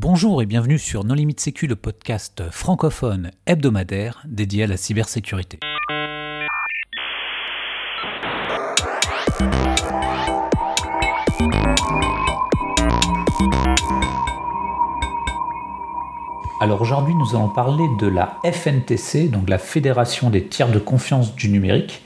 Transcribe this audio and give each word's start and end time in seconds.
Bonjour 0.00 0.40
et 0.42 0.46
bienvenue 0.46 0.78
sur 0.78 1.02
Non 1.02 1.14
Limite 1.14 1.40
Sécu, 1.40 1.66
le 1.66 1.74
podcast 1.74 2.44
francophone 2.52 3.32
hebdomadaire 3.46 4.22
dédié 4.28 4.62
à 4.62 4.66
la 4.68 4.76
cybersécurité. 4.76 5.58
Alors 16.60 16.80
aujourd'hui, 16.80 17.16
nous 17.16 17.30
allons 17.34 17.48
parler 17.48 17.84
de 17.98 18.06
la 18.06 18.38
FNTC, 18.44 19.28
donc 19.28 19.48
la 19.48 19.58
Fédération 19.58 20.30
des 20.30 20.46
tiers 20.46 20.70
de 20.70 20.78
confiance 20.78 21.34
du 21.34 21.48
numérique, 21.48 22.04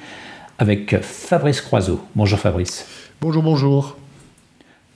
avec 0.56 0.98
Fabrice 1.02 1.60
Croiseau. 1.60 2.00
Bonjour 2.16 2.38
Fabrice. 2.38 2.86
Bonjour, 3.20 3.42
bonjour. 3.42 3.98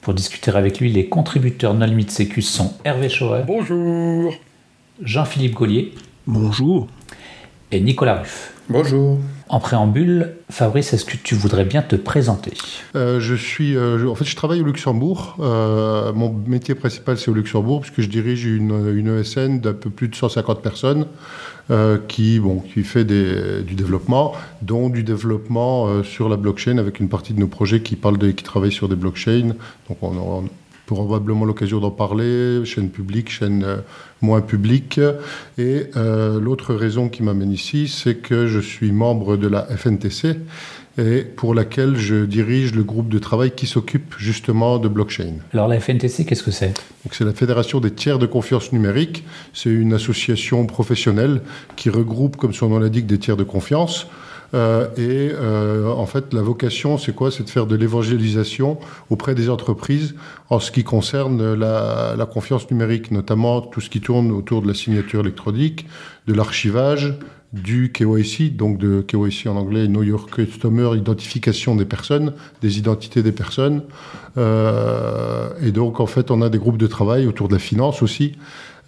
Pour 0.06 0.14
discuter 0.14 0.52
avec 0.52 0.78
lui, 0.78 0.92
les 0.92 1.08
contributeurs 1.08 1.74
Non 1.74 1.84
Limite 1.84 2.12
Sécu 2.12 2.40
sont 2.40 2.72
Hervé 2.84 3.08
Chauret. 3.08 3.42
Bonjour. 3.44 4.32
Jean-Philippe 5.02 5.54
Gaulier. 5.54 5.94
Bonjour. 6.28 6.86
Et 7.72 7.80
Nicolas 7.80 8.20
Ruff. 8.20 8.52
Bonjour. 8.68 9.18
En 9.48 9.58
préambule, 9.58 10.34
Fabrice, 10.48 10.92
est-ce 10.92 11.04
que 11.04 11.16
tu 11.16 11.34
voudrais 11.34 11.64
bien 11.64 11.82
te 11.82 11.96
présenter? 11.96 12.52
Euh, 12.94 13.18
Je 13.18 13.34
suis, 13.34 13.76
euh, 13.76 14.08
en 14.08 14.14
fait, 14.14 14.24
je 14.24 14.36
travaille 14.36 14.60
au 14.60 14.64
Luxembourg. 14.64 15.38
Euh, 15.40 16.12
mon 16.12 16.32
métier 16.32 16.76
principal, 16.76 17.18
c'est 17.18 17.28
au 17.28 17.34
Luxembourg, 17.34 17.80
puisque 17.80 18.02
je 18.02 18.08
dirige 18.08 18.44
une, 18.44 18.96
une 18.96 19.18
ESN 19.18 19.58
d'un 19.58 19.72
peu 19.72 19.90
plus 19.90 20.06
de 20.06 20.14
150 20.14 20.62
personnes 20.62 21.06
qui, 22.08 22.38
bon, 22.38 22.60
qui 22.60 22.84
fait 22.84 23.04
du 23.04 23.74
développement, 23.74 24.34
dont 24.62 24.88
du 24.88 25.02
développement 25.02 26.02
sur 26.04 26.28
la 26.28 26.36
blockchain, 26.36 26.78
avec 26.78 27.00
une 27.00 27.08
partie 27.08 27.34
de 27.34 27.40
nos 27.40 27.48
projets 27.48 27.80
qui 27.80 27.96
parlent 27.96 28.18
de, 28.18 28.30
qui 28.30 28.44
travaillent 28.44 28.70
sur 28.72 28.88
des 28.88 28.96
blockchains. 28.96 29.54
Donc, 29.88 29.98
on, 30.02 30.16
on 30.16 30.48
probablement 30.86 31.44
l'occasion 31.44 31.80
d'en 31.80 31.90
parler, 31.90 32.64
chaîne 32.64 32.88
publique, 32.88 33.30
chaîne 33.30 33.64
euh, 33.64 33.76
moins 34.22 34.40
publique. 34.40 35.00
Et 35.58 35.86
euh, 35.96 36.40
l'autre 36.40 36.74
raison 36.74 37.08
qui 37.08 37.22
m'amène 37.22 37.52
ici, 37.52 37.88
c'est 37.88 38.16
que 38.16 38.46
je 38.46 38.60
suis 38.60 38.92
membre 38.92 39.36
de 39.36 39.48
la 39.48 39.62
FNTC 39.64 40.38
et 40.98 41.20
pour 41.22 41.54
laquelle 41.54 41.96
je 41.96 42.24
dirige 42.24 42.74
le 42.74 42.82
groupe 42.82 43.08
de 43.08 43.18
travail 43.18 43.50
qui 43.50 43.66
s'occupe 43.66 44.14
justement 44.18 44.78
de 44.78 44.88
blockchain. 44.88 45.34
Alors 45.52 45.68
la 45.68 45.78
FNTC, 45.78 46.24
qu'est-ce 46.24 46.42
que 46.42 46.50
c'est? 46.50 46.74
C'est 47.12 47.24
la 47.24 47.32
Fédération 47.32 47.80
des 47.80 47.90
tiers 47.90 48.18
de 48.18 48.26
confiance 48.26 48.72
numérique. 48.72 49.24
C'est 49.52 49.70
une 49.70 49.92
association 49.92 50.66
professionnelle 50.66 51.42
qui 51.76 51.90
regroupe, 51.90 52.36
comme 52.36 52.52
son 52.52 52.68
nom 52.68 52.78
l'indique, 52.78 53.06
des 53.06 53.18
tiers 53.18 53.36
de 53.36 53.44
confiance. 53.44 54.06
Euh, 54.54 54.88
et 54.96 55.32
euh, 55.32 55.88
en 55.88 56.06
fait, 56.06 56.32
la 56.32 56.42
vocation, 56.42 56.98
c'est 56.98 57.14
quoi? 57.14 57.30
C'est 57.30 57.44
de 57.44 57.50
faire 57.50 57.66
de 57.66 57.76
l'évangélisation 57.76 58.78
auprès 59.10 59.34
des 59.34 59.50
entreprises 59.50 60.14
en 60.50 60.60
ce 60.60 60.70
qui 60.70 60.84
concerne 60.84 61.54
la, 61.54 62.14
la, 62.16 62.26
confiance 62.26 62.70
numérique, 62.70 63.10
notamment 63.10 63.60
tout 63.60 63.80
ce 63.80 63.90
qui 63.90 64.00
tourne 64.00 64.30
autour 64.30 64.62
de 64.62 64.68
la 64.68 64.74
signature 64.74 65.20
électronique, 65.20 65.86
de 66.26 66.34
l'archivage, 66.34 67.14
du 67.52 67.92
KYC, 67.92 68.56
donc 68.56 68.78
de 68.78 69.00
KYC 69.00 69.46
en 69.46 69.56
anglais, 69.56 69.86
Know 69.86 70.02
Your 70.02 70.26
Customer, 70.26 70.90
identification 70.96 71.74
des 71.74 71.84
personnes, 71.84 72.32
des 72.60 72.78
identités 72.78 73.22
des 73.22 73.32
personnes. 73.32 73.82
Euh, 74.36 75.48
et 75.62 75.72
donc, 75.72 76.00
en 76.00 76.06
fait, 76.06 76.30
on 76.30 76.42
a 76.42 76.48
des 76.48 76.58
groupes 76.58 76.78
de 76.78 76.86
travail 76.86 77.26
autour 77.26 77.48
de 77.48 77.54
la 77.54 77.58
finance 77.58 78.02
aussi, 78.02 78.32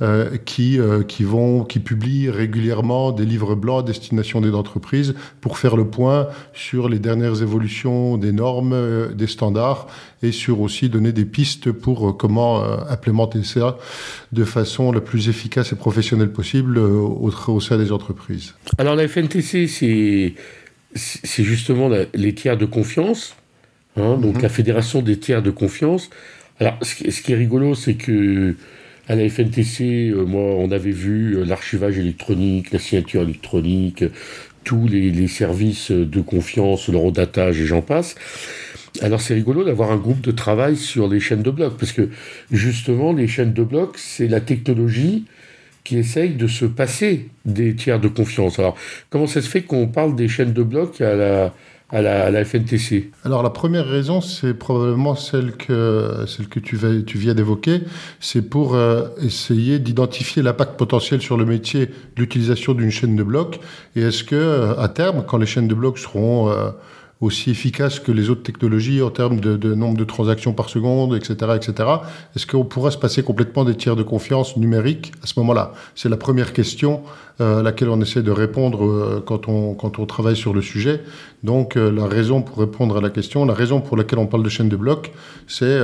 euh, 0.00 0.36
qui, 0.44 0.78
euh, 0.78 1.02
qui, 1.02 1.24
vont, 1.24 1.64
qui 1.64 1.80
publient 1.80 2.30
régulièrement 2.30 3.10
des 3.10 3.24
livres 3.24 3.56
blancs 3.56 3.80
à 3.80 3.82
destination 3.82 4.40
des 4.40 4.52
entreprises 4.52 5.16
pour 5.40 5.58
faire 5.58 5.76
le 5.76 5.86
point 5.86 6.28
sur 6.52 6.88
les 6.88 7.00
dernières 7.00 7.42
évolutions 7.42 8.16
des 8.16 8.30
normes, 8.30 8.74
euh, 8.74 9.12
des 9.12 9.26
standards 9.26 9.88
et 10.22 10.30
sur 10.30 10.60
aussi 10.60 10.88
donner 10.88 11.10
des 11.10 11.24
pistes 11.24 11.72
pour 11.72 12.16
comment 12.16 12.62
implémenter 12.88 13.42
ça 13.42 13.76
de 14.30 14.44
façon 14.44 14.92
la 14.92 15.00
plus 15.00 15.28
efficace 15.28 15.72
et 15.72 15.76
professionnelle 15.76 16.30
possible 16.30 16.78
au, 16.78 17.32
au 17.48 17.60
sein 17.60 17.76
des 17.76 17.90
entreprises. 17.90 18.54
Alors 18.78 18.94
la 18.94 19.08
FNTC, 19.08 19.66
c'est 19.66 20.34
c'est 20.94 21.42
justement 21.42 21.90
les 22.14 22.34
tiers 22.34 22.56
de 22.56 22.66
confiance, 22.66 23.34
hein, 23.96 24.16
donc 24.16 24.36
mm-hmm. 24.36 24.42
la 24.42 24.48
fédération 24.48 25.02
des 25.02 25.18
tiers 25.18 25.42
de 25.42 25.50
confiance. 25.50 26.08
Alors 26.60 26.78
ce 26.82 26.94
qui 26.94 27.32
est 27.32 27.36
rigolo, 27.36 27.74
c'est 27.74 27.94
que 27.94 28.54
à 29.08 29.14
la 29.14 29.28
FNTC, 29.28 30.12
moi, 30.26 30.42
on 30.42 30.70
avait 30.70 30.92
vu 30.92 31.36
euh, 31.36 31.44
l'archivage 31.44 31.98
électronique, 31.98 32.72
la 32.72 32.78
signature 32.78 33.22
électronique, 33.22 34.04
tous 34.64 34.86
les, 34.86 35.28
services 35.28 35.90
de 35.90 36.20
confiance, 36.20 36.88
l'eurodatage 36.88 37.58
et 37.58 37.64
j'en 37.64 37.80
passe. 37.80 38.16
Alors 39.00 39.20
c'est 39.20 39.32
rigolo 39.32 39.64
d'avoir 39.64 39.92
un 39.92 39.96
groupe 39.96 40.20
de 40.20 40.30
travail 40.30 40.76
sur 40.76 41.08
les 41.08 41.20
chaînes 41.20 41.42
de 41.42 41.50
blocs, 41.50 41.78
parce 41.78 41.92
que 41.92 42.10
justement, 42.50 43.14
les 43.14 43.28
chaînes 43.28 43.54
de 43.54 43.62
blocs, 43.62 43.96
c'est 43.96 44.28
la 44.28 44.40
technologie 44.40 45.24
qui 45.84 45.96
essaye 45.96 46.34
de 46.34 46.46
se 46.46 46.66
passer 46.66 47.28
des 47.46 47.74
tiers 47.74 48.00
de 48.00 48.08
confiance. 48.08 48.58
Alors, 48.58 48.76
comment 49.08 49.26
ça 49.26 49.40
se 49.40 49.48
fait 49.48 49.62
qu'on 49.62 49.86
parle 49.86 50.16
des 50.16 50.28
chaînes 50.28 50.52
de 50.52 50.62
blocs 50.62 51.00
à 51.00 51.14
la, 51.14 51.54
la, 51.92 52.42
Alors 53.24 53.42
la 53.42 53.50
première 53.50 53.86
raison, 53.86 54.20
c'est 54.20 54.52
probablement 54.52 55.14
celle 55.14 55.52
que, 55.52 56.24
celle 56.26 56.48
que 56.48 56.60
tu, 56.60 56.76
viens 56.76 57.34
d'évoquer, 57.34 57.80
c'est 58.20 58.42
pour 58.42 58.74
euh, 58.74 59.08
essayer 59.22 59.78
d'identifier 59.78 60.42
l'impact 60.42 60.76
potentiel 60.76 61.22
sur 61.22 61.38
le 61.38 61.46
métier 61.46 61.86
de 61.86 61.92
l'utilisation 62.18 62.74
d'une 62.74 62.90
chaîne 62.90 63.16
de 63.16 63.22
blocs. 63.22 63.58
Et 63.96 64.02
est-ce 64.02 64.22
que 64.22 64.36
euh, 64.36 64.78
à 64.78 64.88
terme, 64.88 65.24
quand 65.26 65.38
les 65.38 65.46
chaînes 65.46 65.68
de 65.68 65.74
blocs 65.74 65.98
seront 65.98 66.50
euh, 66.50 66.70
aussi 67.22 67.50
efficaces 67.50 68.00
que 68.00 68.12
les 68.12 68.28
autres 68.28 68.42
technologies 68.42 69.00
en 69.00 69.10
termes 69.10 69.40
de, 69.40 69.56
de 69.56 69.74
nombre 69.74 69.96
de 69.96 70.04
transactions 70.04 70.52
par 70.52 70.68
seconde, 70.68 71.16
etc., 71.16 71.52
etc. 71.56 71.88
Est-ce 72.36 72.46
qu'on 72.46 72.64
pourra 72.64 72.90
se 72.90 72.98
passer 72.98 73.22
complètement 73.22 73.64
des 73.64 73.74
tiers 73.74 73.96
de 73.96 74.02
confiance 74.02 74.58
numériques 74.58 75.12
à 75.22 75.26
ce 75.26 75.40
moment-là? 75.40 75.72
C'est 75.94 76.10
la 76.10 76.18
première 76.18 76.52
question 76.52 77.02
à 77.40 77.62
laquelle 77.62 77.88
on 77.88 78.00
essaie 78.00 78.22
de 78.22 78.30
répondre 78.30 78.84
euh, 78.84 79.22
quand, 79.24 79.48
on, 79.48 79.74
quand 79.74 79.98
on 79.98 80.06
travaille 80.06 80.36
sur 80.36 80.52
le 80.52 80.62
sujet. 80.62 81.00
Donc 81.44 81.76
euh, 81.76 81.90
la 81.90 82.06
raison 82.06 82.42
pour 82.42 82.58
répondre 82.58 82.96
à 82.96 83.00
la 83.00 83.10
question, 83.10 83.44
la 83.44 83.54
raison 83.54 83.80
pour 83.80 83.96
laquelle 83.96 84.18
on 84.18 84.26
parle 84.26 84.42
de 84.42 84.48
chaîne 84.48 84.68
de 84.68 84.76
blocs, 84.76 85.12
c'est 85.46 85.78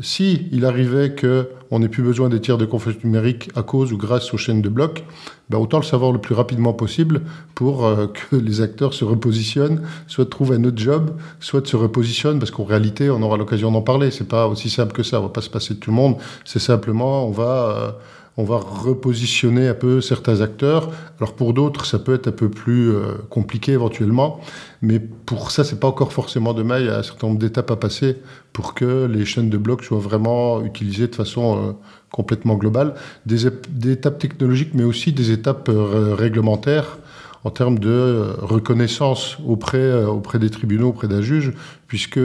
si 0.00 0.48
il 0.52 0.64
arrivait 0.64 1.12
que 1.12 1.48
on 1.70 1.78
n'ait 1.78 1.88
plus 1.88 2.02
besoin 2.02 2.28
des 2.28 2.40
tiers 2.40 2.58
de 2.58 2.64
confiance 2.64 3.02
numérique 3.04 3.50
à 3.54 3.62
cause 3.62 3.92
ou 3.92 3.96
grâce 3.96 4.32
aux 4.34 4.38
chaînes 4.38 4.62
de 4.62 4.68
blocs, 4.68 5.04
ben 5.50 5.58
autant 5.58 5.78
le 5.78 5.84
savoir 5.84 6.12
le 6.12 6.18
plus 6.18 6.34
rapidement 6.34 6.72
possible 6.72 7.22
pour 7.54 7.88
que 8.30 8.36
les 8.36 8.60
acteurs 8.60 8.94
se 8.94 9.04
repositionnent, 9.04 9.82
soit 10.06 10.28
trouvent 10.28 10.52
un 10.52 10.64
autre 10.64 10.78
job, 10.78 11.10
soit 11.40 11.66
se 11.66 11.76
repositionnent, 11.76 12.38
parce 12.38 12.50
qu'en 12.50 12.64
réalité, 12.64 13.10
on 13.10 13.22
aura 13.22 13.36
l'occasion 13.36 13.70
d'en 13.70 13.82
parler. 13.82 14.10
C'est 14.10 14.28
pas 14.28 14.48
aussi 14.48 14.70
simple 14.70 14.92
que 14.92 15.02
ça. 15.02 15.20
On 15.20 15.24
va 15.24 15.28
pas 15.28 15.42
se 15.42 15.50
passer 15.50 15.74
de 15.74 15.78
tout 15.78 15.90
le 15.90 15.96
monde. 15.96 16.16
C'est 16.44 16.58
simplement, 16.58 17.26
on 17.26 17.30
va 17.30 17.98
on 18.38 18.44
va 18.44 18.56
repositionner 18.56 19.66
un 19.66 19.74
peu 19.74 20.00
certains 20.00 20.40
acteurs. 20.40 20.92
Alors 21.18 21.34
pour 21.34 21.52
d'autres, 21.52 21.84
ça 21.84 21.98
peut 21.98 22.14
être 22.14 22.28
un 22.28 22.32
peu 22.32 22.48
plus 22.48 22.90
euh, 22.90 23.14
compliqué 23.28 23.72
éventuellement, 23.72 24.40
mais 24.80 25.00
pour 25.00 25.50
ça, 25.50 25.64
c'est 25.64 25.80
pas 25.80 25.88
encore 25.88 26.12
forcément 26.12 26.54
demain. 26.54 26.78
Il 26.78 26.86
y 26.86 26.88
a 26.88 26.98
un 26.98 27.02
certain 27.02 27.26
nombre 27.26 27.40
d'étapes 27.40 27.72
à 27.72 27.76
passer 27.76 28.16
pour 28.52 28.74
que 28.74 29.06
les 29.06 29.24
chaînes 29.24 29.50
de 29.50 29.58
blocs 29.58 29.82
soient 29.82 29.98
vraiment 29.98 30.64
utilisées 30.64 31.08
de 31.08 31.16
façon 31.16 31.56
euh, 31.56 31.72
complètement 32.12 32.54
globale. 32.54 32.94
Des, 33.26 33.50
des, 33.70 33.90
étapes 33.90 34.20
technologiques, 34.20 34.70
mais 34.72 34.84
aussi 34.84 35.12
des 35.12 35.32
étapes 35.32 35.68
euh, 35.68 36.14
réglementaires 36.14 36.98
en 37.44 37.50
termes 37.50 37.78
de 37.78 37.88
euh, 37.88 38.32
reconnaissance 38.40 39.38
auprès, 39.46 39.78
euh, 39.78 40.06
auprès 40.06 40.38
des 40.38 40.50
tribunaux, 40.50 40.88
auprès 40.88 41.08
d'un 41.08 41.22
juge, 41.22 41.52
puisque 41.86 42.20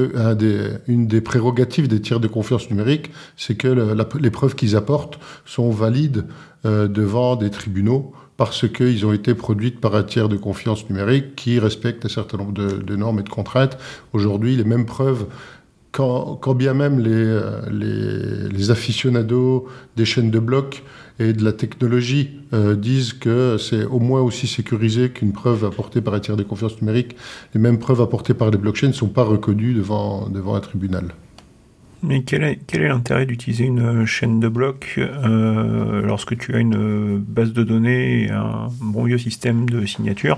une 0.88 1.08
des 1.08 1.22
prérogatives 1.22 1.88
des 1.88 2.02
tiers 2.02 2.20
de 2.20 2.28
confiance 2.28 2.70
numérique, 2.70 3.12
c'est 3.38 3.56
que 3.56 3.96
les 4.20 4.30
preuves 4.30 4.56
qu'ils 4.56 4.76
apportent 4.76 5.20
sont 5.46 5.70
valides 5.70 6.26
euh, 6.66 6.88
devant 6.88 7.36
des 7.36 7.50
tribunaux 7.50 8.14
parce 8.36 8.68
qu'ils 8.68 9.06
ont 9.06 9.14
été 9.14 9.36
produites 9.36 9.80
par 9.80 9.96
un 9.96 10.04
tiers 10.04 10.28
de 10.28 10.38
confiance 10.38 10.90
numérique 10.90 11.36
qui 11.36 11.60
respecte 11.60 12.04
un 12.06 12.10
certain 12.10 12.38
nombre 12.38 12.52
de 12.52 12.96
normes 12.96 13.20
et 13.20 13.24
de 13.24 13.30
contraintes. 13.30 13.78
Aujourd'hui, 14.12 14.56
les 14.56 14.64
mêmes 14.64 14.88
preuves 14.88 15.28
quand, 15.94 16.56
bien 16.56 16.74
même 16.74 17.00
les, 17.00 17.40
les, 17.72 18.50
les, 18.50 18.72
aficionados 18.72 19.68
des 19.96 20.06
chaînes 20.06 20.32
de 20.32 20.40
blocs 20.40 20.84
et 21.20 21.34
de 21.34 21.44
la 21.44 21.54
technologie 21.54 22.32
euh, 22.54 22.76
disent 22.76 23.14
que 23.14 23.58
c'est 23.60 23.86
au 23.86 24.00
moins 24.00 24.22
aussi 24.22 24.48
sécurisé 24.48 25.12
qu'une 25.12 25.34
preuve 25.34 25.64
apportée 25.66 26.02
par 26.02 26.16
un 26.16 26.20
tiers 26.20 26.36
de 26.36 26.44
confiance 26.44 26.82
numérique. 26.82 27.16
Les 27.54 27.62
mêmes 27.62 27.78
preuves 27.78 28.02
apportées 28.02 28.34
par 28.34 28.50
les 28.50 28.58
blockchains 28.58 28.88
ne 28.88 28.94
sont 28.94 29.08
pas 29.08 29.24
reconnues 29.24 29.74
devant, 29.74 30.28
devant 30.30 30.56
un 30.56 30.62
tribunal. 30.62 31.14
Mais 32.04 32.24
quel 32.24 32.44
est, 32.44 32.78
l'intérêt 32.78 33.26
d'utiliser 33.26 33.64
une 33.64 34.06
chaîne 34.06 34.40
de 34.40 34.50
blocs 34.50 34.96
euh, 34.98 36.02
lorsque 36.02 36.38
tu 36.38 36.54
as 36.54 36.60
une 36.60 37.18
base 37.18 37.54
de 37.54 37.64
données 37.64 38.26
et 38.26 38.30
un 38.30 38.68
bon 38.82 39.06
vieux 39.06 39.18
système 39.18 39.70
de 39.70 39.86
signature? 39.86 40.38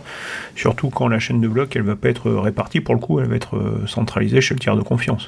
Surtout 0.56 0.89
quand 0.89 1.07
la 1.07 1.19
chaîne 1.19 1.41
de 1.41 1.47
blocs, 1.47 1.75
elle 1.75 1.81
ne 1.81 1.88
va 1.88 1.95
pas 1.95 2.09
être 2.09 2.31
répartie, 2.31 2.81
pour 2.81 2.94
le 2.94 3.01
coup, 3.01 3.19
elle 3.19 3.27
va 3.27 3.35
être 3.35 3.59
centralisée 3.88 4.41
chez 4.41 4.53
le 4.53 4.59
tiers 4.59 4.75
de 4.77 4.83
confiance. 4.83 5.27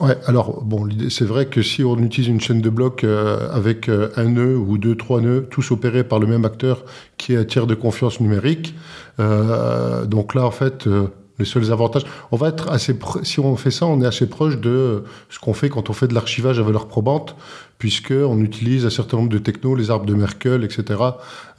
Ouais, 0.00 0.16
alors 0.26 0.62
bon, 0.62 0.88
c'est 1.08 1.24
vrai 1.24 1.46
que 1.46 1.62
si 1.62 1.82
on 1.82 1.96
utilise 1.98 2.28
une 2.28 2.40
chaîne 2.40 2.60
de 2.60 2.68
blocs 2.68 3.02
euh, 3.04 3.48
avec 3.50 3.88
euh, 3.88 4.10
un 4.16 4.24
nœud 4.24 4.56
ou 4.56 4.76
deux, 4.76 4.94
trois 4.94 5.22
nœuds, 5.22 5.46
tous 5.50 5.70
opérés 5.70 6.04
par 6.04 6.18
le 6.18 6.26
même 6.26 6.44
acteur 6.44 6.84
qui 7.16 7.32
est 7.32 7.36
un 7.36 7.44
tiers 7.44 7.66
de 7.66 7.74
confiance 7.74 8.20
numérique, 8.20 8.74
euh, 9.20 10.04
donc 10.04 10.34
là 10.34 10.44
en 10.44 10.50
fait 10.50 10.86
euh, 10.86 11.06
les 11.38 11.44
seuls 11.44 11.72
avantages, 11.72 12.04
on 12.32 12.36
va 12.36 12.48
être 12.48 12.70
assez, 12.70 12.98
si 13.22 13.40
on 13.40 13.56
fait 13.56 13.70
ça, 13.70 13.86
on 13.86 14.00
est 14.00 14.06
assez 14.06 14.28
proche 14.28 14.58
de 14.58 15.04
ce 15.28 15.38
qu'on 15.38 15.52
fait 15.52 15.68
quand 15.68 15.90
on 15.90 15.92
fait 15.92 16.08
de 16.08 16.14
l'archivage 16.14 16.58
à 16.58 16.62
valeur 16.62 16.88
probante, 16.88 17.36
puisqu'on 17.78 18.40
utilise 18.40 18.86
un 18.86 18.90
certain 18.90 19.18
nombre 19.18 19.28
de 19.28 19.38
technos, 19.38 19.74
les 19.74 19.90
arbres 19.90 20.06
de 20.06 20.14
Merkel, 20.14 20.64
etc., 20.64 21.00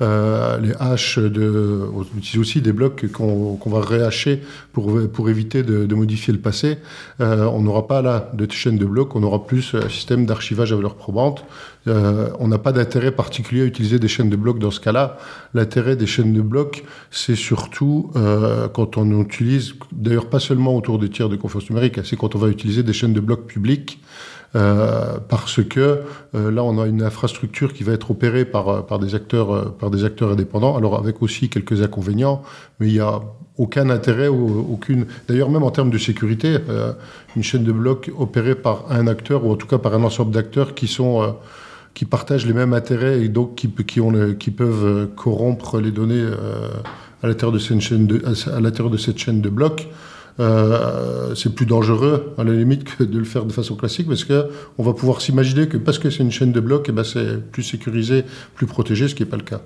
euh, 0.02 0.58
les 0.60 0.74
haches, 0.80 1.20
de, 1.20 1.90
on 1.94 2.04
utilise 2.18 2.40
aussi 2.40 2.62
des 2.62 2.72
blocs 2.72 3.12
qu'on 3.12 3.60
va 3.66 3.82
rehacher 3.82 4.42
pour, 4.74 5.00
pour 5.12 5.30
éviter 5.30 5.64
de, 5.64 5.96
modifier 5.96 6.34
le 6.34 6.40
passé. 6.40 6.78
Euh, 7.22 7.46
on 7.46 7.62
n'aura 7.62 7.88
pas 7.88 8.02
là 8.02 8.32
de 8.34 8.50
chaîne 8.52 8.78
de 8.78 8.86
blocs, 8.86 9.16
on 9.16 9.24
aura 9.24 9.46
plus 9.46 9.76
un 9.76 9.90
système 9.90 10.26
d'archivage 10.26 10.72
à 10.74 10.76
valeur 10.76 10.96
probante. 10.96 11.44
Euh, 11.88 12.30
on 12.40 12.48
n'a 12.48 12.58
pas 12.58 12.72
d'intérêt 12.72 13.12
particulier 13.12 13.62
à 13.62 13.66
utiliser 13.66 14.00
des 14.00 14.08
chaînes 14.08 14.30
de 14.30 14.36
blocs 14.36 14.60
dans 14.60 14.72
ce 14.72 14.80
cas-là. 14.80 15.18
L'intérêt 15.54 15.96
des 15.96 16.06
chaînes 16.06 16.34
de 16.34 16.42
blocs, 16.42 16.84
c'est 17.12 17.36
surtout 17.36 18.12
euh, 18.16 18.68
quand 18.68 18.98
on 18.98 19.22
utilise, 19.22 19.74
d'ailleurs 19.92 20.30
pas 20.30 20.40
seulement 20.40 20.76
autour 20.76 21.00
des 21.00 21.10
tiers 21.10 21.30
de 21.30 21.36
confiance 21.36 21.70
numérique, 21.70 22.00
c'est 22.04 22.18
quand 22.18 22.36
on 22.36 22.40
va 22.40 22.50
utiliser 22.50 22.84
des 22.84 22.94
chaînes 22.94 23.14
de 23.14 23.20
blocs 23.20 23.46
publiques 23.46 24.00
euh, 24.56 25.18
parce 25.28 25.62
que 25.64 26.02
euh, 26.34 26.52
là, 26.52 26.64
on 26.64 26.82
a 26.82 26.88
une 26.88 27.04
infrastructure 27.04 27.74
qui 27.74 27.84
va 27.84 27.94
être 27.94 28.12
opérée 28.12 28.46
par, 28.46 28.70
euh, 28.70 28.82
par, 28.82 29.00
des 29.00 29.14
acteurs, 29.14 29.74
par 29.76 29.92
des 29.92 30.06
acteurs 30.06 30.32
indépendants, 30.32 30.78
alors 30.78 30.98
avec 30.98 31.22
aussi 31.22 31.50
quelques 31.50 31.82
inconvénients, 31.82 32.42
mais 32.80 32.88
il 32.88 32.94
n'y 32.94 33.00
a 33.00 33.22
aucun 33.58 33.90
intérêt, 33.90 34.28
aucune. 34.28 35.08
D'ailleurs, 35.28 35.50
même 35.50 35.64
en 35.64 35.72
termes 35.72 35.90
de 35.90 35.98
sécurité, 35.98 36.58
une 37.36 37.42
chaîne 37.42 37.64
de 37.64 37.72
blocs 37.72 38.12
opérée 38.16 38.54
par 38.54 38.92
un 38.92 39.08
acteur, 39.08 39.44
ou 39.46 39.52
en 39.52 39.56
tout 39.56 39.66
cas 39.66 39.80
par 39.80 39.96
un 39.96 40.04
ensemble 40.04 40.32
d'acteurs 40.32 40.76
qui 40.76 40.86
sont 40.86 41.36
qui 41.96 42.06
partagent 42.06 42.46
les 42.46 42.54
mêmes 42.54 42.74
intérêts 42.74 43.20
et 43.24 43.30
donc 43.30 43.56
qui, 43.56 43.68
peuvent 44.52 45.10
corrompre 45.16 45.80
les 45.80 45.90
données 45.90 46.24
à 47.24 47.28
l'intérieur 47.28 47.52
de, 47.52 47.58
cette 47.58 47.80
chaîne 47.80 48.06
de, 48.06 48.22
à 48.54 48.60
l'intérieur 48.60 48.92
de 48.92 48.98
cette 48.98 49.18
chaîne 49.18 49.42
de 49.42 49.50
blocs. 49.50 49.88
Euh, 50.40 51.34
c'est 51.34 51.54
plus 51.56 51.66
dangereux 51.66 52.36
à 52.38 52.44
la 52.44 52.54
limite 52.54 52.84
que 52.84 53.04
de 53.04 53.18
le 53.18 53.26
faire 53.26 53.46
de 53.46 53.52
façon 53.52 53.76
classique 53.76 54.08
parce 54.08 54.24
que 54.24 54.50
on 54.78 54.84
va 54.84 54.94
pouvoir 54.94 55.22
s'imaginer 55.22 55.68
que 55.68 55.78
parce 55.78 55.98
que 55.98 56.10
c'est 56.10 56.22
une 56.22 56.32
chaîne 56.32 56.52
de 56.52 56.60
blocs, 56.60 56.86
eh 56.90 56.92
ben 56.92 57.04
c'est 57.04 57.42
plus 57.52 57.64
sécurisé, 57.64 58.24
plus 58.54 58.68
protégé, 58.68 59.08
ce 59.08 59.16
qui 59.16 59.24
n'est 59.24 59.30
pas 59.30 59.38
le 59.38 59.44
cas. 59.44 59.62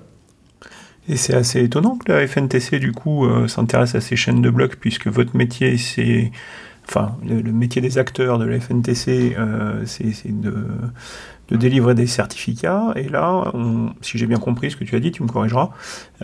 Et 1.08 1.16
c'est 1.16 1.34
assez 1.34 1.62
étonnant 1.62 1.96
que 1.96 2.10
la 2.12 2.26
FNTC 2.26 2.78
du 2.78 2.92
coup 2.92 3.26
euh, 3.26 3.48
s'intéresse 3.48 3.94
à 3.94 4.00
ces 4.00 4.16
chaînes 4.16 4.40
de 4.40 4.50
blocs 4.50 4.76
puisque 4.76 5.08
votre 5.08 5.36
métier 5.36 5.76
c'est 5.76 6.30
enfin 6.88 7.16
le, 7.26 7.42
métier 7.52 7.82
des 7.82 7.98
acteurs 7.98 8.38
de 8.38 8.46
la 8.46 8.58
FNTC 8.58 9.36
euh, 9.38 9.82
c'est 9.84 10.40
de, 10.40 10.54
délivrer 11.50 11.94
des 11.94 12.06
certificats 12.06 12.92
et 12.96 13.10
là 13.10 13.52
si 14.00 14.16
j'ai 14.16 14.26
bien 14.26 14.38
compris 14.38 14.70
ce 14.70 14.76
que 14.76 14.84
tu 14.84 14.96
as 14.96 15.00
dit 15.00 15.12
tu 15.12 15.22
me 15.22 15.28
corrigeras 15.28 15.68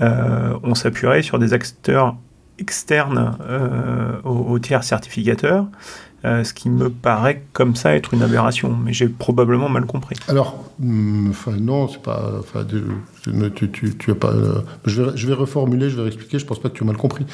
on 0.00 0.74
s'appuierait 0.74 1.20
sur 1.20 1.38
des 1.38 1.52
acteurs 1.52 2.16
externe 2.58 3.36
euh, 3.40 4.20
au, 4.24 4.58
tiers 4.58 4.84
certificateur, 4.84 5.66
euh, 6.24 6.42
ce 6.42 6.52
qui 6.52 6.68
me 6.68 6.90
paraît 6.90 7.44
comme 7.52 7.76
ça 7.76 7.94
être 7.94 8.14
une 8.14 8.22
aberration, 8.22 8.76
mais 8.76 8.92
j'ai 8.92 9.08
probablement 9.08 9.68
mal 9.68 9.86
compris. 9.86 10.16
Alors, 10.28 10.64
mm, 10.80 11.30
enfin 11.30 11.52
non, 11.52 11.88
c'est 11.88 12.02
pas, 12.02 12.42
tu, 13.54 13.70
tu, 13.70 13.96
tu, 13.96 14.10
as 14.10 14.14
pas, 14.14 14.32
euh, 14.32 14.60
je, 14.84 15.02
vais, 15.02 15.16
je, 15.16 15.26
vais, 15.26 15.34
reformuler, 15.34 15.90
je 15.90 16.00
vais 16.00 16.08
expliquer. 16.08 16.38
Je 16.38 16.46
pense 16.46 16.58
pas 16.58 16.68
que 16.68 16.74
tu 16.74 16.82
as 16.82 16.86
mal 16.86 16.96
compris. 16.96 17.24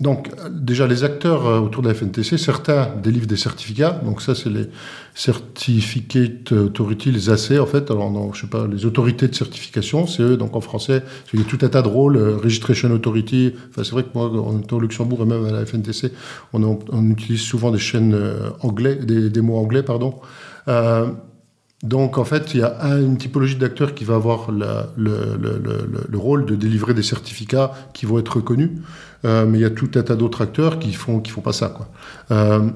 Donc, 0.00 0.30
déjà, 0.50 0.88
les 0.88 1.04
acteurs 1.04 1.46
euh, 1.46 1.60
autour 1.60 1.80
de 1.82 1.88
la 1.88 1.94
FNTC, 1.94 2.36
certains 2.36 2.88
délivrent 3.00 3.28
des 3.28 3.36
certificats. 3.36 4.00
Donc, 4.04 4.22
ça, 4.22 4.34
c'est 4.34 4.50
les 4.50 4.68
Certificate 5.14 6.50
Authority, 6.50 7.12
les 7.12 7.30
AC, 7.30 7.52
en 7.60 7.66
fait. 7.66 7.88
Alors, 7.92 8.10
non, 8.10 8.32
je 8.32 8.40
sais 8.40 8.46
pas, 8.48 8.66
les 8.66 8.86
autorités 8.86 9.28
de 9.28 9.34
certification, 9.36 10.08
c'est 10.08 10.24
eux. 10.24 10.36
Donc, 10.36 10.56
en 10.56 10.60
français, 10.60 11.04
il 11.32 11.38
y 11.38 11.42
a 11.44 11.46
tout 11.46 11.58
un 11.62 11.68
tas 11.68 11.82
de 11.82 11.86
rôles. 11.86 12.16
Euh, 12.16 12.36
Registration 12.36 12.90
Authority. 12.90 13.52
Enfin, 13.70 13.84
c'est 13.84 13.92
vrai 13.92 14.02
que 14.02 14.08
moi, 14.14 14.28
en 14.28 14.58
étant 14.58 14.76
au 14.76 14.80
Luxembourg 14.80 15.22
et 15.22 15.26
même 15.26 15.44
à 15.44 15.52
la 15.52 15.64
FNTC, 15.64 16.10
on, 16.52 17.10
utilise 17.10 17.42
souvent 17.42 17.70
des 17.70 17.78
chaînes 17.78 18.14
euh, 18.14 18.50
anglais, 18.62 18.96
des, 18.96 19.40
mots 19.42 19.58
anglais, 19.58 19.84
pardon. 19.84 20.16
Donc, 21.84 22.16
en 22.16 22.24
fait, 22.24 22.54
il 22.54 22.60
y 22.60 22.62
a 22.62 22.96
une 22.96 23.18
typologie 23.18 23.56
d'acteurs 23.56 23.94
qui 23.94 24.04
va 24.04 24.14
avoir 24.14 24.50
le, 24.50 24.64
le, 24.96 25.36
le, 25.36 25.86
le, 26.08 26.18
rôle 26.18 26.46
de 26.46 26.56
délivrer 26.56 26.94
des 26.94 27.02
certificats 27.02 27.72
qui 27.92 28.06
vont 28.06 28.18
être 28.18 28.36
reconnus. 28.36 28.70
Euh, 29.26 29.44
mais 29.44 29.58
il 29.58 29.60
y 29.60 29.66
a 29.66 29.70
tout 29.70 29.90
un 29.94 30.02
tas 30.02 30.16
d'autres 30.16 30.40
acteurs 30.40 30.78
qui 30.78 30.94
font 30.94 31.20
qui 31.20 31.30
font 31.30 31.42
pas 31.42 31.52
ça, 31.52 31.68
quoi. 31.68 31.90
Euh, 32.30 32.70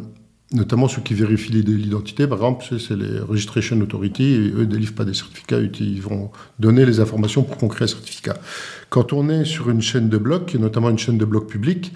notamment 0.52 0.88
ceux 0.88 1.00
qui 1.00 1.14
vérifient 1.14 1.52
l'identité, 1.62 2.26
par 2.26 2.36
exemple, 2.38 2.66
c'est 2.78 2.96
les 2.96 3.18
Registration 3.20 3.80
Authority, 3.80 4.24
et 4.24 4.52
eux 4.56 4.66
délivrent 4.66 4.94
pas 4.94 5.04
des 5.06 5.14
certificats, 5.14 5.58
ils 5.58 6.02
vont 6.02 6.30
donner 6.58 6.84
les 6.84 7.00
informations 7.00 7.42
pour 7.42 7.56
qu'on 7.56 7.68
crée 7.68 7.84
un 7.84 7.88
certificat. 7.88 8.36
Quand 8.90 9.14
on 9.14 9.30
est 9.30 9.46
sur 9.46 9.70
une 9.70 9.82
chaîne 9.82 10.10
de 10.10 10.18
blocs, 10.18 10.54
notamment 10.54 10.90
une 10.90 10.98
chaîne 10.98 11.18
de 11.18 11.24
blocs 11.24 11.48
publics, 11.48 11.92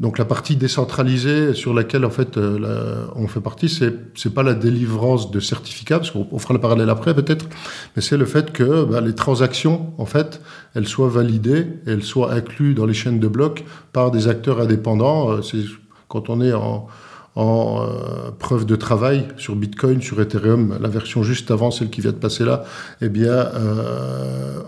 donc 0.00 0.16
la 0.16 0.24
partie 0.24 0.56
décentralisée 0.56 1.52
sur 1.52 1.74
laquelle 1.74 2.06
en 2.06 2.10
fait 2.10 2.38
euh, 2.38 3.04
on 3.14 3.28
fait 3.28 3.42
partie, 3.42 3.68
c'est 3.68 3.94
c'est 4.14 4.32
pas 4.32 4.42
la 4.42 4.54
délivrance 4.54 5.30
de 5.30 5.40
certificats, 5.40 5.98
parce 5.98 6.10
qu'on 6.10 6.38
fera 6.38 6.54
le 6.54 6.60
parallèle 6.60 6.88
après 6.88 7.14
peut-être, 7.14 7.46
mais 7.94 8.02
c'est 8.02 8.16
le 8.16 8.24
fait 8.24 8.50
que 8.50 8.84
bah, 8.84 9.02
les 9.02 9.14
transactions 9.14 9.92
en 9.98 10.06
fait 10.06 10.40
elles 10.74 10.88
soient 10.88 11.10
validées, 11.10 11.66
elles 11.86 12.02
soient 12.02 12.32
incluses 12.32 12.74
dans 12.74 12.86
les 12.86 12.94
chaînes 12.94 13.20
de 13.20 13.28
blocs 13.28 13.64
par 13.92 14.10
des 14.10 14.26
acteurs 14.26 14.60
indépendants. 14.60 15.32
Euh, 15.32 15.42
c'est 15.42 15.64
quand 16.08 16.30
on 16.30 16.40
est 16.40 16.54
en 16.54 16.88
euh, 17.36 18.30
preuve 18.38 18.64
de 18.64 18.76
travail 18.76 19.28
sur 19.36 19.54
Bitcoin, 19.54 20.00
sur 20.00 20.20
Ethereum, 20.20 20.78
la 20.80 20.88
version 20.88 21.22
juste 21.22 21.50
avant, 21.50 21.70
celle 21.70 21.90
qui 21.90 22.00
vient 22.00 22.10
de 22.10 22.16
passer 22.16 22.44
là, 22.44 22.64
eh 23.00 23.08
bien, 23.08 23.46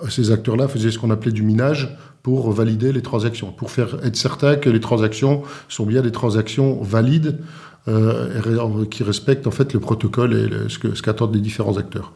ces 0.09 0.31
acteurs-là 0.31 0.69
faisaient 0.69 0.93
ce 0.93 0.99
qu'on 1.01 1.11
appelait 1.11 1.33
du 1.33 1.43
minage 1.43 1.97
pour 2.23 2.51
valider 2.53 2.93
les 2.93 3.03
transactions, 3.03 3.51
pour 3.53 3.71
faire 3.71 3.97
être 4.05 4.17
certain 4.17 4.57
que 4.57 4.71
les 4.71 4.81
transactions 4.81 5.43
sont 5.69 5.87
bien 5.87 6.03
des 6.03 6.13
transactions 6.13 6.81
valides 6.83 7.39
euh, 7.89 8.85
qui 8.87 9.03
respectent 9.03 9.49
en 9.49 9.51
fait 9.51 9.73
le 9.73 9.81
protocole 9.81 10.35
et 10.35 10.69
ce 10.69 11.03
qu'attendent 11.03 11.35
les 11.35 11.41
différents 11.41 11.79
acteurs. 11.79 12.13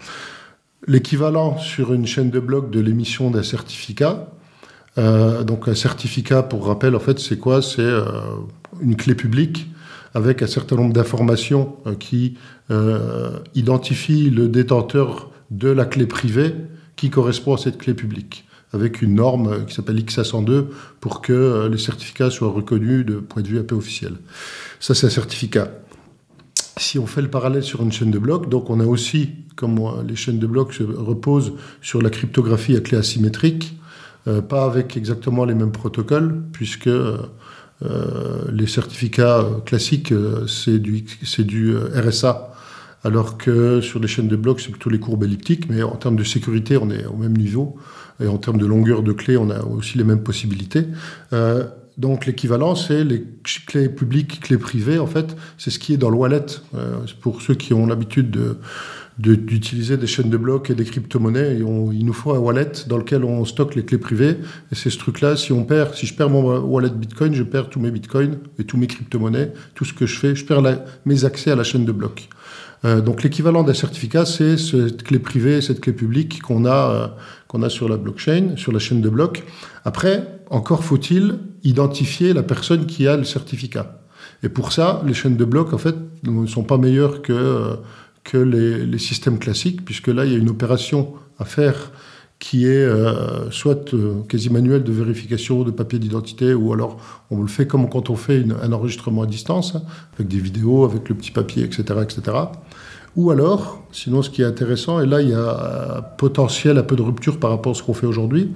L'équivalent 0.87 1.59
sur 1.59 1.93
une 1.93 2.07
chaîne 2.07 2.31
de 2.31 2.39
blocs 2.39 2.71
de 2.71 2.79
l'émission 2.79 3.33
d'un 3.33 3.43
certificat. 3.43 4.29
Euh, 4.97 5.43
donc 5.43 5.67
un 5.67 5.75
certificat, 5.75 6.45
pour 6.45 6.67
rappel, 6.67 6.95
en 6.95 7.01
fait, 7.01 7.19
c'est 7.19 7.39
quoi? 7.39 7.63
C'est 7.63 7.81
euh, 7.81 8.05
une 8.81 8.95
clé 8.95 9.17
publique 9.17 9.67
avec 10.15 10.41
un 10.41 10.47
certain 10.47 10.77
nombre 10.77 10.95
d'informations 10.95 11.77
qui 11.99 12.39
identifient 13.55 14.31
le 14.31 14.49
détenteur 14.49 15.31
de 15.51 15.69
la 15.69 15.85
clé 15.85 16.07
privée 16.07 16.55
qui 16.97 17.11
correspond 17.11 17.55
à 17.55 17.59
cette 17.59 17.77
clé 17.77 17.93
publique, 17.93 18.47
avec 18.73 19.03
une 19.03 19.15
norme 19.15 19.49
euh, 19.49 19.61
qui 19.65 19.75
s'appelle 19.75 19.99
X502 19.99 20.67
pour 21.01 21.23
que 21.23 21.69
les 21.71 21.79
certificats 21.79 22.31
soient 22.31 22.51
reconnus 22.51 23.05
de 23.05 23.17
point 23.17 23.43
de 23.43 23.49
vue 23.49 23.63
peu 23.65 23.75
officiel. 23.75 24.15
Ça, 24.81 24.95
c'est 24.95 25.07
un 25.07 25.11
certificat. 25.11 25.71
Si 26.79 26.99
on 26.99 27.07
fait 27.07 27.23
le 27.23 27.31
parallèle 27.31 27.63
sur 27.63 27.83
une 27.83 27.93
chaîne 27.93 28.11
de 28.11 28.19
blocs, 28.19 28.49
donc 28.49 28.69
on 28.69 28.81
a 28.81 28.85
aussi, 28.85 29.31
comme 29.57 29.81
les 30.07 30.17
chaînes 30.17 30.39
de 30.39 30.47
blocs 30.47 30.75
se 30.75 30.83
reposent 30.83 31.55
sur 31.81 32.03
la 32.03 32.11
cryptographie 32.11 32.77
à 32.77 32.81
clé 32.81 32.99
asymétrique, 32.99 33.79
pas 34.49 34.67
avec 34.67 34.95
exactement 34.95 35.47
les 35.47 35.55
mêmes 35.55 35.73
protocoles, 35.73 36.43
puisque 36.53 36.91
euh, 37.83 38.45
les 38.51 38.67
certificats 38.67 39.45
classiques, 39.67 40.13
euh, 40.13 40.47
c'est 40.47 40.79
du, 40.79 41.05
du 41.39 41.75
euh, 41.75 41.91
RSA, 41.95 42.55
alors 43.05 43.37
que 43.37 43.83
sur 43.83 44.01
les 44.01 44.09
chaînes 44.09 44.29
de 44.29 44.37
blocs, 44.37 44.61
c'est 44.61 44.71
plutôt 44.71 44.89
les 44.89 44.99
courbes 44.99 45.25
elliptiques, 45.25 45.69
mais 45.69 45.83
en 45.83 45.97
termes 45.97 46.17
de 46.17 46.25
sécurité, 46.25 46.79
on 46.79 46.89
est 46.91 47.05
au 47.05 47.17
même 47.17 47.37
niveau, 47.37 47.77
et 48.21 48.27
en 48.27 48.39
termes 48.39 48.59
de 48.59 48.67
longueur 48.67 49.03
de 49.03 49.13
clé, 49.13 49.37
on 49.37 49.51
a 49.51 49.63
aussi 49.65 49.99
les 49.99 50.05
mêmes 50.05 50.23
possibilités. 50.23 50.85
donc 51.99 52.27
l'équivalent, 52.27 52.75
c'est 52.75 53.05
les 53.05 53.25
clés 53.67 53.89
publiques, 53.89 54.41
clés 54.41 54.59
privées, 54.59 54.99
en 54.99 55.07
fait, 55.07 55.37
c'est 55.59 55.71
ce 55.71 55.79
qui 55.79 55.95
est 55.95 55.97
dans 55.97 56.11
le 56.11 56.17
wallet. 56.17 56.47
pour 57.21 57.43
ceux 57.43 57.55
qui 57.55 57.75
ont 57.75 57.87
l'habitude 57.87 58.31
de 58.31 58.59
d'utiliser 59.19 59.97
des 59.97 60.07
chaînes 60.07 60.29
de 60.29 60.37
blocs 60.37 60.69
et 60.71 60.75
des 60.75 60.85
crypto-monnaies. 60.85 61.57
il 61.57 62.05
nous 62.05 62.13
faut 62.13 62.33
un 62.33 62.39
wallet 62.39 62.73
dans 62.87 62.99
lequel 62.99 63.25
on 63.25 63.45
stocke 63.45 63.75
les 63.75 63.85
clés 63.85 63.99
privées. 63.99 64.37
Et 64.71 64.75
c'est 64.75 64.91
ce 64.91 64.99
truc-là, 64.99 65.37
si 65.37 65.53
on 65.53 65.65
perd, 65.65 65.95
si 65.95 66.07
je 66.07 66.15
perds 66.15 66.29
mon 66.29 66.59
wallet 66.61 66.91
Bitcoin, 66.91 67.35
je 67.35 67.43
perds 67.43 67.71
tous 67.71 67.81
mes 67.81 67.91
Bitcoins 67.91 68.39
et 68.59 68.65
tous 68.65 68.77
mes 68.77 68.87
crypto-monnaies, 68.87 69.53
tout 69.75 69.85
ce 69.85 69.95
que 69.95 70.07
je 70.07 70.19
fais, 70.19 70.35
je 70.35 70.45
perds 70.45 70.63
mes 71.07 71.25
accès 71.25 71.51
à 71.51 71.57
la 71.57 71.65
chaîne 71.65 71.87
de 71.87 71.93
blocs. 71.93 72.29
Euh, 72.87 73.01
donc 73.01 73.23
l'équivalent 73.23 73.65
d'un 73.65 73.75
certificat, 73.75 74.25
c'est 74.25 74.57
cette 74.57 75.03
clé 75.03 75.19
privée, 75.19 75.61
cette 75.61 75.81
clé 75.81 75.93
publique 75.93 76.41
qu'on 76.41 76.65
a, 76.65 77.15
euh, 77.55 77.63
a 77.63 77.69
sur 77.69 77.89
la 77.89 77.97
blockchain, 77.97 78.57
sur 78.57 78.73
la 78.73 78.79
chaîne 78.79 79.01
de 79.01 79.09
blocs. 79.09 79.43
Après, 79.85 80.41
encore 80.51 80.85
faut-il 80.85 81.39
identifier 81.65 82.33
la 82.33 82.45
personne 82.45 82.87
qui 82.87 83.09
a 83.09 83.17
le 83.17 83.25
certificat. 83.25 84.01
Et 84.43 84.49
pour 84.49 84.73
ça, 84.73 85.03
les 85.05 85.15
chaînes 85.15 85.37
de 85.37 85.45
blocs, 85.45 85.73
en 85.73 85.79
fait, 85.79 85.97
ne 86.23 86.47
sont 86.47 86.63
pas 86.63 86.79
meilleures 86.79 87.23
que 87.23 87.33
euh, 87.33 87.77
que 88.25 88.39
les, 88.39 88.99
systèmes 88.99 89.39
classiques, 89.39 89.85
puisque 89.85 90.09
là, 90.09 90.25
il 90.25 90.33
y 90.33 90.35
a 90.35 90.39
une 90.39 90.51
opération 90.51 91.15
à 91.39 91.45
faire 91.45 91.93
qui 92.39 92.67
est 92.67 92.85
euh, 92.85 93.51
soit 93.51 93.95
euh, 93.95 94.23
quasi 94.29 94.51
manuel 94.51 94.85
de 94.85 94.93
vérification 94.93 95.63
de 95.63 95.71
papier 95.71 95.99
d'identité, 95.99 96.55
ou 96.55 96.73
alors 96.73 96.99
on 97.31 97.41
le 97.41 97.49
fait 97.49 97.67
comme 97.67 97.89
quand 97.89 98.11
on 98.11 98.17
fait 98.17 98.45
un 98.63 98.73
enregistrement 98.73 99.23
à 99.23 99.27
distance, 99.27 99.75
hein, 99.75 99.83
avec 100.15 100.29
des 100.29 100.39
vidéos, 100.39 100.85
avec 100.85 101.09
le 101.09 101.15
petit 101.15 101.31
papier, 101.31 101.65
etc., 101.65 101.83
etc. 102.03 102.37
Ou 103.17 103.31
alors, 103.31 103.83
sinon 103.93 104.23
ce 104.23 104.29
qui 104.29 104.43
est 104.43 104.45
intéressant, 104.45 105.01
et 105.01 105.07
là 105.07 105.23
il 105.23 105.31
y 105.31 105.35
a 105.35 106.15
potentiel 106.19 106.77
un 106.77 106.83
peu 106.83 106.97
de 106.97 107.03
rupture 107.03 107.41
par 107.41 107.51
rapport 107.51 107.73
à 107.73 107.75
ce 107.75 107.83
qu'on 107.83 107.95
fait 107.95 108.07
aujourd'hui, 108.07 108.53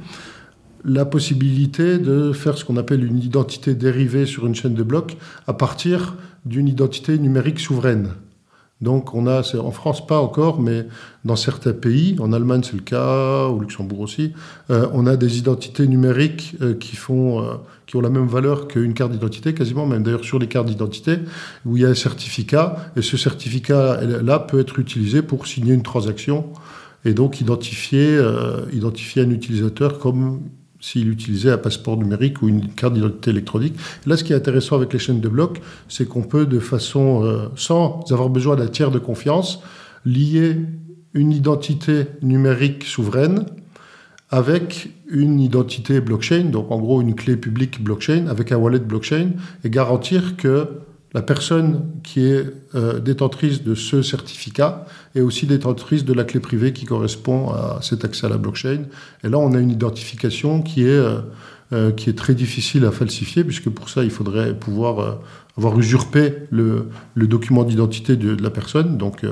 la 0.85 1.05
possibilité 1.05 1.99
de 1.99 2.33
faire 2.33 2.59
ce 2.59 2.65
qu'on 2.65 2.77
appelle 2.77 3.05
une 3.05 3.19
identité 3.19 3.75
dérivée 3.75 4.27
sur 4.27 4.47
une 4.47 4.55
chaîne 4.55 4.75
de 4.75 4.83
blocs 4.83 5.17
à 5.47 5.53
partir 5.53 6.17
d'une 6.45 6.69
identité 6.69 7.19
numérique 7.19 7.61
souveraine. 7.61 8.11
Donc 8.81 9.15
on 9.15 9.27
a, 9.27 9.43
en 9.59 9.71
France 9.73 10.07
pas 10.07 10.19
encore, 10.21 10.61
mais 10.61 10.87
dans 11.27 11.37
certains 11.37 11.75
pays, 11.75 12.17
en 12.19 12.33
Allemagne 12.33 12.63
c'est 12.65 12.77
le 12.77 12.83
cas, 12.83 13.45
au 13.45 13.61
Luxembourg 13.61 14.01
aussi, 14.01 14.33
euh, 14.71 14.87
on 14.95 15.07
a 15.07 15.17
des 15.17 15.39
identités 15.39 15.87
numériques 15.87 16.57
euh, 16.63 16.75
qui 16.75 16.97
font, 16.97 17.43
euh, 17.43 17.57
qui 17.87 17.97
ont 17.97 18.01
la 18.01 18.09
même 18.09 18.27
valeur 18.27 18.69
qu'une 18.69 18.95
carte 18.95 19.13
d'identité, 19.13 19.53
quasiment 19.53 19.85
même. 19.85 20.03
D'ailleurs 20.03 20.25
sur 20.25 20.39
les 20.39 20.47
cartes 20.47 20.67
d'identité, 20.67 21.19
où 21.67 21.77
il 21.77 21.83
y 21.83 21.87
a 21.87 21.91
un 21.91 21.95
certificat, 21.95 22.77
et 22.97 23.03
ce 23.03 23.19
certificat-là 23.19 24.39
peut 24.39 24.61
être 24.61 24.79
utilisé 24.79 25.21
pour 25.21 25.47
signer 25.47 25.75
une 25.75 25.83
transaction 25.83 26.47
et 27.05 27.13
donc 27.15 27.41
identifier, 27.41 28.21
identifier 28.73 29.23
un 29.23 29.31
utilisateur 29.31 29.99
comme 29.99 30.41
s'il 30.81 31.09
utilisait 31.11 31.51
un 31.51 31.59
passeport 31.59 31.97
numérique 31.97 32.43
ou 32.43 32.49
une 32.49 32.69
carte 32.69 32.95
d'identité 32.95 33.31
électronique. 33.31 33.75
Là, 34.07 34.17
ce 34.17 34.25
qui 34.25 34.33
est 34.33 34.37
intéressant 34.37 34.77
avec 34.77 34.93
les 34.93 34.99
chaînes 34.99 35.21
de 35.21 35.29
blocs, 35.29 35.61
c'est 35.89 36.09
qu'on 36.09 36.23
peut, 36.23 36.47
de 36.47 36.59
façon, 36.59 37.25
euh, 37.25 37.49
sans 37.57 38.03
avoir 38.11 38.31
besoin 38.31 38.57
d'un 38.57 38.67
tiers 38.67 38.91
de 38.91 38.99
confiance, 38.99 39.61
lier 40.05 40.57
une 41.13 41.33
identité 41.33 42.07
numérique 42.23 42.85
souveraine 42.85 43.45
avec 44.31 44.91
une 45.09 45.41
identité 45.41 46.01
blockchain, 46.01 46.45
donc 46.45 46.71
en 46.71 46.79
gros 46.79 47.01
une 47.01 47.17
clé 47.17 47.37
publique 47.37 47.83
blockchain, 47.83 48.27
avec 48.29 48.53
un 48.53 48.57
wallet 48.57 48.79
blockchain, 48.79 49.33
et 49.65 49.71
garantir 49.71 50.37
que 50.37 50.69
la 51.13 51.23
personne 51.23 51.87
qui 52.05 52.25
est 52.25 52.47
euh, 52.75 53.01
détentrice 53.01 53.65
de 53.65 53.75
ce 53.75 54.03
certificat 54.03 54.87
est 55.17 55.21
aussi 55.21 55.47
détentrice 55.47 56.05
de 56.05 56.13
la 56.13 56.25
clé 56.25 56.39
privée 56.39 56.73
qui 56.73 56.85
correspond 56.85 57.51
à 57.51 57.81
cet 57.83 58.05
accès 58.05 58.27
à 58.27 58.29
la 58.29 58.39
blockchain. 58.39 58.85
Et 59.25 59.29
là, 59.29 59.39
on 59.39 59.53
a 59.55 59.59
une 59.59 59.71
identification 59.71 60.63
qui 60.63 60.85
est, 60.85 60.91
euh, 60.91 61.19
euh, 61.73 61.91
qui 61.91 62.11
est 62.11 62.19
très 62.19 62.35
difficile 62.35 62.85
à 62.85 62.93
falsifier, 62.93 63.43
puisque 63.43 63.71
pour 63.71 63.89
ça, 63.91 64.05
il 64.05 64.11
faudrait 64.11 64.55
pouvoir 64.55 65.19
avoir 65.57 65.79
usurpé 65.79 66.35
le, 66.51 66.89
le 67.15 67.27
document 67.27 67.65
d'identité 67.65 68.17
de, 68.17 68.41
la 68.41 68.51
personne. 68.51 68.97
Donc, 68.97 69.27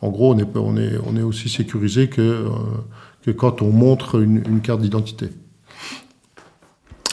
en 0.00 0.10
gros, 0.10 0.32
on 0.32 0.38
est, 0.38 0.46
on, 0.54 0.76
est, 0.76 0.96
on 1.04 1.16
est 1.16 1.22
aussi 1.22 1.48
sécurisé 1.48 2.08
que, 2.08 2.46
que 3.22 3.32
quand 3.32 3.62
on 3.62 3.70
montre 3.70 4.20
une, 4.20 4.60
carte 4.60 4.80
d'identité. 4.80 5.28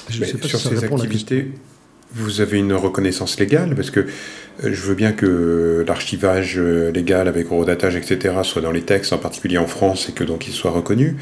Je 0.10 0.22
ne 0.22 0.26
sais 0.26 0.38
pas 0.38 0.48
sur 0.48 0.60
si 0.60 0.70
ça 0.70 0.76
ces 0.76 0.84
activités, 0.86 1.54
vous 2.14 2.42
avez 2.42 2.58
une 2.58 2.74
reconnaissance 2.74 3.40
légale 3.40 3.76
Parce 3.76 3.92
que 3.92 4.02
euh, 4.02 4.06
je 4.64 4.82
veux 4.82 4.96
bien 4.96 5.12
que 5.12 5.84
l'archivage 5.88 6.56
euh, 6.58 6.92
légal 6.92 7.28
avec 7.28 7.48
eurodatage, 7.48 7.96
etc., 7.96 8.36
soit 8.44 8.62
dans 8.62 8.72
les 8.72 8.82
textes, 8.82 9.14
en 9.14 9.18
particulier 9.18 9.58
en 9.58 9.68
France, 9.68 10.10
et 10.10 10.14
que 10.14 10.24
donc 10.24 10.48
il 10.48 10.54
soit 10.54 10.72
reconnu. 10.72 11.18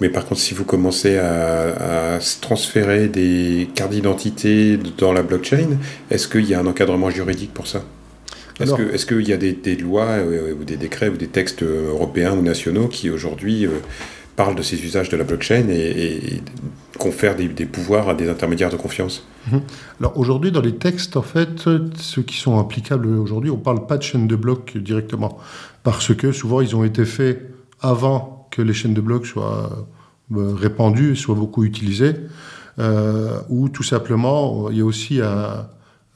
Mais 0.00 0.08
par 0.08 0.26
contre, 0.26 0.40
si 0.40 0.54
vous 0.54 0.64
commencez 0.64 1.18
à, 1.18 2.18
transférer 2.40 3.08
des 3.08 3.68
cartes 3.74 3.90
d'identité 3.90 4.78
dans 4.96 5.12
la 5.12 5.22
blockchain, 5.22 5.78
est-ce 6.10 6.28
qu'il 6.28 6.48
y 6.48 6.54
a 6.54 6.60
un 6.60 6.66
encadrement 6.66 7.10
juridique 7.10 7.52
pour 7.52 7.66
ça? 7.66 7.82
Est-ce 8.60 9.06
qu'il 9.06 9.28
y 9.28 9.32
a 9.32 9.36
des, 9.36 9.76
lois 9.76 10.06
euh, 10.06 10.54
ou 10.54 10.64
des 10.64 10.76
décrets 10.76 11.08
ou 11.08 11.16
des 11.16 11.28
textes 11.28 11.62
européens 11.62 12.32
ou 12.32 12.42
nationaux 12.42 12.88
qui 12.88 13.08
aujourd'hui 13.10 13.68
parlent 14.38 14.54
de 14.54 14.62
ces 14.62 14.80
usages 14.84 15.08
de 15.08 15.16
la 15.16 15.24
blockchain 15.24 15.66
et, 15.68 16.40
confèrent 16.96 17.34
des, 17.36 17.66
pouvoirs 17.66 18.08
à 18.08 18.14
des 18.14 18.28
intermédiaires 18.28 18.70
de 18.70 18.76
confiance 18.76 19.26
mhm. 19.50 19.62
Alors 19.98 20.16
aujourd'hui, 20.16 20.52
dans 20.52 20.60
les 20.60 20.76
textes, 20.76 21.16
en 21.16 21.22
fait, 21.22 21.68
ceux 21.96 22.22
qui 22.22 22.36
sont 22.36 22.58
applicables 22.58 23.08
aujourd'hui, 23.08 23.50
on 23.50 23.56
ne 23.56 23.62
parle 23.62 23.86
pas 23.86 23.96
de 23.98 24.04
chaîne 24.04 24.28
de 24.28 24.36
blocs 24.36 24.76
directement, 24.78 25.38
parce 25.82 26.14
que 26.14 26.30
souvent 26.30 26.60
ils 26.60 26.76
ont 26.76 26.84
été 26.84 27.04
faits 27.04 27.52
avant 27.80 28.48
que 28.52 28.62
les 28.62 28.74
chaînes 28.74 28.94
de 28.94 29.00
blocs 29.00 29.26
soient 29.26 29.88
euh, 30.36 30.54
répandues, 30.54 31.16
soient 31.16 31.34
beaucoup 31.34 31.64
utilisées, 31.64 32.14
euh, 32.78 33.40
ou 33.48 33.68
tout 33.68 33.82
simplement, 33.82 34.70
il 34.70 34.78
y 34.78 34.80
a 34.80 34.84
aussi 34.84 35.20
un, 35.20 35.66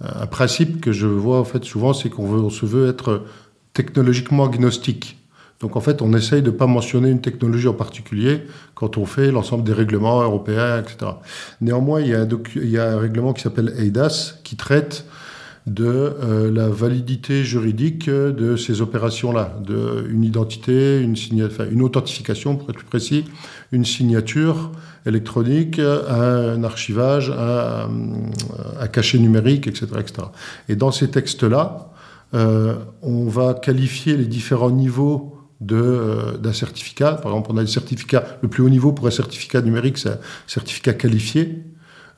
un, 0.00 0.26
principe 0.26 0.80
que 0.80 0.92
je 0.92 1.08
vois 1.08 1.40
en 1.40 1.44
fait 1.44 1.64
souvent, 1.64 1.92
c'est 1.92 2.08
qu'on 2.08 2.50
se 2.50 2.66
veut 2.66 2.88
être 2.88 3.24
technologiquement 3.72 4.44
agnostique. 4.44 5.21
Donc 5.62 5.76
en 5.76 5.80
fait, 5.80 6.02
on 6.02 6.12
essaye 6.12 6.42
de 6.42 6.50
ne 6.50 6.56
pas 6.56 6.66
mentionner 6.66 7.08
une 7.08 7.20
technologie 7.20 7.68
en 7.68 7.72
particulier 7.72 8.42
quand 8.74 8.98
on 8.98 9.06
fait 9.06 9.30
l'ensemble 9.30 9.62
des 9.62 9.72
règlements 9.72 10.20
européens, 10.20 10.80
etc. 10.80 11.12
Néanmoins, 11.60 12.00
il 12.00 12.08
y 12.08 12.14
a 12.14 12.20
un, 12.20 12.28
il 12.56 12.68
y 12.68 12.78
a 12.78 12.92
un 12.92 12.98
règlement 12.98 13.32
qui 13.32 13.42
s'appelle 13.42 13.72
EIDAS 13.78 14.40
qui 14.42 14.56
traite 14.56 15.06
de 15.68 15.84
euh, 15.84 16.50
la 16.50 16.68
validité 16.68 17.44
juridique 17.44 18.10
de 18.10 18.56
ces 18.56 18.82
opérations-là, 18.82 19.56
de 19.64 20.04
une 20.10 20.24
identité, 20.24 21.00
une, 21.00 21.14
enfin, 21.44 21.66
une 21.70 21.82
authentification 21.82 22.56
pour 22.56 22.68
être 22.70 22.76
plus 22.78 22.84
précis, 22.84 23.24
une 23.70 23.84
signature 23.84 24.72
électronique, 25.06 25.78
un 25.78 26.64
archivage, 26.64 27.30
un, 27.30 27.88
cachet 28.88 29.18
numérique, 29.18 29.68
etc., 29.68 29.86
etc. 29.98 30.28
Et 30.68 30.74
dans 30.74 30.90
ces 30.90 31.08
textes-là, 31.08 31.90
euh, 32.34 32.74
on 33.02 33.26
va 33.26 33.54
qualifier 33.54 34.16
les 34.16 34.26
différents 34.26 34.70
niveaux 34.70 35.31
d'un 35.62 36.52
certificat. 36.52 37.12
Par 37.12 37.32
exemple, 37.32 37.50
on 37.52 37.56
a 37.56 37.60
le 37.60 37.66
certificat, 37.66 38.24
le 38.42 38.48
plus 38.48 38.62
haut 38.62 38.68
niveau 38.68 38.92
pour 38.92 39.06
un 39.06 39.10
certificat 39.10 39.62
numérique, 39.62 39.98
c'est 39.98 40.10
un 40.10 40.18
certificat 40.46 40.92
qualifié, 40.92 41.64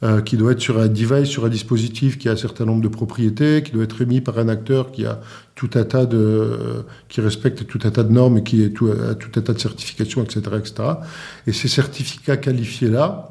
euh, 0.02 0.20
qui 0.20 0.36
doit 0.36 0.52
être 0.52 0.60
sur 0.60 0.78
un 0.78 0.88
device, 0.88 1.28
sur 1.28 1.44
un 1.44 1.48
dispositif 1.48 2.18
qui 2.18 2.28
a 2.28 2.32
un 2.32 2.36
certain 2.36 2.64
nombre 2.64 2.82
de 2.82 2.88
propriétés, 2.88 3.62
qui 3.62 3.72
doit 3.72 3.84
être 3.84 4.02
émis 4.02 4.20
par 4.20 4.38
un 4.38 4.48
acteur 4.48 4.92
qui 4.92 5.06
a 5.06 5.20
tout 5.54 5.70
un 5.74 5.84
tas 5.84 6.04
de, 6.04 6.16
euh, 6.16 6.82
qui 7.08 7.20
respecte 7.20 7.66
tout 7.66 7.78
un 7.84 7.90
tas 7.90 8.02
de 8.02 8.12
normes 8.12 8.38
et 8.38 8.42
qui 8.42 8.62
est 8.62 8.74
a 8.82 9.14
tout 9.14 9.30
un 9.36 9.40
tas 9.40 9.52
de 9.52 9.58
certifications, 9.58 10.22
etc., 10.22 10.40
etc. 10.58 10.74
Et 11.46 11.52
ces 11.52 11.68
certificats 11.68 12.36
qualifiés-là, 12.36 13.30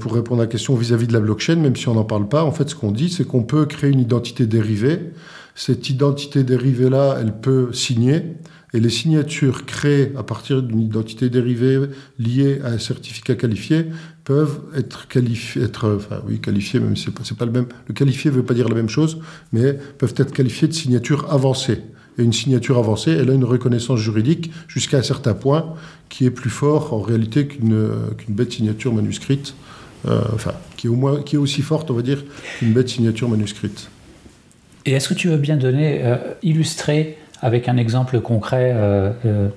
pour 0.00 0.12
répondre 0.12 0.42
à 0.42 0.44
la 0.44 0.50
question 0.50 0.74
vis-à-vis 0.74 1.06
de 1.06 1.14
la 1.14 1.20
blockchain, 1.20 1.56
même 1.56 1.76
si 1.76 1.88
on 1.88 1.94
n'en 1.94 2.04
parle 2.04 2.28
pas, 2.28 2.44
en 2.44 2.52
fait, 2.52 2.68
ce 2.68 2.74
qu'on 2.74 2.90
dit, 2.90 3.08
c'est 3.08 3.24
qu'on 3.24 3.42
peut 3.42 3.64
créer 3.64 3.90
une 3.90 4.00
identité 4.00 4.46
dérivée. 4.46 5.12
Cette 5.54 5.90
identité 5.90 6.44
dérivée-là, 6.44 7.18
elle 7.20 7.38
peut 7.38 7.72
signer 7.72 8.22
et 8.74 8.80
les 8.80 8.90
signatures 8.90 9.66
créées 9.66 10.12
à 10.16 10.22
partir 10.22 10.62
d'une 10.62 10.80
identité 10.80 11.28
dérivée 11.28 11.88
liée 12.18 12.60
à 12.64 12.68
un 12.68 12.78
certificat 12.78 13.34
qualifié 13.34 13.86
peuvent 14.24 14.60
être 14.74 15.08
qualifiées, 15.08 15.62
être, 15.62 15.94
enfin 15.96 16.22
oui, 16.26 16.40
qualifiées, 16.40 16.80
c'est 16.96 17.12
pas, 17.12 17.22
pas 17.38 17.44
le 17.44 17.52
même. 17.52 17.66
Le 17.86 17.94
qualifié 17.94 18.30
ne 18.30 18.36
veut 18.36 18.44
pas 18.44 18.54
dire 18.54 18.68
la 18.68 18.74
même 18.74 18.88
chose, 18.88 19.18
mais 19.52 19.74
peuvent 19.98 20.14
être 20.16 20.32
qualifiées 20.32 20.68
de 20.68 20.72
signature 20.72 21.30
avancée. 21.30 21.80
Et 22.18 22.22
une 22.22 22.32
signature 22.32 22.78
avancée, 22.78 23.10
elle 23.10 23.30
a 23.30 23.34
une 23.34 23.44
reconnaissance 23.44 23.98
juridique 23.98 24.50
jusqu'à 24.68 24.98
un 24.98 25.02
certain 25.02 25.34
point 25.34 25.74
qui 26.08 26.24
est 26.24 26.30
plus 26.30 26.50
fort 26.50 26.92
en 26.92 27.00
réalité 27.00 27.46
qu'une 27.46 28.14
bête 28.28 28.52
signature 28.52 28.92
manuscrite. 28.92 29.54
Euh, 30.08 30.20
enfin, 30.34 30.52
qui 30.76 30.88
est, 30.88 31.24
qui 31.24 31.36
est 31.36 31.38
aussi 31.38 31.62
forte, 31.62 31.90
on 31.90 31.94
va 31.94 32.02
dire, 32.02 32.24
qu'une 32.58 32.72
bête 32.72 32.88
signature 32.88 33.28
manuscrite. 33.28 33.88
Et 34.84 34.92
est-ce 34.92 35.08
que 35.08 35.14
tu 35.14 35.28
veux 35.28 35.36
bien 35.36 35.56
donner, 35.56 36.00
euh, 36.02 36.16
illustrer 36.42 37.18
avec 37.42 37.68
un 37.68 37.76
exemple 37.76 38.20
concret 38.20 38.72
euh, 38.74 39.10
euh, 39.26 39.48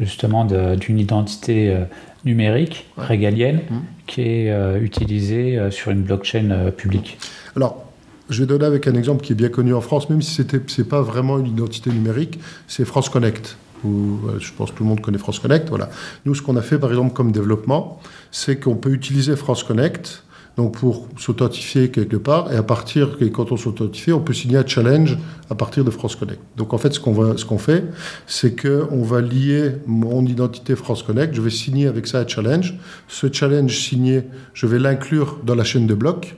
justement 0.00 0.44
d'une 0.44 0.98
identité 0.98 1.70
euh, 1.70 1.84
numérique 2.24 2.86
régalienne 2.96 3.60
mmh. 3.70 3.76
qui 4.06 4.22
est 4.22 4.80
utilisée 4.80 5.60
sur 5.70 5.92
une 5.92 6.02
blockchain 6.02 6.72
publique? 6.76 7.18
Alors, 7.54 7.84
je 8.28 8.40
vais 8.40 8.46
donner 8.46 8.64
avec 8.64 8.88
un 8.88 8.94
exemple 8.94 9.24
qui 9.24 9.32
est 9.32 9.36
bien 9.36 9.48
connu 9.48 9.72
en 9.72 9.80
France, 9.80 10.10
même 10.10 10.22
si 10.22 10.34
ce 10.34 10.42
n'est 10.42 10.88
pas 10.88 11.02
vraiment 11.02 11.38
une 11.38 11.46
identité 11.46 11.90
numérique, 11.90 12.40
c'est 12.66 12.84
France 12.84 13.08
Connect. 13.08 13.56
je 13.84 14.52
pense 14.56 14.72
que 14.72 14.76
tout 14.76 14.82
le 14.82 14.88
monde 14.88 15.00
connaît 15.00 15.18
France 15.18 15.38
Connect. 15.38 15.68
Voilà. 15.68 15.88
Nous, 16.24 16.34
ce 16.34 16.42
qu'on 16.42 16.56
a 16.56 16.62
fait, 16.62 16.78
par 16.78 16.90
exemple, 16.90 17.12
comme 17.14 17.30
développement, 17.30 18.00
c'est 18.32 18.58
qu'on 18.58 18.74
peut 18.74 18.90
utiliser 18.90 19.36
France 19.36 19.62
Connect 19.62 20.24
donc 20.56 20.78
pour 20.78 21.08
s'authentifier 21.18 21.90
quelque 21.90 22.16
part, 22.16 22.52
et 22.52 22.56
à 22.56 22.62
partir, 22.62 23.18
quand 23.32 23.52
on 23.52 23.58
s'authentifie, 23.58 24.12
on 24.12 24.20
peut 24.20 24.32
signer 24.32 24.56
un 24.56 24.66
challenge 24.66 25.18
à 25.50 25.54
partir 25.54 25.84
de 25.84 25.90
France 25.90 26.16
Connect. 26.16 26.40
Donc 26.56 26.72
en 26.72 26.78
fait, 26.78 26.94
ce 26.94 27.00
qu'on 27.00 27.36
ce 27.36 27.56
fait, 27.58 27.84
c'est 28.26 28.60
qu'on 28.60 29.02
va 29.02 29.20
lier 29.20 29.72
mon 29.86 30.24
identité 30.24 30.74
France 30.74 31.02
Connect, 31.02 31.34
je 31.34 31.42
vais 31.42 31.50
signer 31.50 31.86
avec 31.88 32.06
ça 32.06 32.20
un 32.20 32.26
challenge. 32.26 32.74
Ce 33.06 33.30
challenge 33.30 33.78
signé, 33.78 34.22
je 34.54 34.66
vais 34.66 34.78
l'inclure 34.78 35.40
dans 35.44 35.54
la 35.54 35.64
chaîne 35.64 35.86
de 35.86 35.94
blocs. 35.94 36.36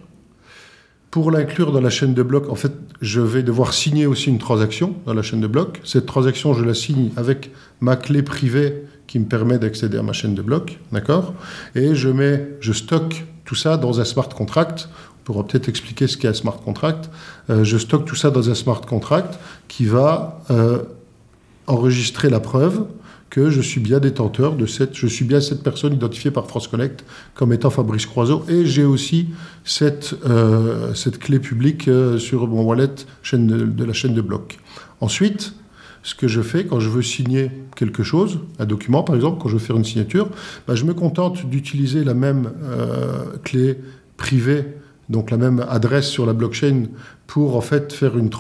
Pour 1.13 1.31
l'inclure 1.31 1.73
dans 1.73 1.81
la 1.81 1.89
chaîne 1.89 2.13
de 2.13 2.23
blocs, 2.23 2.51
en 2.51 2.55
fait, 2.55 2.73
je 3.01 3.21
vais 3.21 3.43
devoir 3.43 3.73
signer 3.73 4.07
aussi 4.07 4.31
une 4.31 4.39
transaction 4.39 4.95
dans 5.07 5.15
la 5.15 5.23
chaîne 5.23 5.41
de 5.41 5.47
blocs. 5.47 5.81
Cette 5.85 6.07
transaction, 6.07 6.55
je 6.55 6.65
la 6.65 6.75
signe 6.75 7.11
avec 7.17 7.51
ma 7.81 7.97
clé 7.97 8.23
privée 8.23 8.83
qui 9.07 9.19
me 9.19 9.25
permet 9.25 9.59
d'accéder 9.59 9.97
à 9.97 10.03
ma 10.03 10.13
chaîne 10.13 10.35
de 10.35 10.43
blocs, 10.43 10.79
d'accord? 10.93 11.35
Et 11.75 11.95
je 11.95 12.09
mets, 12.09 12.47
je 12.61 12.73
stocke 12.75 13.25
tout 13.49 13.55
ça 13.55 13.79
dans 13.79 13.99
un 13.99 14.05
smart 14.05 14.29
contract. 14.29 14.91
On 15.21 15.25
pourra 15.25 15.47
peut-être 15.47 15.71
expliquer 15.71 16.07
ce 16.07 16.19
qu'est 16.19 16.29
un 16.29 16.35
smart 16.35 16.61
contract. 16.61 17.09
Euh, 17.49 17.65
je 17.65 17.79
stocke 17.79 18.05
tout 18.05 18.15
ça 18.15 18.31
dans 18.31 18.51
un 18.51 18.55
smart 18.55 18.83
contract 18.83 19.39
qui 19.69 19.87
va 19.87 20.43
euh, 20.51 20.83
enregistrer 21.67 22.29
la 22.29 22.41
preuve 22.41 22.85
que 23.31 23.49
je 23.49 23.63
suis 23.63 23.81
bien 23.81 24.01
détenteur 24.01 24.55
de 24.55 24.67
cette, 24.67 24.95
je 24.95 25.07
suis 25.07 25.25
bien 25.25 25.41
cette 25.41 25.63
personne 25.63 25.95
identifiée 25.95 26.31
par 26.31 26.47
France 26.47 26.69
Connect 26.69 27.07
comme 27.35 27.55
étant 27.55 27.71
Fabrice 27.71 28.05
Croiseau, 28.05 28.45
et 28.51 28.67
j'ai 28.67 28.85
aussi 28.85 29.29
cette, 29.65 30.15
euh, 30.27 30.93
cette 30.93 31.19
clé 31.19 31.39
publique 31.39 31.89
sur 32.19 32.47
mon 32.49 32.63
wallet 32.65 32.97
chaîne 33.23 33.47
de, 33.47 33.85
la 33.85 33.93
chaîne 33.95 34.13
de 34.13 34.21
blocs. 34.21 34.59
Ensuite, 35.01 35.55
ce 36.03 36.15
que 36.15 36.29
je 36.29 36.41
fais 36.41 36.65
quand 36.65 36.81
je 36.81 36.89
veux 36.89 37.03
signer 37.03 37.51
quelque 37.77 38.03
chose, 38.03 38.41
un 38.59 38.67
document 38.67 39.03
par 39.03 39.17
exemple, 39.17 39.41
quand 39.41 39.49
je 39.49 39.55
veux 39.55 39.59
faire 39.59 39.77
une 39.77 39.85
signature, 39.85 40.29
bah, 40.67 40.75
je 40.75 40.85
me 40.85 40.95
contente 40.95 41.47
d'utiliser 41.47 42.05
la 42.05 42.15
même 42.15 42.53
euh, 42.63 43.25
clé 43.45 43.79
privée, 44.17 44.65
donc 45.09 45.31
la 45.31 45.37
même 45.37 45.65
adresse 45.69 46.07
sur 46.07 46.27
la 46.27 46.33
blockchain 46.33 46.85
pour 47.27 47.57
en 47.57 47.61
fait 47.61 47.93
faire 47.93 48.19
une, 48.19 48.31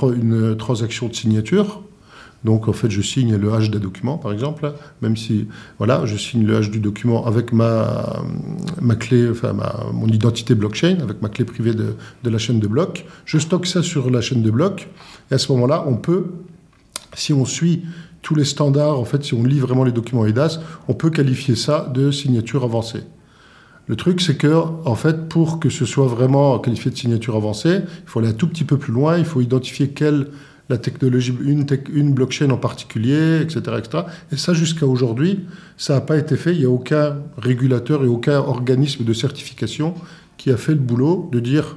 transaction 0.56 1.08
de 1.08 1.14
signature. 1.14 1.82
Donc 2.44 2.68
en 2.68 2.72
fait, 2.72 2.88
je 2.88 3.02
signe 3.02 3.34
le 3.34 3.52
hash 3.52 3.68
d'un 3.68 3.80
document, 3.80 4.16
par 4.16 4.32
exemple, 4.32 4.72
même 5.02 5.16
si 5.16 5.48
voilà, 5.78 6.06
je 6.06 6.16
signe 6.16 6.46
le 6.46 6.56
hash 6.56 6.70
du 6.70 6.78
document 6.78 7.26
avec 7.26 7.52
ma, 7.52 8.22
clé, 9.00 9.28
enfin 9.28 9.56
mon 9.92 10.06
identité 10.06 10.54
blockchain, 10.54 10.98
avec 11.02 11.20
ma 11.20 11.28
clé 11.30 11.44
privée 11.44 11.74
de, 11.74 11.96
de 12.22 12.30
la 12.30 12.38
chaîne 12.38 12.60
de 12.60 12.68
blocs. 12.68 13.04
Je 13.24 13.38
stocke 13.38 13.66
ça 13.66 13.82
sur 13.82 14.08
la 14.10 14.20
chaîne 14.20 14.42
de 14.42 14.50
blocs, 14.52 14.88
et 15.30 15.34
à 15.34 15.38
ce 15.38 15.50
moment-là, 15.52 15.84
on 15.88 15.96
peut, 15.96 16.26
si 17.18 17.32
on 17.32 17.44
suit 17.44 17.82
tous 18.22 18.34
les 18.34 18.44
standards, 18.44 18.98
en 18.98 19.04
fait, 19.04 19.24
si 19.24 19.34
on 19.34 19.44
lit 19.44 19.58
vraiment 19.60 19.84
les 19.84 19.92
documents 19.92 20.26
EIDAS, 20.26 20.60
on 20.88 20.94
peut 20.94 21.10
qualifier 21.10 21.56
ça 21.56 21.90
de 21.92 22.10
signature 22.10 22.64
avancée. 22.64 23.02
Le 23.86 23.96
truc, 23.96 24.20
c'est 24.20 24.36
que, 24.36 24.52
en 24.84 24.94
fait, 24.94 25.28
pour 25.28 25.60
que 25.60 25.70
ce 25.70 25.86
soit 25.86 26.06
vraiment 26.06 26.58
qualifié 26.58 26.90
de 26.90 26.96
signature 26.96 27.36
avancée, 27.36 27.80
il 27.80 28.08
faut 28.08 28.18
aller 28.18 28.28
un 28.28 28.34
tout 28.34 28.48
petit 28.48 28.64
peu 28.64 28.76
plus 28.76 28.92
loin, 28.92 29.16
il 29.16 29.24
faut 29.24 29.40
identifier 29.40 29.88
quelle 29.90 30.28
la 30.68 30.76
technologie, 30.76 31.34
une, 31.40 32.12
blockchain 32.12 32.50
en 32.50 32.58
particulier, 32.58 33.40
etc. 33.40 33.60
etc. 33.78 34.04
Et 34.30 34.36
ça, 34.36 34.52
jusqu'à 34.52 34.86
aujourd'hui, 34.86 35.46
ça 35.78 35.94
n'a 35.94 36.02
pas 36.02 36.18
été 36.18 36.36
fait. 36.36 36.52
Il 36.52 36.58
n'y 36.58 36.66
a 36.66 36.70
aucun 36.70 37.16
régulateur 37.38 38.04
et 38.04 38.06
aucun 38.06 38.38
organisme 38.38 39.04
de 39.04 39.12
certification 39.14 39.94
qui 40.36 40.50
a 40.50 40.58
fait 40.58 40.72
le 40.72 40.80
boulot 40.80 41.30
de 41.32 41.40
dire, 41.40 41.76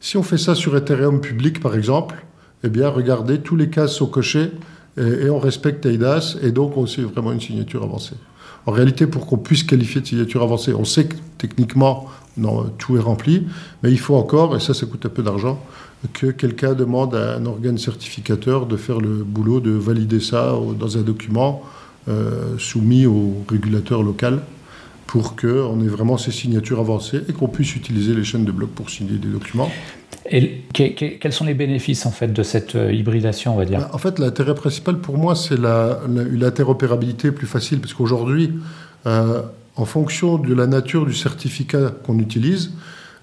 si 0.00 0.18
on 0.18 0.22
fait 0.22 0.36
ça 0.36 0.54
sur 0.54 0.76
Ethereum 0.76 1.22
public, 1.22 1.60
par 1.60 1.74
exemple, 1.74 2.16
eh 2.64 2.68
bien, 2.68 2.88
regardez, 2.88 3.38
tous 3.38 3.56
les 3.56 3.70
cas 3.70 3.86
sont 3.86 4.06
cochés 4.06 4.50
et, 4.96 5.30
on 5.30 5.38
respecte 5.38 5.86
EIDAS, 5.86 6.38
et 6.42 6.50
donc 6.50 6.76
on 6.76 6.86
sait 6.86 7.02
vraiment 7.02 7.32
une 7.32 7.40
signature 7.40 7.84
avancée. 7.84 8.16
En 8.66 8.72
réalité, 8.72 9.06
pour 9.06 9.26
qu'on 9.26 9.38
puisse 9.38 9.62
qualifier 9.62 10.00
de 10.00 10.06
signature 10.06 10.42
avancée, 10.42 10.74
on 10.74 10.84
sait 10.84 11.06
que 11.06 11.14
techniquement, 11.38 12.08
tout 12.78 12.96
est 12.96 13.00
rempli, 13.00 13.46
mais 13.82 13.90
il 13.90 13.98
faut 13.98 14.16
encore, 14.16 14.56
et 14.56 14.60
ça, 14.60 14.74
ça 14.74 14.86
coûte 14.86 15.06
un 15.06 15.08
peu 15.08 15.22
d'argent, 15.22 15.64
que 16.12 16.26
quelqu'un 16.26 16.74
demande 16.74 17.14
à 17.14 17.36
un 17.36 17.46
organe 17.46 17.78
certificateur 17.78 18.66
de 18.66 18.76
faire 18.76 19.00
le 19.00 19.24
boulot, 19.24 19.60
de 19.60 19.70
valider 19.70 20.20
ça 20.20 20.54
dans 20.78 20.98
un 20.98 21.02
document 21.02 21.62
euh, 22.08 22.56
soumis 22.58 23.06
au 23.06 23.44
régulateur 23.48 24.02
local 24.02 24.40
pour 25.06 25.36
qu'on 25.36 25.80
ait 25.80 25.88
vraiment 25.88 26.16
ces 26.18 26.30
signatures 26.30 26.78
avancées 26.78 27.22
et 27.28 27.32
qu'on 27.32 27.48
puisse 27.48 27.74
utiliser 27.74 28.14
les 28.14 28.24
chaînes 28.24 28.44
de 28.44 28.52
blocs 28.52 28.70
pour 28.70 28.90
signer 28.90 29.18
des 29.18 29.28
documents. 29.28 29.70
Et 30.30 30.62
quels 30.72 31.32
sont 31.32 31.44
les 31.44 31.54
bénéfices 31.54 32.04
en 32.06 32.10
fait 32.10 32.32
de 32.32 32.42
cette 32.42 32.74
euh, 32.74 32.92
hybridation, 32.92 33.56
bah, 33.56 33.90
En 33.92 33.98
fait, 33.98 34.18
l'intérêt 34.18 34.54
principal 34.54 34.98
pour 34.98 35.16
moi, 35.16 35.34
c'est 35.34 35.58
l'interopérabilité 35.58 37.32
plus 37.32 37.46
facile, 37.46 37.80
parce 37.80 37.94
qu'aujourd'hui, 37.94 38.52
euh, 39.06 39.42
en 39.76 39.84
fonction 39.84 40.36
de 40.38 40.54
la 40.54 40.66
nature 40.66 41.06
du 41.06 41.14
certificat 41.14 41.92
qu'on 42.04 42.18
utilise, 42.18 42.72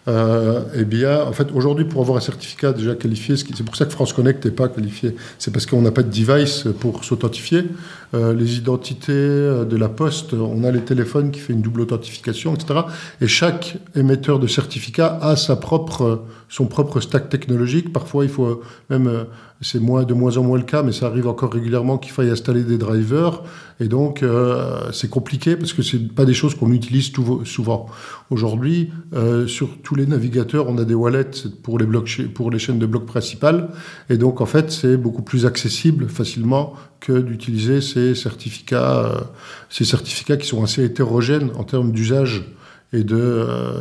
euh, 0.07 0.61
eh 0.75 0.85
bien, 0.85 1.23
en 1.23 1.31
fait, 1.31 1.47
aujourd'hui, 1.53 1.85
pour 1.85 2.01
avoir 2.01 2.17
un 2.17 2.21
certificat 2.21 2.73
déjà 2.73 2.95
qualifié, 2.95 3.35
c'est 3.37 3.63
pour 3.63 3.75
ça 3.75 3.85
que 3.85 3.91
France 3.91 4.13
Connect 4.13 4.45
n'est 4.45 4.51
pas 4.51 4.67
qualifié. 4.67 5.15
C'est 5.39 5.51
parce 5.51 5.65
qu'on 5.65 5.81
n'a 5.81 5.91
pas 5.91 6.03
de 6.03 6.11
device 6.11 6.67
pour 6.79 7.03
s'authentifier. 7.03 7.65
Euh, 8.13 8.33
les 8.33 8.57
identités 8.57 9.11
euh, 9.11 9.65
de 9.65 9.75
la 9.75 9.89
poste, 9.89 10.33
on 10.33 10.63
a 10.63 10.71
les 10.71 10.81
téléphones 10.81 11.31
qui 11.31 11.39
fait 11.39 11.53
une 11.53 11.61
double 11.61 11.81
authentification, 11.81 12.53
etc. 12.53 12.81
Et 13.19 13.27
chaque 13.27 13.77
émetteur 13.95 14.39
de 14.39 14.47
certificat 14.47 15.17
a 15.21 15.35
sa 15.35 15.55
propre, 15.55 16.23
son 16.49 16.67
propre 16.67 16.99
stack 16.99 17.29
technologique. 17.29 17.91
Parfois, 17.91 18.25
il 18.25 18.29
faut 18.29 18.61
même 18.89 19.25
c'est 19.61 19.79
moins, 19.79 20.03
de 20.03 20.13
moins 20.13 20.35
en 20.37 20.43
moins 20.43 20.57
le 20.57 20.65
cas, 20.65 20.83
mais 20.83 20.91
ça 20.91 21.07
arrive 21.07 21.27
encore 21.27 21.53
régulièrement 21.53 21.97
qu'il 21.97 22.11
faille 22.11 22.29
installer 22.29 22.63
des 22.63 22.77
drivers. 22.77 23.41
Et 23.79 23.87
donc, 23.87 24.21
euh, 24.21 24.91
c'est 24.91 25.09
compliqué 25.09 25.55
parce 25.55 25.71
que 25.71 25.81
ce 25.81 25.95
pas 25.95 26.25
des 26.25 26.33
choses 26.33 26.55
qu'on 26.55 26.71
utilise 26.73 27.11
souvent. 27.45 27.85
Aujourd'hui, 28.29 28.91
euh, 29.13 29.47
sur 29.47 29.81
tous 29.81 29.95
les 29.95 30.05
navigateurs, 30.05 30.67
on 30.67 30.77
a 30.77 30.83
des 30.83 30.93
wallets 30.93 31.47
pour 31.63 31.79
les, 31.79 32.59
chaînes 32.59 32.79
de 32.79 32.85
blocs 32.85 33.05
principales. 33.05 33.69
Et 34.09 34.17
donc, 34.17 34.41
en 34.41 34.45
fait, 34.45 34.71
c'est 34.71 34.97
beaucoup 34.97 35.21
plus 35.21 35.45
accessible 35.45 36.09
facilement 36.09 36.73
que 36.99 37.13
d'utiliser 37.13 37.79
ces 37.79 38.13
certificats, 38.13 39.05
euh, 39.05 39.21
ces 39.69 39.85
certificats 39.85 40.37
qui 40.37 40.47
sont 40.47 40.63
assez 40.63 40.83
hétérogènes 40.83 41.51
en 41.55 41.63
termes 41.63 41.91
d'usage 41.93 42.43
et 42.91 43.03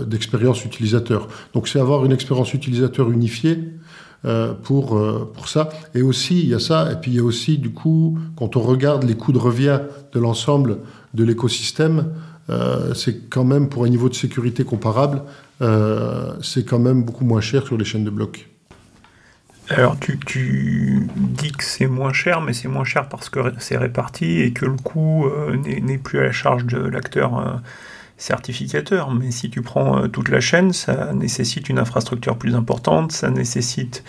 d'expérience 0.07 0.65
utilisateur. 0.65 1.29
Donc, 1.53 1.69
c'est 1.69 1.79
avoir 1.79 2.05
une 2.05 2.13
expérience 2.13 2.55
utilisateur 2.55 3.11
unifiée 3.11 3.59
pour, 4.63 4.97
euh, 4.97 5.31
pour 5.35 5.49
ça. 5.49 5.69
Et 5.95 6.03
aussi, 6.03 6.41
il 6.41 6.49
y 6.49 6.55
a 6.55 6.59
ça, 6.59 6.91
et 6.91 6.97
puis 6.97 7.11
il 7.11 7.17
y 7.17 7.21
a 7.21 7.25
aussi, 7.25 7.59
du 7.59 7.71
coup, 7.71 8.19
quand 8.37 8.57
on 8.57 8.61
regarde 8.61 9.05
les 9.05 9.15
coûts 9.15 9.33
de 9.33 9.39
revient 9.39 9.81
de 10.13 10.21
l'ensemble 10.21 10.79
de 11.13 11.25
l'écosystème, 11.25 12.13
euh, 12.51 12.95
c'est 12.95 13.29
quand 13.29 13.45
même, 13.45 13.69
pour 13.69 13.85
un 13.85 13.89
niveau 13.89 14.09
de 14.09 14.15
sécurité 14.15 14.65
comparable, 14.65 15.23
c'est 16.43 16.65
quand 16.65 16.79
même 16.79 17.05
beaucoup 17.05 17.25
moins 17.25 17.41
cher 17.41 17.67
sur 17.67 17.79
les 17.79 17.85
chaînes 17.85 18.05
de 18.05 18.11
blocs. 18.11 18.49
Alors 19.71 19.99
tu, 19.99 20.19
dis 21.17 21.53
que 21.53 21.65
c'est 21.65 21.87
moins 21.87 22.13
cher, 22.13 22.43
mais 22.43 22.53
c'est 22.53 22.69
moins 22.69 22.85
cher 22.85 23.09
parce 23.09 23.31
que 23.31 23.41
c'est 23.59 23.79
réparti 23.79 24.41
et 24.41 24.53
que 24.53 24.67
le 24.67 24.77
coût 24.77 25.27
n'est 25.55 25.97
plus 25.97 26.19
à 26.19 26.25
la 26.25 26.33
charge 26.33 26.67
de 26.67 26.79
l'acteur 26.79 27.63
certificateur, 28.25 29.11
mais 29.11 29.31
si 29.31 29.51
tu 29.51 29.61
prends 29.61 29.99
euh, 29.99 30.09
toute 30.09 30.31
la 30.31 30.41
chaîne, 30.41 30.73
ça 30.73 31.13
nécessite 31.13 31.69
une 31.69 31.79
infrastructure 31.79 32.39
plus 32.39 32.55
importante, 32.55 33.13
ça 33.13 33.29
nécessite 33.29 34.03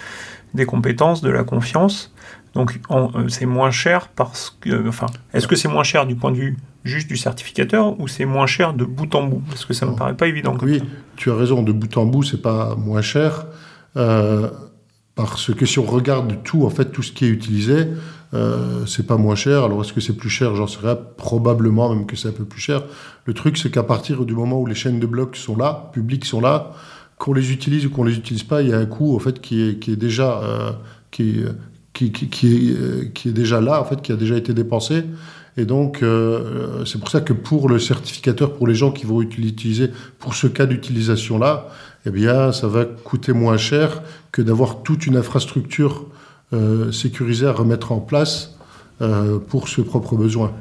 des 0.54 0.66
compétences, 0.66 1.22
de 1.22 1.30
la 1.30 1.44
confiance. 1.44 2.14
Donc 2.54 2.80
euh, 2.92 3.28
c'est 3.28 3.46
moins 3.46 3.72
cher 3.72 4.08
parce 4.08 4.58
que, 4.62 4.88
enfin, 4.88 5.08
est-ce 5.34 5.50
que 5.50 5.58
c'est 5.58 5.68
moins 5.68 5.84
cher 5.84 6.08
du 6.08 6.16
point 6.16 6.32
de 6.32 6.38
vue 6.38 6.58
juste 6.86 7.10
du 7.10 7.18
certificateur 7.18 8.00
ou 8.00 8.08
c'est 8.08 8.24
moins 8.24 8.48
cher 8.48 8.74
de 8.74 8.86
bout 8.86 9.14
en 9.16 9.24
bout? 9.24 9.44
Parce 9.50 9.66
que 9.66 9.74
ça 9.74 9.86
me 9.86 9.96
paraît 9.96 10.16
pas 10.16 10.28
évident. 10.28 10.56
Oui, 10.62 10.82
tu 11.18 11.30
as 11.30 11.36
raison, 11.36 11.62
de 11.62 11.74
bout 11.74 11.98
en 11.98 12.06
bout, 12.06 12.24
c'est 12.24 12.42
pas 12.42 12.76
moins 12.76 13.02
cher. 13.02 13.48
Euh, 13.98 14.50
parce 15.16 15.54
que 15.54 15.66
si 15.66 15.78
on 15.78 15.86
regarde 15.86 16.42
tout, 16.44 16.66
en 16.66 16.70
fait, 16.70 16.86
tout 16.86 17.04
ce 17.04 17.12
qui 17.12 17.26
est 17.26 17.30
utilisé, 17.30 17.88
euh, 18.34 18.86
c'est 18.86 19.06
pas 19.06 19.18
moins 19.18 19.36
cher. 19.36 19.64
Alors 19.64 19.82
est-ce 19.82 19.94
que 19.94 20.02
c'est 20.02 20.16
plus 20.16 20.30
cher? 20.30 20.56
J'en 20.56 20.68
sais 20.68 20.80
Probablement 21.18 21.94
même 21.94 22.06
que 22.06 22.16
c'est 22.16 22.28
un 22.28 22.34
peu 22.34 22.46
plus 22.46 22.60
cher. 22.60 22.84
Le 23.26 23.34
truc, 23.34 23.58
c'est 23.58 23.72
qu'à 23.72 23.84
partir 23.84 24.26
du 24.26 24.34
moment 24.34 24.60
où 24.60 24.66
les 24.66 24.76
chaînes 24.76 25.00
de 25.00 25.06
blocs 25.06 25.36
sont 25.36 25.56
là, 25.56 25.90
publiques 25.94 26.26
sont 26.26 26.42
là, 26.42 26.74
qu'on 27.18 27.34
les 27.34 27.52
utilise 27.52 27.86
ou 27.86 27.90
qu'on 27.90 28.04
les 28.04 28.18
utilise 28.18 28.44
pas, 28.44 28.62
il 28.62 28.70
y 28.70 28.74
a 28.74 28.78
un 28.78 28.86
coût 28.86 29.16
en 29.16 29.20
fait 29.20 29.40
qui 29.40 29.62
est, 29.62 29.80
qui 29.80 29.92
est 29.94 29.96
déjà 29.98 30.42
euh, 30.44 30.72
qui, 31.12 31.44
qui, 31.94 32.12
qui, 32.12 32.48
est, 32.48 32.78
euh, 32.78 33.06
qui 33.14 33.30
est 33.30 33.34
déjà 33.34 33.62
là, 33.62 33.80
en 33.80 33.86
fait, 33.86 34.02
qui 34.02 34.12
a 34.12 34.16
déjà 34.16 34.36
été 34.36 34.54
dépensé. 34.54 35.04
Et 35.58 35.64
donc, 35.64 36.04
c'est 36.86 37.00
pour 37.00 37.10
ça 37.10 37.22
que 37.22 37.32
pour 37.32 37.70
le 37.70 37.80
certificateur, 37.80 38.56
pour 38.56 38.68
les 38.68 38.76
gens 38.76 38.92
qui 38.92 39.06
vont 39.06 39.22
utiliser, 39.22 39.90
pour 40.20 40.36
ce 40.36 40.48
cas 40.48 40.66
d'utilisation-là, 40.66 41.70
eh 42.06 42.10
bien, 42.10 42.52
ça 42.52 42.68
va 42.68 42.84
coûter 42.84 43.32
moins 43.32 43.56
cher 43.56 44.02
que 44.34 44.42
d'avoir 44.42 44.84
toute 44.84 45.08
une 45.08 45.16
infrastructure 45.16 46.08
euh, 46.54 46.92
sécurisée 46.92 47.48
à 47.48 47.52
remettre 47.52 47.92
en 47.92 48.00
place 48.00 48.58
euh, 49.02 49.40
pour 49.40 49.68
ce 49.68 49.82
propre 49.82 50.16
besoin. 50.16 50.54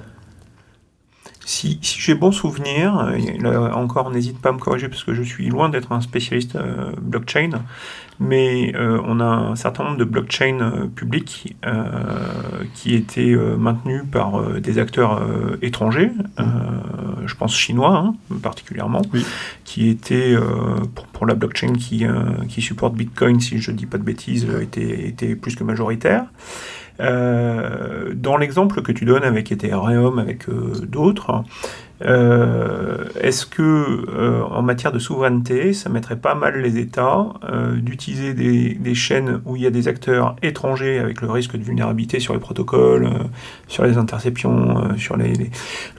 Si, 1.46 1.78
j'ai 1.82 2.14
bon 2.14 2.32
souvenir, 2.32 2.98
euh, 2.98 3.70
encore 3.72 4.10
n'hésite 4.10 4.38
pas 4.38 4.48
à 4.48 4.52
me 4.52 4.58
corriger 4.58 4.88
parce 4.88 5.04
que 5.04 5.12
je 5.12 5.22
suis 5.22 5.48
loin 5.48 5.68
d'être 5.68 5.92
un 5.92 6.00
spécialiste 6.00 6.56
blockchain, 7.00 7.50
mais 8.18 8.72
on 8.76 9.20
a 9.20 9.24
un 9.24 9.56
certain 9.56 9.84
nombre 9.84 9.98
de 9.98 10.04
blockchains 10.04 10.88
publics 10.94 11.54
qui 12.74 12.94
étaient 12.94 13.34
maintenus 13.58 14.04
par 14.10 14.42
des 14.60 14.78
acteurs 14.78 15.20
étrangers, 15.62 16.12
je 16.38 17.34
pense 17.34 17.56
chinois 17.56 17.96
hein, 17.96 18.14
particulièrement, 18.42 19.02
qui 19.64 19.88
étaient 19.88 20.36
pour, 21.12 21.26
la 21.26 21.34
blockchain 21.34 21.72
qui, 21.72 22.06
qui 22.48 22.62
supporte 22.62 22.94
Bitcoin, 22.94 23.40
si 23.40 23.58
je 23.58 23.70
ne 23.70 23.76
dis 23.76 23.86
pas 23.86 23.98
de 23.98 24.04
bêtises, 24.04 24.46
était, 24.62 25.08
était 25.08 25.34
plus 25.34 25.56
que 25.56 25.64
majoritaire. 25.64 26.24
Euh, 27.00 28.12
dans 28.14 28.36
l'exemple 28.36 28.82
que 28.82 28.92
tu 28.92 29.04
donnes 29.04 29.24
avec 29.24 29.50
Ethereum, 29.50 30.18
avec 30.18 30.48
euh, 30.48 30.72
d'autres, 30.86 31.42
euh, 32.04 33.04
est-ce 33.20 33.46
que 33.46 34.04
en 34.50 34.62
matière 34.62 34.92
de 34.92 34.98
souveraineté, 34.98 35.72
ça 35.72 35.88
mettrait 35.88 36.16
pas 36.16 36.34
mal 36.34 36.60
les 36.60 36.78
États 36.78 37.26
d'utiliser 37.76 38.34
des, 38.34 38.94
chaînes 38.94 39.40
où 39.44 39.56
il 39.56 39.62
y 39.62 39.66
a 39.66 39.70
des 39.70 39.88
acteurs 39.88 40.36
étrangers 40.42 40.98
avec 40.98 41.20
le 41.20 41.30
risque 41.30 41.56
de 41.56 41.62
vulnérabilité 41.62 42.20
sur 42.20 42.34
les 42.34 42.40
protocoles, 42.40 43.08
sur 43.68 43.84
les 43.84 43.96
interceptions, 43.96 44.96
sur 44.98 45.16
les, 45.16 45.32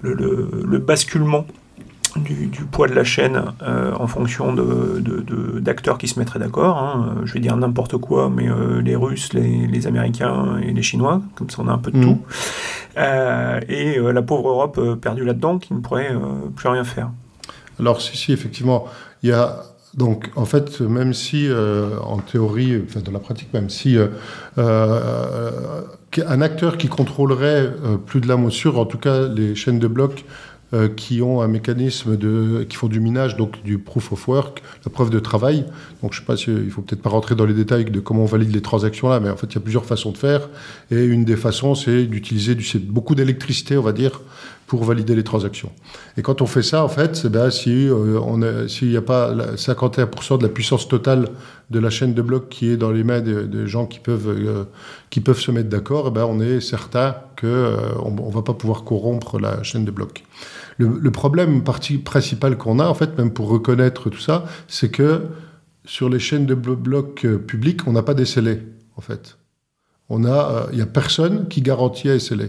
le, 0.02 0.78
basculement 0.78 1.46
du, 2.16 2.66
poids 2.72 2.88
de 2.88 2.94
la 2.94 3.04
chaîne 3.04 3.44
euh, 3.62 3.92
en 3.98 4.08
fonction 4.08 4.54
d'acteurs 4.54 5.96
de, 5.96 6.00
qui 6.00 6.08
se 6.08 6.18
mettraient 6.20 6.40
d'accord. 6.40 6.78
Hein. 6.78 7.18
Je 7.26 7.34
vais 7.34 7.40
dire 7.40 7.56
n'importe 7.58 7.98
quoi, 7.98 8.30
mais 8.30 8.50
euh, 8.50 8.82
les 8.82 8.96
Russes, 8.96 9.34
les, 9.34 9.88
Américains 9.88 10.58
et 10.64 10.72
les 10.72 10.82
Chinois, 10.82 11.22
comme 11.36 11.50
ça 11.50 11.58
on 11.62 11.68
a 11.68 11.74
un 11.74 11.78
peu 11.78 11.92
de 11.92 11.98
mm. 11.98 12.04
tout. 12.04 12.20
Euh, 12.98 13.60
et 13.68 13.98
la 14.00 14.22
pauvre 14.22 14.50
Europe 14.50 14.80
perdue 15.02 15.26
là-dedans 15.26 15.60
qui 15.60 15.74
ne 15.74 15.80
pourrait 15.80 16.16
plus 16.56 16.70
rien 16.70 16.84
faire. 16.84 17.12
Alors 17.80 18.02
si, 18.02 18.16
si, 18.18 18.32
effectivement, 18.32 18.86
il 19.24 19.30
y 19.30 19.34
a... 19.34 19.64
Donc, 19.94 20.30
en 20.36 20.44
fait, 20.44 20.82
même 20.82 21.14
si, 21.14 21.48
en 22.04 22.18
théorie, 22.18 22.82
enfin, 22.86 23.00
dans 23.00 23.14
la 23.14 23.20
pratique, 23.20 23.54
même 23.54 23.70
si 23.70 23.98
un 24.58 26.42
acteur 26.42 26.78
qui 26.78 26.90
contrôlerait 26.90 27.72
plus 28.06 28.20
de 28.20 28.28
la 28.28 28.36
mesure, 28.36 28.78
en 28.78 28.86
tout 28.86 28.98
cas 28.98 29.30
les 29.30 29.56
chaînes 29.56 29.80
de 29.80 29.88
blocs, 29.88 30.26
euh, 30.74 30.90
qui 30.90 31.22
ont 31.22 31.42
un 31.42 31.48
mécanisme 31.48 32.18
de, 32.18 32.66
qui 32.68 32.76
font 32.76 32.88
du 32.88 33.00
minage, 33.00 33.38
donc 33.38 33.62
du 33.64 33.78
proof 33.78 34.12
of 34.12 34.28
work, 34.28 34.64
la 34.84 34.92
preuve 34.92 35.10
de 35.12 35.20
travail. 35.20 35.64
Donc 36.02 36.14
je 36.14 36.20
sais 36.20 36.26
pas 36.26 36.36
si, 36.36 36.52
il 36.52 36.72
faut 36.72 36.82
peut-être 36.82 37.02
pas 37.02 37.12
rentrer 37.12 37.36
dans 37.36 37.46
les 37.46 37.54
détails 37.54 37.86
de 37.86 38.00
comment 38.00 38.24
on 38.24 38.26
valide 38.26 38.52
les 38.52 38.62
transactions 38.62 39.08
là, 39.08 39.20
mais 39.20 39.30
en 39.30 39.38
fait 39.38 39.48
il 39.48 39.56
y 39.56 39.58
a 39.58 39.62
plusieurs 39.62 39.86
façons 39.86 40.12
de 40.12 40.18
faire. 40.18 40.50
Et 40.90 41.04
une 41.04 41.24
des 41.24 41.36
façons, 41.36 41.76
c'est 41.76 42.06
d'utiliser 42.06 42.56
beaucoup 42.80 43.14
d'électricité, 43.16 43.78
on 43.78 43.84
va 43.84 43.92
dire, 43.92 44.22
pour 44.68 44.84
valider 44.84 45.16
les 45.16 45.24
transactions. 45.24 45.72
Et 46.18 46.22
quand 46.22 46.42
on 46.42 46.48
fait 46.48 46.64
ça, 46.64 46.84
en 46.84 46.88
fait, 46.88 47.16
si 47.52 47.88
euh, 47.88 48.20
on 48.20 48.68
s'il 48.68 48.90
n'y 48.90 48.98
a 48.98 49.02
pas 49.02 49.34
51% 49.34 50.40
de 50.40 50.44
la 50.44 50.50
puissance 50.50 50.88
totale 50.88 51.30
de 51.70 51.80
la 51.80 51.90
chaîne 51.90 52.14
de 52.14 52.22
blocs 52.22 52.50
qui 52.50 52.70
est 52.70 52.78
dans 52.78 52.92
les 52.92 53.04
mains 53.04 53.22
des 53.22 53.68
gens 53.68 53.86
qui 53.86 54.00
peuvent 54.00 54.30
euh, 54.30 54.64
qui 55.10 55.22
peuvent 55.22 55.40
se 55.40 55.52
mettre 55.52 55.70
d'accord, 55.70 56.06
eh 56.08 56.12
ben 56.12 56.26
on 56.26 56.40
est 56.40 56.62
certain 56.62 57.16
que 57.36 57.46
euh, 57.46 57.78
ne 58.10 58.34
va 58.34 58.42
pas 58.42 58.54
pouvoir 58.54 58.84
corrompre 58.84 59.40
la 59.40 59.62
chaîne 59.64 59.86
de 59.86 59.92
blocs. 59.92 60.24
Le, 60.78 61.10
problème 61.10 61.64
principal 61.64 62.58
qu'on 62.58 62.80
a, 62.80 62.88
en 62.88 62.94
fait, 62.94 63.18
même 63.18 63.32
pour 63.32 63.48
reconnaître 63.48 64.10
tout 64.10 64.20
ça, 64.20 64.46
c'est 64.68 64.90
que 64.90 65.22
sur 65.86 66.10
les 66.10 66.20
chaînes 66.20 66.46
de 66.46 66.54
blocs 66.54 67.26
publics, 67.48 67.88
on 67.88 67.94
n'a 67.94 68.04
pas 68.04 68.14
des 68.14 68.26
scellés, 68.26 68.62
en 68.98 69.02
fait. 69.02 69.38
A, 70.10 70.68
il 70.74 70.78
y 70.78 70.82
a 70.82 70.86
personne 70.86 71.48
qui 71.48 71.62
garantit 71.62 72.10
à 72.10 72.20
SLA 72.20 72.48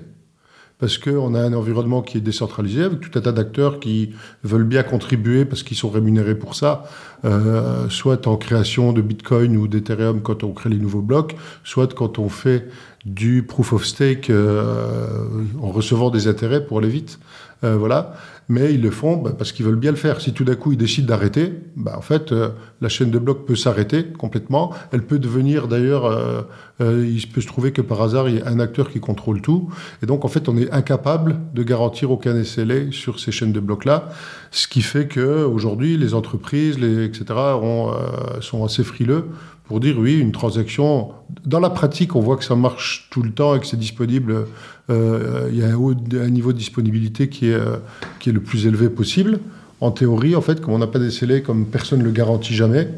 parce 0.79 0.99
qu'on 0.99 1.35
a 1.35 1.41
un 1.41 1.55
environnement 1.55 2.03
qui 2.03 2.19
est 2.19 2.21
décentralisé, 2.21 2.85
avec 2.85 3.01
tout 3.01 3.19
un 3.19 3.23
tas 3.23 3.33
d'acteurs 3.33 3.81
qui 3.81 4.11
veulent 4.45 4.65
bien 4.65 4.83
contribuer 4.83 5.45
parce 5.45 5.63
qu'ils 5.63 5.77
sont 5.77 5.89
rémunérés 5.89 6.35
pour 6.35 6.55
ça, 6.55 6.85
euh, 7.25 7.89
soit 7.89 8.27
en 8.27 8.37
création 8.37 8.93
de 8.93 9.01
Bitcoin 9.01 9.57
ou 9.57 9.69
d'Ethereum 9.69 10.21
quand 10.21 10.45
on 10.45 10.53
crée 10.53 10.69
les 10.69 10.79
nouveaux 10.79 11.01
blocs, 11.01 11.35
soit 11.65 11.95
quand 11.95 12.19
on 12.19 12.29
fait 12.29 12.69
du 13.07 13.45
proof 13.45 13.73
of 13.73 13.87
stake 13.87 14.31
euh, 14.31 15.07
en 15.63 15.71
recevant 15.71 16.11
des 16.11 16.27
intérêts 16.27 16.67
pour 16.67 16.79
aller 16.79 16.89
vite. 16.89 17.19
Euh, 17.65 17.77
voilà 17.77 18.15
mais 18.49 18.73
ils 18.73 18.81
le 18.81 18.93
font 18.93 19.17
bah, 19.17 19.33
parce 19.37 19.51
qu'ils 19.51 19.67
veulent 19.67 19.75
bien 19.75 19.91
le 19.91 19.97
faire. 19.97 20.21
Si 20.21 20.33
tout 20.33 20.45
d'un 20.45 20.55
coup 20.55 20.71
ils 20.71 20.79
décident 20.79 21.09
d'arrêter, 21.09 21.53
bah, 21.75 21.95
en 21.99 22.01
fait, 22.01 22.31
euh, 22.31 22.51
la 22.81 22.89
chaîne 22.89 23.11
de 23.11 23.19
blocs 23.19 23.45
peut 23.45 23.57
s'arrêter 23.57 24.05
complètement. 24.05 24.73
Elle 24.93 25.03
peut 25.03 25.19
devenir 25.19 25.67
d'ailleurs, 25.67 26.47
il 26.79 27.27
peut 27.27 27.41
se 27.41 27.49
trouver 27.49 27.73
que 27.73 27.83
par 27.83 28.03
hasard 28.03 28.29
il 28.29 28.37
y 28.37 28.41
a 28.41 28.47
un 28.47 28.61
acteur 28.61 28.89
qui 28.89 29.01
contrôle 29.01 29.41
tout, 29.41 29.69
et 30.01 30.07
donc 30.07 30.25
en 30.25 30.29
fait 30.29 30.49
on 30.49 30.57
est 30.57 30.71
incapable 30.71 31.41
de 31.55 31.65
garantir 31.65 32.13
aucun 32.13 32.41
SLA 32.45 32.93
sur 32.93 33.19
ces 33.19 33.33
chaînes 33.33 33.51
de 33.51 33.59
blocs 33.59 33.85
là, 33.85 34.11
ce 34.53 34.69
qui 34.69 34.83
fait 34.83 35.09
que 35.09 35.45
aujourd'hui 35.45 35.97
les 35.97 36.15
entreprises, 36.15 36.79
les 36.79 37.05
etc. 37.05 37.25
sont 38.41 38.65
assez 38.65 38.85
frileux 38.85 39.25
pour 39.67 39.81
dire 39.81 39.99
oui, 39.99 40.19
une 40.19 40.33
transaction. 40.33 41.11
Dans 41.45 41.61
la 41.61 41.71
pratique, 41.71 42.15
on 42.15 42.21
voit 42.21 42.37
que 42.37 42.45
ça 42.45 42.55
marche 42.55 43.09
tout 43.11 43.23
le 43.23 43.31
temps 43.31 43.55
et 43.55 43.61
que 43.61 43.67
c'est 43.67 43.79
disponible. 43.79 44.47
Euh, 44.91 45.49
il 45.51 45.59
y 45.59 45.63
a 45.63 45.67
un, 45.67 46.31
niveau 46.31 46.53
de 46.53 46.59
disponibilité 46.59 47.29
qui 47.29 47.51
est, 47.51 47.55
euh, 47.55 47.77
qui 48.21 48.31
est 48.31 48.33
le 48.33 48.41
plus 48.41 48.67
élevé 48.67 48.89
possible. 48.89 49.41
En 49.81 49.91
théorie, 49.91 50.37
en 50.37 50.41
fait, 50.41 50.61
comme 50.61 50.75
on 50.75 50.79
n'a 50.79 50.87
pas 50.87 50.99
décelé, 50.99 51.43
comme 51.43 51.67
personne 51.67 51.99
ne 51.99 52.05
le 52.05 52.13
garantit 52.13 52.55
jamais, 52.55 52.89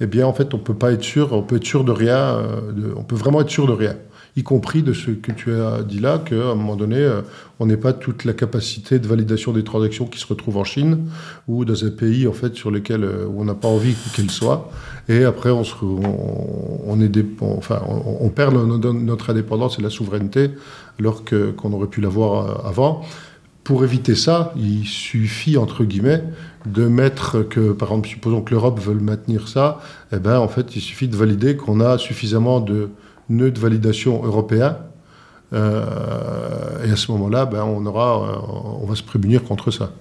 eh 0.00 0.06
bien, 0.06 0.26
en 0.26 0.32
fait, 0.32 0.54
on 0.54 0.58
peut 0.58 0.74
pas 0.74 0.92
être 0.92 1.02
sûr. 1.02 1.32
On 1.32 1.42
peut 1.42 1.56
être 1.56 1.66
sûr 1.66 1.84
de 1.84 1.92
rien. 1.92 2.16
Euh, 2.16 2.94
on 2.96 3.02
peut 3.02 3.16
vraiment 3.16 3.40
être 3.40 3.50
sûr 3.50 3.66
de 3.66 3.72
rien 3.72 3.96
y 4.36 4.42
compris 4.42 4.82
de 4.82 4.92
ce 4.92 5.10
que 5.10 5.30
tu 5.30 5.52
as 5.52 5.82
dit 5.82 5.98
là, 5.98 6.18
qu'à 6.18 6.34
un 6.34 6.54
moment 6.54 6.76
donné, 6.76 6.96
euh, 6.96 7.20
on 7.60 7.66
n'ait 7.66 7.76
pas 7.76 7.92
toute 7.92 8.24
la 8.24 8.32
capacité 8.32 8.98
de 8.98 9.06
validation 9.06 9.52
des 9.52 9.62
transactions 9.62 10.06
qui 10.06 10.18
se 10.18 10.26
retrouvent 10.26 10.56
en 10.56 10.64
Chine 10.64 11.06
ou 11.48 11.64
dans 11.64 11.84
un 11.84 11.90
pays 11.90 12.26
en 12.26 12.32
fait 12.32 12.54
sur 12.54 12.70
lequel 12.70 13.04
euh, 13.04 13.26
on 13.36 13.44
n'a 13.44 13.54
pas 13.54 13.68
envie 13.68 13.94
qu'elles 14.14 14.30
soient. 14.30 14.70
Et 15.08 15.24
après, 15.24 15.50
on, 15.50 15.64
se, 15.64 15.74
on, 15.82 16.98
on, 17.40 18.28
perd 18.30 18.54
notre 18.54 19.30
indépendance 19.30 19.78
et 19.78 19.82
la 19.82 19.90
souveraineté 19.90 20.50
alors 20.98 21.24
qu'on 21.24 21.72
aurait 21.72 21.88
pu 21.88 22.00
l'avoir 22.00 22.46
euh, 22.46 22.68
avant. 22.68 23.02
Pour 23.64 23.84
éviter 23.84 24.16
ça, 24.16 24.52
il 24.56 24.86
suffit, 24.86 25.56
entre 25.56 25.84
guillemets, 25.84 26.24
de 26.66 26.88
mettre 26.88 27.42
que, 27.42 27.72
par 27.72 27.88
exemple, 27.90 28.08
supposons 28.08 28.40
que 28.40 28.50
l'Europe 28.50 28.80
veut 28.80 28.94
maintenir 28.94 29.46
ça, 29.46 29.80
eh 30.12 30.16
ben, 30.16 30.38
en 30.38 30.48
fait, 30.48 30.74
il 30.74 30.80
suffit 30.80 31.06
de 31.06 31.16
valider 31.16 31.56
qu'on 31.56 31.80
a 31.80 31.96
suffisamment 31.96 32.60
de 32.60 32.88
nœud 33.28 33.50
de 33.50 33.58
validation 33.58 34.24
européen. 34.24 34.78
Euh, 35.52 36.86
et 36.86 36.90
à 36.90 36.96
ce 36.96 37.12
moment-là, 37.12 37.46
ben, 37.46 37.64
on, 37.64 37.84
aura, 37.86 38.22
euh, 38.22 38.78
on 38.82 38.86
va 38.86 38.94
se 38.94 39.02
prémunir 39.02 39.42
contre 39.44 39.70
ça. 39.70 39.92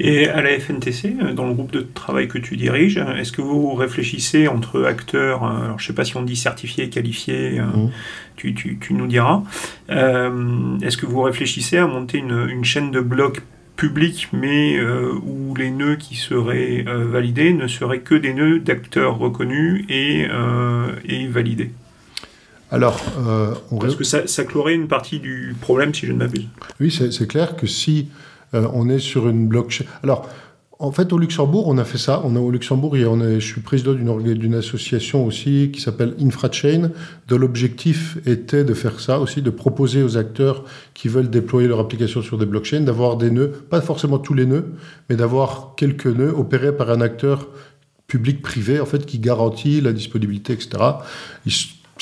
Et 0.00 0.28
à 0.28 0.42
la 0.42 0.50
FNTC, 0.60 1.16
euh, 1.20 1.32
dans 1.32 1.46
le 1.48 1.54
groupe 1.54 1.72
de 1.72 1.80
travail 1.80 2.28
que 2.28 2.38
tu 2.38 2.56
diriges, 2.56 2.98
est-ce 3.18 3.32
que 3.32 3.42
vous 3.42 3.74
réfléchissez 3.74 4.46
entre 4.46 4.84
acteurs, 4.84 5.44
alors 5.44 5.78
je 5.78 5.84
ne 5.84 5.86
sais 5.88 5.94
pas 5.94 6.04
si 6.04 6.16
on 6.16 6.22
dit 6.22 6.36
certifié, 6.36 6.88
qualifié, 6.88 7.60
mmh. 7.60 7.90
tu, 8.36 8.54
tu, 8.54 8.78
tu, 8.78 8.94
nous 8.94 9.06
diras, 9.06 9.42
est-ce 9.88 10.96
que 10.96 11.06
vous 11.06 11.22
réfléchissez 11.22 11.78
à 11.78 11.86
monter 11.86 12.18
une, 12.18 12.48
une 12.48 12.64
chaîne 12.64 12.92
de 12.92 13.00
blocs 13.00 13.40
publics, 13.74 14.28
mais 14.32 14.80
où 14.80 15.54
les 15.56 15.70
nœuds 15.70 15.96
qui 15.96 16.14
seraient 16.14 16.84
validés 16.86 17.52
ne 17.52 17.66
seraient 17.66 18.00
que 18.00 18.14
des 18.14 18.34
nœuds 18.34 18.60
d'acteurs 18.60 19.18
reconnus 19.18 19.84
et, 19.88 20.28
et 21.08 21.26
validés? 21.26 21.72
Alors, 22.70 23.00
euh, 23.26 23.54
on 23.70 23.78
Parce 23.78 23.96
que 23.96 24.04
ça, 24.04 24.26
ça, 24.26 24.44
clorait 24.44 24.74
une 24.74 24.88
partie 24.88 25.20
du 25.20 25.56
problème, 25.60 25.94
si 25.94 26.06
je 26.06 26.12
ne 26.12 26.18
m'abuse. 26.18 26.46
Oui, 26.80 26.90
c'est 26.90 27.26
clair 27.26 27.56
que 27.56 27.66
si 27.66 28.08
euh, 28.54 28.66
on 28.74 28.88
est 28.88 28.98
sur 28.98 29.28
une 29.28 29.48
blockchain. 29.48 29.84
Alors, 30.02 30.28
en 30.78 30.92
fait, 30.92 31.12
au 31.12 31.18
Luxembourg, 31.18 31.66
on 31.66 31.78
a 31.78 31.84
fait 31.84 31.98
ça. 31.98 32.20
On 32.24 32.36
a, 32.36 32.40
au 32.40 32.50
Luxembourg, 32.50 32.96
et 32.96 33.06
on 33.06 33.20
est, 33.20 33.40
je 33.40 33.46
suis 33.46 33.62
président 33.62 33.94
d'une 33.94 34.54
association 34.54 35.24
aussi 35.24 35.70
qui 35.72 35.80
s'appelle 35.80 36.14
InfraChain, 36.20 36.90
dont 37.26 37.38
l'objectif 37.38 38.18
était 38.26 38.64
de 38.64 38.74
faire 38.74 39.00
ça 39.00 39.18
aussi, 39.18 39.40
de 39.40 39.50
proposer 39.50 40.02
aux 40.02 40.18
acteurs 40.18 40.64
qui 40.92 41.08
veulent 41.08 41.30
déployer 41.30 41.68
leur 41.68 41.80
application 41.80 42.22
sur 42.22 42.36
des 42.36 42.46
blockchains 42.46 42.82
d'avoir 42.82 43.16
des 43.16 43.30
nœuds, 43.30 43.50
pas 43.50 43.80
forcément 43.80 44.18
tous 44.18 44.34
les 44.34 44.46
nœuds, 44.46 44.74
mais 45.08 45.16
d'avoir 45.16 45.72
quelques 45.76 46.06
nœuds 46.06 46.34
opérés 46.36 46.76
par 46.76 46.90
un 46.90 47.00
acteur 47.00 47.48
public-privé, 48.06 48.78
en 48.78 48.86
fait, 48.86 49.04
qui 49.04 49.18
garantit 49.18 49.80
la 49.80 49.92
disponibilité, 49.92 50.52
etc 50.52 50.78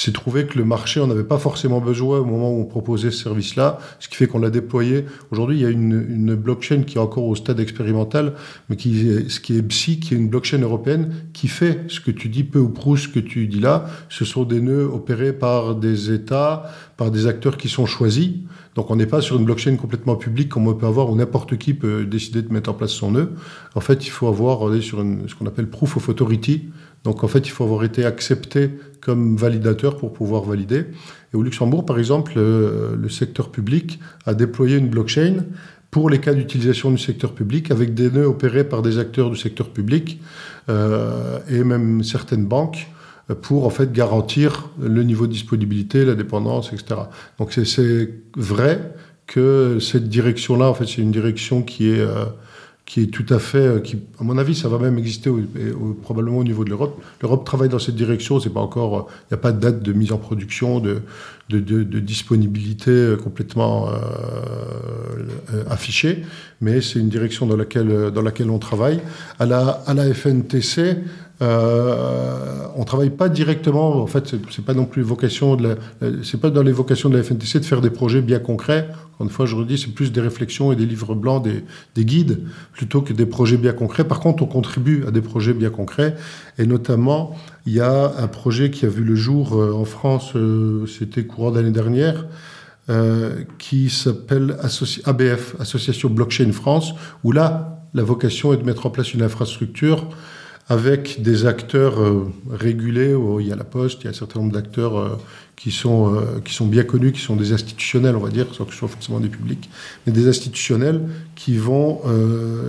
s'est 0.04 0.12
trouvé 0.12 0.46
que 0.46 0.58
le 0.58 0.64
marché 0.64 1.00
en 1.00 1.10
avait 1.10 1.24
pas 1.24 1.38
forcément 1.38 1.80
besoin 1.80 2.18
au 2.18 2.24
moment 2.24 2.50
où 2.50 2.60
on 2.60 2.64
proposait 2.64 3.10
ce 3.10 3.22
service-là, 3.24 3.78
ce 3.98 4.08
qui 4.08 4.16
fait 4.16 4.26
qu'on 4.26 4.38
l'a 4.38 4.50
déployé. 4.50 5.04
Aujourd'hui, 5.30 5.56
il 5.56 5.62
y 5.62 5.66
a 5.66 5.70
une, 5.70 6.06
une, 6.08 6.34
blockchain 6.34 6.82
qui 6.82 6.98
est 6.98 7.00
encore 7.00 7.24
au 7.24 7.34
stade 7.34 7.60
expérimental, 7.60 8.34
mais 8.68 8.76
qui 8.76 9.08
est, 9.08 9.30
ce 9.30 9.40
qui 9.40 9.56
est 9.56 9.62
PSI, 9.62 10.00
qui 10.00 10.14
est 10.14 10.16
une 10.16 10.28
blockchain 10.28 10.60
européenne, 10.60 11.14
qui 11.32 11.48
fait 11.48 11.84
ce 11.88 12.00
que 12.00 12.10
tu 12.10 12.28
dis 12.28 12.44
peu 12.44 12.58
ou 12.58 12.68
prou, 12.68 12.96
ce 12.96 13.08
que 13.08 13.20
tu 13.20 13.46
dis 13.46 13.60
là. 13.60 13.86
Ce 14.08 14.24
sont 14.24 14.44
des 14.44 14.60
nœuds 14.60 14.84
opérés 14.92 15.32
par 15.32 15.74
des 15.74 16.12
États, 16.12 16.70
par 16.96 17.10
des 17.10 17.26
acteurs 17.26 17.56
qui 17.56 17.68
sont 17.68 17.86
choisis. 17.86 18.30
Donc 18.76 18.90
on 18.90 18.96
n'est 18.96 19.06
pas 19.06 19.22
sur 19.22 19.38
une 19.38 19.44
blockchain 19.44 19.76
complètement 19.76 20.16
publique 20.16 20.50
comme 20.50 20.68
on 20.68 20.74
peut 20.74 20.86
avoir 20.86 21.10
où 21.10 21.16
n'importe 21.16 21.56
qui 21.56 21.72
peut 21.72 22.04
décider 22.04 22.42
de 22.42 22.52
mettre 22.52 22.70
en 22.70 22.74
place 22.74 22.90
son 22.90 23.12
nœud. 23.12 23.32
En 23.74 23.80
fait, 23.80 24.06
il 24.06 24.10
faut 24.10 24.28
avoir 24.28 24.60
on 24.60 24.72
est 24.72 24.82
sur 24.82 25.00
une, 25.00 25.28
ce 25.28 25.34
qu'on 25.34 25.46
appelle 25.46 25.68
proof 25.68 25.96
of 25.96 26.08
authority, 26.10 26.68
donc 27.06 27.22
en 27.22 27.28
fait, 27.28 27.46
il 27.46 27.50
faut 27.50 27.62
avoir 27.62 27.84
été 27.84 28.04
accepté 28.04 28.68
comme 29.00 29.36
validateur 29.36 29.96
pour 29.96 30.12
pouvoir 30.12 30.42
valider. 30.42 30.86
Et 31.32 31.36
au 31.36 31.42
Luxembourg, 31.42 31.86
par 31.86 32.00
exemple, 32.00 32.32
le, 32.34 33.08
secteur 33.08 33.52
public 33.52 34.00
a 34.26 34.34
déployé 34.34 34.76
une 34.76 34.88
blockchain 34.88 35.44
pour 35.92 36.10
les 36.10 36.18
cas 36.18 36.34
d'utilisation 36.34 36.90
du 36.90 36.98
secteur 36.98 37.32
public 37.32 37.70
avec 37.70 37.94
des 37.94 38.10
nœuds 38.10 38.26
opérés 38.26 38.64
par 38.64 38.82
des 38.82 38.98
acteurs 38.98 39.30
du 39.30 39.36
secteur 39.36 39.68
public 39.70 40.20
euh, 40.68 41.38
et 41.48 41.62
même 41.62 42.02
certaines 42.02 42.44
banques 42.44 42.88
pour 43.40 43.66
en 43.66 43.70
fait 43.70 43.92
garantir 43.92 44.68
le 44.80 45.04
niveau 45.04 45.28
de 45.28 45.32
disponibilité, 45.32 46.04
la 46.04 46.16
dépendance, 46.16 46.72
etc. 46.72 47.02
Donc 47.38 47.52
c'est 47.52 48.08
vrai 48.36 48.80
que 49.28 49.78
cette 49.78 50.08
direction-là, 50.08 50.68
en 50.68 50.74
fait, 50.74 50.86
c'est 50.86 51.02
une 51.02 51.12
direction 51.12 51.62
qui 51.62 51.90
est 51.90 52.00
euh, 52.00 52.24
qui 52.86 53.02
est 53.02 53.06
tout 53.08 53.26
à 53.34 53.38
fait, 53.38 53.58
euh, 53.58 53.80
qui, 53.80 53.98
à 54.18 54.24
mon 54.24 54.38
avis, 54.38 54.54
ça 54.54 54.68
va 54.68 54.78
même 54.78 54.96
exister 54.96 55.30
probablement 56.02 56.38
au 56.38 56.44
niveau 56.44 56.64
de 56.64 56.70
l'Europe. 56.70 57.02
L'Europe 57.20 57.44
travaille 57.44 57.68
dans 57.68 57.80
cette 57.80 57.96
direction, 57.96 58.40
c'est 58.40 58.50
pas 58.50 58.60
encore, 58.60 59.08
il 59.22 59.34
n'y 59.34 59.34
a 59.34 59.40
pas 59.40 59.52
de 59.52 59.60
date 59.60 59.82
de 59.82 59.92
mise 59.92 60.12
en 60.12 60.18
production, 60.18 60.78
de, 60.78 61.02
de, 61.48 61.60
de, 61.60 62.00
disponibilité 62.00 62.90
euh, 62.90 63.16
complètement 63.16 63.88
euh, 63.88 65.62
affichée, 65.70 66.24
mais 66.60 66.80
c'est 66.80 66.98
une 66.98 67.08
direction 67.08 67.46
dans 67.46 67.56
laquelle, 67.56 68.10
dans 68.10 68.22
laquelle 68.22 68.50
on 68.50 68.58
travaille. 68.58 69.00
À 69.38 69.46
la, 69.46 69.82
à 69.86 69.94
la 69.94 70.12
FNTC, 70.12 70.96
euh, 71.42 72.66
on 72.76 72.84
travaille 72.84 73.10
pas 73.10 73.28
directement. 73.28 74.02
En 74.02 74.06
fait, 74.06 74.34
c'est 74.50 74.64
pas 74.64 74.74
non 74.74 74.86
plus 74.86 75.02
vocation 75.02 75.56
de 75.56 75.76
c'est 76.22 76.40
pas 76.40 76.50
dans 76.50 76.62
les 76.62 76.72
vocations 76.72 77.10
de 77.10 77.16
la 77.16 77.22
FNTC 77.22 77.60
de 77.60 77.64
faire 77.64 77.80
des 77.80 77.90
projets 77.90 78.22
bien 78.22 78.38
concrets. 78.38 78.88
Encore 79.14 79.26
une 79.26 79.32
fois, 79.32 79.46
je 79.46 79.54
redis, 79.54 79.78
c'est 79.78 79.94
plus 79.94 80.12
des 80.12 80.20
réflexions 80.20 80.72
et 80.72 80.76
des 80.76 80.86
livres 80.86 81.14
blancs, 81.14 81.42
des, 81.42 81.64
des, 81.94 82.04
guides, 82.04 82.40
plutôt 82.72 83.00
que 83.02 83.12
des 83.12 83.26
projets 83.26 83.56
bien 83.56 83.72
concrets. 83.72 84.04
Par 84.04 84.20
contre, 84.20 84.42
on 84.42 84.46
contribue 84.46 85.04
à 85.06 85.10
des 85.10 85.22
projets 85.22 85.54
bien 85.54 85.70
concrets, 85.70 86.16
et 86.58 86.66
notamment, 86.66 87.34
il 87.66 87.72
y 87.72 87.80
a 87.80 88.12
un 88.16 88.28
projet 88.28 88.70
qui 88.70 88.86
a 88.86 88.88
vu 88.88 89.02
le 89.02 89.16
jour 89.16 89.54
euh, 89.54 89.72
en 89.72 89.84
France, 89.84 90.36
euh, 90.36 90.86
c'était 90.86 91.24
courant 91.24 91.50
d'année 91.50 91.72
dernière. 91.72 92.26
Euh, 92.88 93.42
qui 93.58 93.90
s'appelle 93.90 94.56
ABF, 95.04 95.56
Association 95.58 96.08
Blockchain 96.08 96.52
France, 96.52 96.94
où 97.24 97.32
là, 97.32 97.82
la 97.94 98.04
vocation 98.04 98.52
est 98.52 98.58
de 98.58 98.62
mettre 98.62 98.86
en 98.86 98.90
place 98.90 99.12
une 99.12 99.22
infrastructure 99.22 100.08
avec 100.68 101.20
des 101.20 101.46
acteurs 101.46 101.96
régulés. 102.48 103.16
il 103.40 103.46
y 103.46 103.52
a 103.52 103.56
la 103.56 103.64
Poste, 103.64 104.02
il 104.02 104.04
y 104.04 104.06
a 104.06 104.10
un 104.10 104.14
certain 104.14 104.38
nombre 104.38 104.52
d'acteurs 104.52 105.18
qui, 105.56 105.72
sont, 105.72 106.14
euh, 106.14 106.40
qui 106.44 106.54
sont 106.54 106.66
bien 106.66 106.84
connus, 106.84 107.12
qui 107.12 107.20
sont 107.20 107.34
des 107.34 107.52
institutionnels, 107.52 108.14
on 108.14 108.20
va 108.20 108.30
dire, 108.30 108.46
sans 108.54 108.64
que 108.64 108.72
ce 108.72 108.78
soit 108.78 108.88
forcément 108.88 109.20
des 109.20 109.28
publics, 109.28 109.68
mais 110.06 110.12
des 110.12 110.28
institutionnels 110.28 111.00
qui 111.34 111.56
vont, 111.56 112.02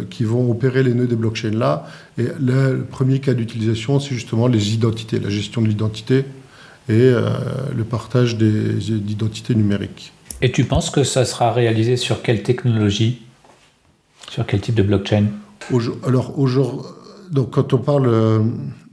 qui 0.10 0.23
vont 0.23 0.50
opérer 0.50 0.84
les 0.84 0.93
nœuds 0.93 1.08
des 1.08 1.15
blockchains 1.15 1.52
là. 1.52 1.88
Et 2.17 2.28
le 2.39 2.84
premier 2.89 3.19
cas 3.19 3.34
d'utilisation, 3.34 4.00
c'est 4.00 4.15
justement 4.15 4.47
les 4.47 4.73
identités, 4.73 5.19
la 5.19 5.30
gestion 5.30 5.62
de 5.62 5.67
l'identité 5.67 6.26
et 6.89 7.12
le 7.12 7.84
partage 7.84 8.38
d'identités 8.38 9.54
numériques. 9.56 10.13
Et 10.41 10.52
tu 10.52 10.63
penses 10.63 10.89
que 10.89 11.04
ça 11.04 11.26
sera 11.26 11.52
réalisé 11.52 11.97
sur 11.97 12.21
quelle 12.21 12.43
technologie? 12.43 13.21
Sur 14.30 14.45
quel 14.45 14.62
type 14.62 14.76
de 14.76 14.84
blockchain? 14.84 15.26
Alors 16.06 16.39
aujourd'hui 16.39 16.82
donc, 17.31 17.51
quand 17.51 17.73
on 17.73 17.77
parle 17.77 18.07
euh, 18.07 18.39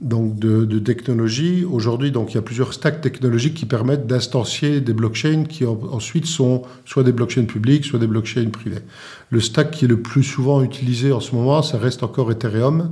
donc 0.01 0.37
de, 0.39 0.79
technologie, 0.79 1.65
aujourd'hui, 1.65 2.09
il 2.09 2.35
y 2.35 2.37
a 2.37 2.41
plusieurs 2.41 2.73
stacks 2.73 3.01
technologiques 3.01 3.53
qui 3.53 3.65
permettent 3.65 4.07
d'instancier 4.07 4.81
des 4.81 4.93
blockchains 4.93 5.45
qui 5.45 5.65
ensuite 5.65 6.25
sont 6.25 6.63
soit 6.85 7.03
des 7.03 7.11
blockchains 7.11 7.45
publics, 7.45 7.85
soit 7.85 7.99
des 7.99 8.07
blockchains 8.07 8.49
privés. 8.49 8.81
Le 9.29 9.39
stack 9.39 9.71
qui 9.71 9.85
est 9.85 9.87
le 9.87 10.01
plus 10.01 10.23
souvent 10.23 10.61
utilisé 10.61 11.11
en 11.11 11.19
ce 11.19 11.35
moment, 11.35 11.61
ça 11.61 11.77
reste 11.77 12.03
encore 12.03 12.31
Ethereum. 12.31 12.91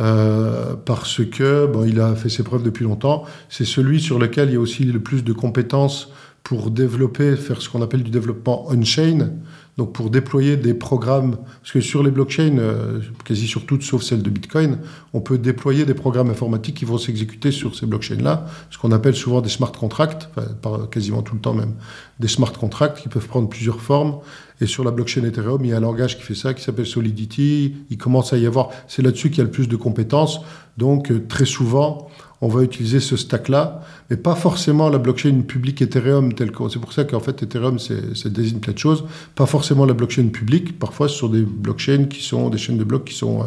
Euh, 0.00 0.74
parce 0.84 1.24
que 1.24 1.66
bon, 1.66 1.84
il 1.84 2.00
a 2.00 2.16
fait 2.16 2.28
ses 2.28 2.42
preuves 2.42 2.64
depuis 2.64 2.84
longtemps. 2.84 3.24
C'est 3.48 3.64
celui 3.64 4.00
sur 4.00 4.18
lequel 4.18 4.48
il 4.48 4.54
y 4.54 4.56
a 4.56 4.60
aussi 4.60 4.84
le 4.84 4.98
plus 4.98 5.22
de 5.22 5.32
compétences 5.32 6.10
pour 6.42 6.70
développer, 6.70 7.36
faire 7.36 7.62
ce 7.62 7.68
qu'on 7.68 7.80
appelle 7.80 8.02
du 8.02 8.10
développement 8.10 8.66
on-chain, 8.68 9.30
donc 9.76 9.92
pour 9.92 10.08
déployer 10.08 10.56
des 10.56 10.72
programmes, 10.72 11.36
parce 11.60 11.72
que 11.72 11.80
sur 11.80 12.02
les 12.02 12.12
blockchains, 12.12 12.58
euh, 12.58 13.00
quasi 13.24 13.48
sur 13.48 13.66
toutes 13.66 13.82
sauf 13.82 14.02
celle 14.02 14.22
de 14.22 14.30
Bitcoin, 14.30 14.78
on 15.12 15.20
peut 15.20 15.36
déployer 15.36 15.84
des 15.84 15.94
programmes 15.94 16.30
informatiques 16.30 16.76
qui 16.76 16.84
vont 16.84 16.98
s'exécuter 16.98 17.50
sur 17.50 17.74
ces 17.74 17.86
blockchains-là, 17.86 18.46
ce 18.70 18.78
qu'on 18.78 18.92
appelle 18.92 19.16
souvent 19.16 19.40
des 19.40 19.48
smart 19.48 19.72
contracts, 19.72 20.28
enfin, 20.36 20.86
quasiment 20.86 21.22
tout 21.22 21.34
le 21.34 21.40
temps 21.40 21.54
même, 21.54 21.74
des 22.20 22.28
smart 22.28 22.52
contracts 22.52 23.02
qui 23.02 23.08
peuvent 23.08 23.26
prendre 23.26 23.48
plusieurs 23.48 23.80
formes. 23.80 24.18
Et 24.60 24.66
sur 24.66 24.84
la 24.84 24.92
blockchain 24.92 25.24
Ethereum, 25.24 25.64
il 25.64 25.70
y 25.70 25.72
a 25.72 25.78
un 25.78 25.80
langage 25.80 26.16
qui 26.16 26.22
fait 26.22 26.36
ça, 26.36 26.54
qui 26.54 26.62
s'appelle 26.62 26.86
Solidity. 26.86 27.74
Il 27.90 27.98
commence 27.98 28.32
à 28.32 28.38
y 28.38 28.46
avoir, 28.46 28.70
c'est 28.86 29.02
là-dessus 29.02 29.30
qu'il 29.30 29.38
y 29.38 29.40
a 29.40 29.44
le 29.44 29.50
plus 29.50 29.68
de 29.68 29.74
compétences. 29.74 30.40
Donc 30.78 31.10
euh, 31.10 31.24
très 31.28 31.44
souvent, 31.44 32.08
on 32.40 32.48
va 32.48 32.62
utiliser 32.62 33.00
ce 33.00 33.16
stack-là, 33.16 33.82
mais 34.10 34.16
pas 34.16 34.34
forcément 34.34 34.88
la 34.88 34.98
blockchain 34.98 35.40
publique 35.42 35.80
Ethereum. 35.80 36.32
C'est 36.36 36.78
pour 36.78 36.92
ça 36.92 37.04
qu'en 37.04 37.20
fait 37.20 37.42
Ethereum, 37.42 37.78
c'est 37.78 38.32
désigne 38.32 38.58
plein 38.58 38.72
de 38.72 38.78
choses. 38.78 39.04
Pas 39.34 39.46
forcément 39.46 39.86
la 39.86 39.94
blockchain 39.94 40.28
publique. 40.28 40.78
Parfois, 40.78 41.08
ce 41.08 41.16
sont 41.16 41.28
des 41.28 41.42
blockchains 41.42 42.04
qui 42.04 42.22
sont 42.22 42.50
des 42.50 42.58
chaînes 42.58 42.78
de 42.78 42.84
blocs 42.84 43.04
qui 43.04 43.14
sont 43.14 43.42
euh, 43.42 43.46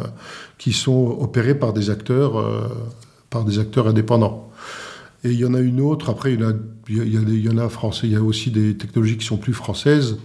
qui 0.58 0.72
sont 0.72 1.16
opérées 1.20 1.54
par 1.54 1.72
des 1.72 1.90
acteurs 1.90 2.38
euh, 2.38 2.68
par 3.30 3.44
des 3.44 3.58
acteurs 3.58 3.86
indépendants. 3.86 4.50
Et 5.24 5.30
il 5.30 5.38
y 5.38 5.44
en 5.44 5.54
a 5.54 5.60
une 5.60 5.80
autre. 5.80 6.10
Après, 6.10 6.32
il 6.32 6.40
y 6.40 7.48
en 7.48 7.58
a 7.58 7.62
en 7.62 7.66
a 7.66 7.68
français. 7.68 8.06
Il 8.06 8.12
y 8.12 8.16
a 8.16 8.22
aussi 8.22 8.50
des 8.50 8.76
technologies 8.76 9.18
qui 9.18 9.26
sont 9.26 9.36
plus 9.36 9.52
françaises. 9.52 10.16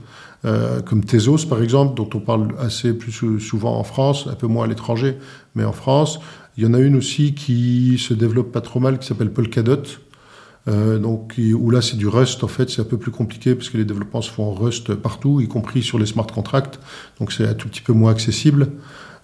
Euh, 0.46 0.82
comme 0.82 1.06
Tezos 1.06 1.46
par 1.48 1.64
exemple, 1.64 1.96
dont 1.96 2.10
on 2.14 2.20
parle 2.20 2.50
assez 2.60 2.94
plus 2.94 3.40
souvent 3.40 3.78
en 3.78 3.84
France, 3.84 4.28
un 4.30 4.36
peu 4.36 4.48
moins 4.48 4.66
à 4.66 4.68
l'étranger, 4.68 5.18
mais 5.56 5.64
en 5.64 5.72
France. 5.72 6.20
Il 6.58 6.64
y 6.64 6.68
en 6.68 6.74
a 6.74 6.80
une 6.80 6.96
aussi 6.96 7.34
qui 7.34 7.98
se 7.98 8.14
développe 8.14 8.52
pas 8.52 8.62
trop 8.62 8.80
mal, 8.80 9.00
qui 9.00 9.08
s'appelle 9.08 9.32
Polkadot. 9.32 9.84
Euh, 10.70 10.98
donc, 10.98 11.36
où 11.38 11.70
là, 11.72 11.82
c'est 11.82 11.98
du 11.98 12.08
Rust, 12.08 12.44
en 12.44 12.48
fait, 12.48 12.70
c'est 12.70 12.82
un 12.82 12.86
peu 12.86 12.98
plus 12.98 13.12
compliqué 13.12 13.54
parce 13.56 13.70
que 13.70 13.78
les 13.78 13.86
développements 13.86 14.22
se 14.22 14.32
font 14.32 14.44
en 14.44 14.54
Rust 14.54 14.94
partout, 14.96 15.42
y 15.42 15.48
compris 15.48 15.82
sur 15.82 16.00
les 16.00 16.06
smart 16.06 16.28
contracts. 16.28 16.80
Donc, 17.20 17.34
c'est 17.34 17.46
un 17.46 17.54
tout 17.54 17.68
petit 17.68 17.82
peu 17.82 17.94
moins 17.94 18.12
accessible. 18.12 18.68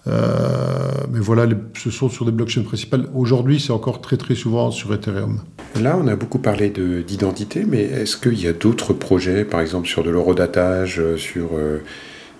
Euh, 0.06 0.90
mais 1.10 1.20
voilà, 1.20 1.46
ce 1.76 1.90
sont 1.90 2.08
sur 2.08 2.24
des 2.24 2.32
blockchains 2.32 2.62
principales. 2.62 3.06
Aujourd'hui, 3.14 3.60
c'est 3.60 3.72
encore 3.72 4.00
très 4.00 4.16
très 4.16 4.34
souvent 4.34 4.70
sur 4.70 4.92
Ethereum. 4.94 5.40
Là, 5.80 5.98
on 6.02 6.06
a 6.08 6.16
beaucoup 6.16 6.38
parlé 6.38 6.70
d'identité, 6.70 7.64
mais 7.66 7.82
est-ce 7.82 8.16
qu'il 8.16 8.40
y 8.40 8.46
a 8.46 8.52
d'autres 8.52 8.92
projets, 8.92 9.44
par 9.44 9.60
exemple 9.60 9.88
sur 9.88 10.02
de 10.02 10.10
l'eurodatage, 10.10 10.98
euh, 10.98 11.16
sur, 11.16 11.50
euh, 11.52 11.78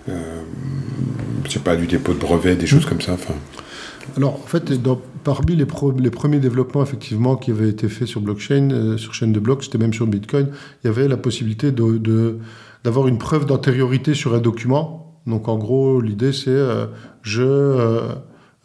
je 0.07 1.51
sais 1.51 1.59
pas, 1.59 1.75
du 1.75 1.85
dépôt 1.85 2.13
de 2.13 2.19
brevets, 2.19 2.57
des 2.57 2.67
choses 2.67 2.85
mmh. 2.85 2.89
comme 2.89 3.01
ça 3.01 3.13
enfin... 3.13 3.35
Alors, 4.17 4.35
en 4.35 4.47
fait, 4.47 4.71
parmi 5.23 5.55
les, 5.55 5.65
premiers 5.65 6.39
développements 6.39 6.83
effectivement 6.83 7.35
qui 7.35 7.51
avaient 7.51 7.69
été 7.69 7.87
faits 7.87 8.07
sur 8.07 8.21
blockchain, 8.21 8.69
euh, 8.71 8.97
sur 8.97 9.13
chaîne 9.13 9.31
de 9.31 9.39
blocs, 9.39 9.63
c'était 9.63 9.77
même 9.77 9.93
sur 9.93 10.07
Bitcoin, 10.07 10.49
il 10.83 10.87
y 10.87 10.89
avait 10.89 11.07
la 11.07 11.17
possibilité 11.17 11.71
d'avoir 11.71 13.07
une 13.07 13.17
preuve 13.17 13.45
d'antériorité 13.45 14.13
sur 14.13 14.33
un 14.33 14.39
document. 14.39 15.21
Donc, 15.27 15.47
en 15.47 15.57
gros, 15.57 16.01
l'idée, 16.01 16.33
c'est 16.33 16.49
euh, 16.49 16.87
je, 17.21 17.43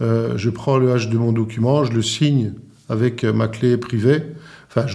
euh, 0.01 0.37
je 0.37 0.51
prends 0.51 0.79
le 0.79 0.93
hash 0.93 1.09
de 1.09 1.19
mon 1.19 1.33
document, 1.33 1.85
je 1.85 1.93
le 1.93 2.03
signe 2.03 2.55
avec 2.89 3.25
ma 3.25 3.49
clé 3.49 3.77
privée. 3.77 4.23
Enfin, 4.69 4.87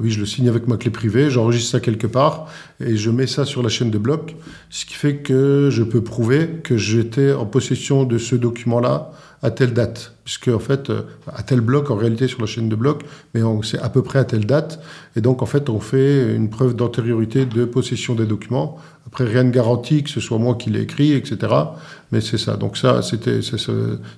oui, 0.00 0.10
je 0.10 0.20
le 0.20 0.26
signe 0.26 0.48
avec 0.48 0.68
ma 0.68 0.76
clé 0.76 0.90
privée, 0.90 1.30
j'enregistre 1.30 1.72
ça 1.72 1.80
quelque 1.80 2.06
part 2.06 2.46
et 2.78 2.96
je 2.96 3.10
mets 3.10 3.26
ça 3.26 3.44
sur 3.44 3.60
la 3.60 3.68
chaîne 3.68 3.90
de 3.90 3.98
blocs, 3.98 4.36
ce 4.70 4.86
qui 4.86 4.94
fait 4.94 5.16
que 5.16 5.68
je 5.68 5.82
peux 5.82 6.00
prouver 6.00 6.60
que 6.62 6.76
j'étais 6.76 7.32
en 7.32 7.44
possession 7.44 8.04
de 8.04 8.18
ce 8.18 8.36
document-là 8.36 9.10
à 9.42 9.50
telle 9.50 9.74
date, 9.74 10.12
puisque 10.24 10.48
en 10.48 10.58
fait, 10.58 10.90
euh, 10.90 11.02
à 11.34 11.42
tel 11.42 11.60
bloc 11.60 11.90
en 11.90 11.96
réalité 11.96 12.28
sur 12.28 12.40
la 12.40 12.46
chaîne 12.46 12.68
de 12.68 12.76
blocs, 12.76 13.02
mais 13.34 13.42
c'est 13.62 13.78
à 13.78 13.88
peu 13.88 14.02
près 14.02 14.18
à 14.18 14.24
telle 14.24 14.46
date, 14.46 14.80
et 15.14 15.20
donc 15.20 15.42
en 15.42 15.46
fait 15.46 15.68
on 15.68 15.80
fait 15.80 16.34
une 16.34 16.50
preuve 16.50 16.74
d'antériorité 16.74 17.46
de 17.46 17.64
possession 17.64 18.14
des 18.14 18.26
documents. 18.26 18.78
Après 19.06 19.24
rien 19.24 19.44
ne 19.44 19.50
garantit 19.50 20.02
que 20.02 20.10
ce 20.10 20.20
soit 20.20 20.38
moi 20.38 20.56
qui 20.56 20.70
l'ai 20.70 20.80
écrit, 20.80 21.12
etc. 21.12 21.52
Mais 22.12 22.20
c'est 22.20 22.38
ça. 22.38 22.56
Donc 22.56 22.76
ça, 22.76 23.02
c'était, 23.02 23.40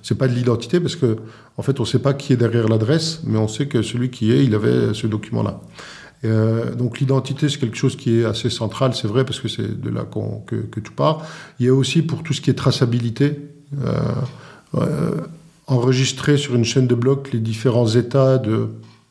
c'est 0.01 0.17
pas 0.17 0.27
de 0.27 0.33
l'identité 0.33 0.79
parce 0.79 0.95
que 0.95 1.17
en 1.57 1.61
fait 1.61 1.79
on 1.79 1.83
ne 1.83 1.87
sait 1.87 1.99
pas 1.99 2.13
qui 2.13 2.33
est 2.33 2.37
derrière 2.37 2.67
l'adresse, 2.67 3.21
mais 3.25 3.37
on 3.37 3.47
sait 3.47 3.67
que 3.67 3.81
celui 3.81 4.09
qui 4.09 4.31
est, 4.31 4.43
il 4.43 4.55
avait 4.55 4.93
ce 4.93 5.05
document-là. 5.05 5.61
Euh, 6.25 6.75
donc 6.75 6.99
l'identité, 6.99 7.47
c'est 7.49 7.59
quelque 7.59 7.77
chose 7.77 7.95
qui 7.95 8.19
est 8.19 8.25
assez 8.25 8.49
central, 8.49 8.93
c'est 8.93 9.07
vrai, 9.07 9.23
parce 9.23 9.39
que 9.39 9.47
c'est 9.47 9.79
de 9.79 9.89
là 9.89 10.05
que, 10.45 10.55
que, 10.55 10.79
tout 10.79 10.93
part. 10.93 11.25
Il 11.59 11.65
y 11.65 11.69
a 11.69 11.73
aussi 11.73 12.01
pour 12.01 12.23
tout 12.23 12.33
ce 12.33 12.41
qui 12.41 12.49
est 12.49 12.55
traçabilité, 12.55 13.39
euh, 13.83 13.97
euh, 14.75 15.11
enregistrer 15.67 16.37
sur 16.37 16.55
une 16.55 16.65
chaîne 16.65 16.87
de 16.87 16.95
blocs 16.95 17.31
les 17.31 17.39
différents 17.39 17.87
états 17.87 18.37
de 18.37 18.67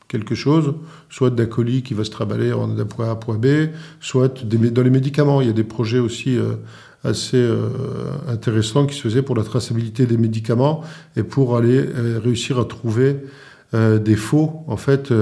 quelque 0.07 0.35
chose, 0.35 0.73
soit 1.09 1.29
d'un 1.29 1.45
colis 1.45 1.83
qui 1.83 1.93
va 1.93 2.03
se 2.03 2.09
travailler 2.09 2.51
d'un 2.51 2.85
point 2.85 3.07
A 3.07 3.11
à 3.11 3.15
point 3.15 3.37
B, 3.37 3.69
soit 4.01 4.43
dans 4.43 4.81
les 4.81 4.89
médicaments. 4.89 5.41
Il 5.41 5.47
y 5.47 5.49
a 5.49 5.53
des 5.53 5.63
projets 5.63 5.99
aussi 5.99 6.37
euh, 6.37 6.55
assez 7.03 7.37
euh, 7.37 7.69
intéressants 8.27 8.85
qui 8.85 8.95
se 8.95 9.01
faisaient 9.01 9.21
pour 9.21 9.35
la 9.35 9.43
traçabilité 9.43 10.05
des 10.05 10.17
médicaments 10.17 10.81
et 11.15 11.23
pour 11.23 11.55
aller 11.55 11.85
réussir 12.23 12.59
à 12.59 12.65
trouver 12.65 13.17
des 13.71 14.15
faux, 14.15 14.63
en 14.65 14.77
fait, 14.77 15.13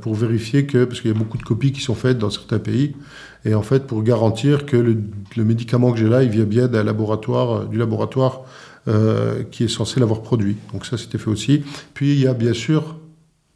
pour 0.00 0.16
vérifier 0.16 0.66
que, 0.66 0.84
parce 0.84 1.00
qu'il 1.00 1.12
y 1.12 1.14
a 1.14 1.16
beaucoup 1.16 1.38
de 1.38 1.44
copies 1.44 1.70
qui 1.70 1.80
sont 1.80 1.94
faites 1.94 2.18
dans 2.18 2.30
certains 2.30 2.58
pays, 2.58 2.96
et 3.44 3.54
en 3.54 3.62
fait, 3.62 3.86
pour 3.86 4.02
garantir 4.02 4.66
que 4.66 4.76
le, 4.76 4.98
le 5.36 5.44
médicament 5.44 5.92
que 5.92 5.98
j'ai 5.98 6.08
là, 6.08 6.24
il 6.24 6.30
vient 6.30 6.46
bien 6.46 6.66
d'un 6.66 6.82
laboratoire, 6.82 7.66
du 7.66 7.78
laboratoire 7.78 8.42
euh, 8.88 9.42
qui 9.50 9.64
est 9.64 9.68
censé 9.68 10.00
l'avoir 10.00 10.22
produit. 10.22 10.56
Donc 10.72 10.86
ça, 10.86 10.96
c'était 10.96 11.18
fait 11.18 11.30
aussi. 11.30 11.62
Puis 11.94 12.12
il 12.12 12.20
y 12.20 12.26
a 12.26 12.34
bien 12.34 12.52
sûr 12.52 12.96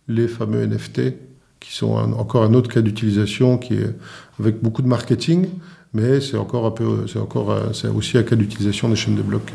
les 0.08 0.28
fameux 0.28 0.66
NFT, 0.66 1.14
qui 1.60 1.72
sont 1.72 1.92
encore 1.92 2.42
un 2.42 2.54
autre 2.54 2.70
cas 2.72 2.80
d'utilisation 2.80 3.58
qui 3.58 3.74
est 3.74 3.94
avec 4.40 4.62
beaucoup 4.62 4.82
de 4.82 4.88
marketing, 4.88 5.48
mais 5.92 6.20
c'est 6.20 6.36
encore 6.36 6.66
un 6.66 6.70
peu, 6.70 7.06
c'est 7.06 7.18
encore, 7.18 7.74
c'est 7.74 7.88
aussi 7.88 8.16
un 8.16 8.22
cas 8.22 8.34
d'utilisation 8.34 8.88
des 8.88 8.96
chaînes 8.96 9.16
de 9.16 9.22
blocs. 9.22 9.52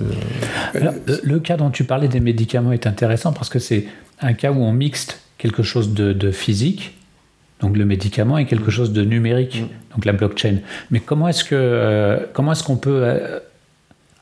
Euh, 0.00 0.90
le, 1.22 1.38
cas 1.38 1.56
dont 1.56 1.70
tu 1.70 1.84
parlais 1.84 2.08
des 2.08 2.20
médicaments 2.20 2.72
est 2.72 2.86
intéressant 2.86 3.32
parce 3.32 3.48
que 3.48 3.58
c'est 3.58 3.86
un 4.20 4.32
cas 4.32 4.50
où 4.50 4.62
on 4.62 4.72
mixte 4.72 5.20
quelque 5.38 5.62
chose 5.62 5.92
de, 5.92 6.30
physique, 6.30 6.96
donc 7.60 7.76
le 7.76 7.84
médicament, 7.84 8.38
et 8.38 8.46
quelque 8.46 8.70
chose 8.70 8.92
de 8.92 9.02
numérique, 9.02 9.62
mm. 9.62 9.94
donc 9.94 10.04
la 10.04 10.12
blockchain. 10.12 10.58
Mais 10.90 11.00
comment 11.00 11.28
est-ce 11.28 11.44
que 11.44 11.54
euh, 11.54 12.26
comment 12.32 12.52
est-ce 12.52 12.64
qu'on 12.64 12.76
peut 12.76 13.40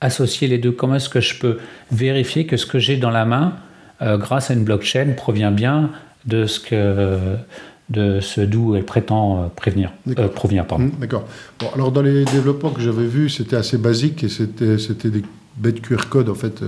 associer 0.00 0.48
les 0.48 0.58
deux 0.58 0.72
Comment 0.72 0.96
est-ce 0.96 1.08
que 1.08 1.20
je 1.20 1.38
peux 1.38 1.58
vérifier 1.90 2.46
que 2.46 2.56
ce 2.56 2.66
que 2.66 2.78
j'ai 2.78 2.96
dans 2.96 3.10
la 3.10 3.24
main, 3.24 3.54
euh, 4.02 4.16
grâce 4.16 4.50
à 4.50 4.54
une 4.54 4.64
blockchain, 4.64 5.14
provient 5.16 5.50
bien 5.50 5.90
de 6.26 6.46
ce 6.46 6.60
que 6.60 7.36
de 7.90 8.20
ce 8.20 8.40
d'où 8.40 8.76
elle 8.76 8.84
prétend 8.84 9.42
euh, 9.42 9.46
prévenir, 9.48 9.92
euh, 10.16 10.28
provient. 10.28 10.64
Mmh, 10.64 10.90
d'accord. 11.00 11.24
Bon, 11.58 11.66
alors 11.74 11.90
dans 11.90 12.02
les 12.02 12.24
développements 12.24 12.70
que 12.70 12.80
j'avais 12.80 13.06
vus, 13.06 13.28
c'était 13.30 13.56
assez 13.56 13.78
basique 13.78 14.22
et 14.22 14.28
c'était, 14.28 14.78
c'était 14.78 15.10
des 15.10 15.22
bêtes 15.56 15.82
QR 15.82 16.08
code 16.08 16.28
en 16.28 16.34
fait 16.34 16.62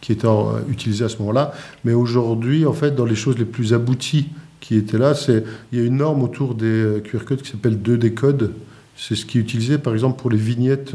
qui 0.00 0.12
étaient 0.12 0.28
utilisés 0.68 1.06
à 1.06 1.08
ce 1.08 1.18
moment-là. 1.18 1.52
Mais 1.84 1.94
aujourd'hui, 1.94 2.66
en 2.66 2.74
fait, 2.74 2.94
dans 2.94 3.06
les 3.06 3.14
choses 3.14 3.38
les 3.38 3.46
plus 3.46 3.72
abouties 3.72 4.28
qui 4.60 4.76
étaient 4.76 4.98
là, 4.98 5.14
c'est 5.14 5.44
il 5.72 5.78
y 5.78 5.82
a 5.82 5.84
une 5.84 5.96
norme 5.96 6.22
autour 6.22 6.54
des 6.54 7.02
QR 7.04 7.24
codes 7.24 7.42
qui 7.42 7.50
s'appelle 7.50 7.78
2D 7.78 8.12
code. 8.12 8.52
C'est 8.96 9.16
ce 9.16 9.24
qui 9.24 9.38
est 9.38 9.40
utilisé 9.40 9.78
par 9.78 9.94
exemple 9.94 10.20
pour 10.20 10.30
les 10.30 10.36
vignettes 10.36 10.92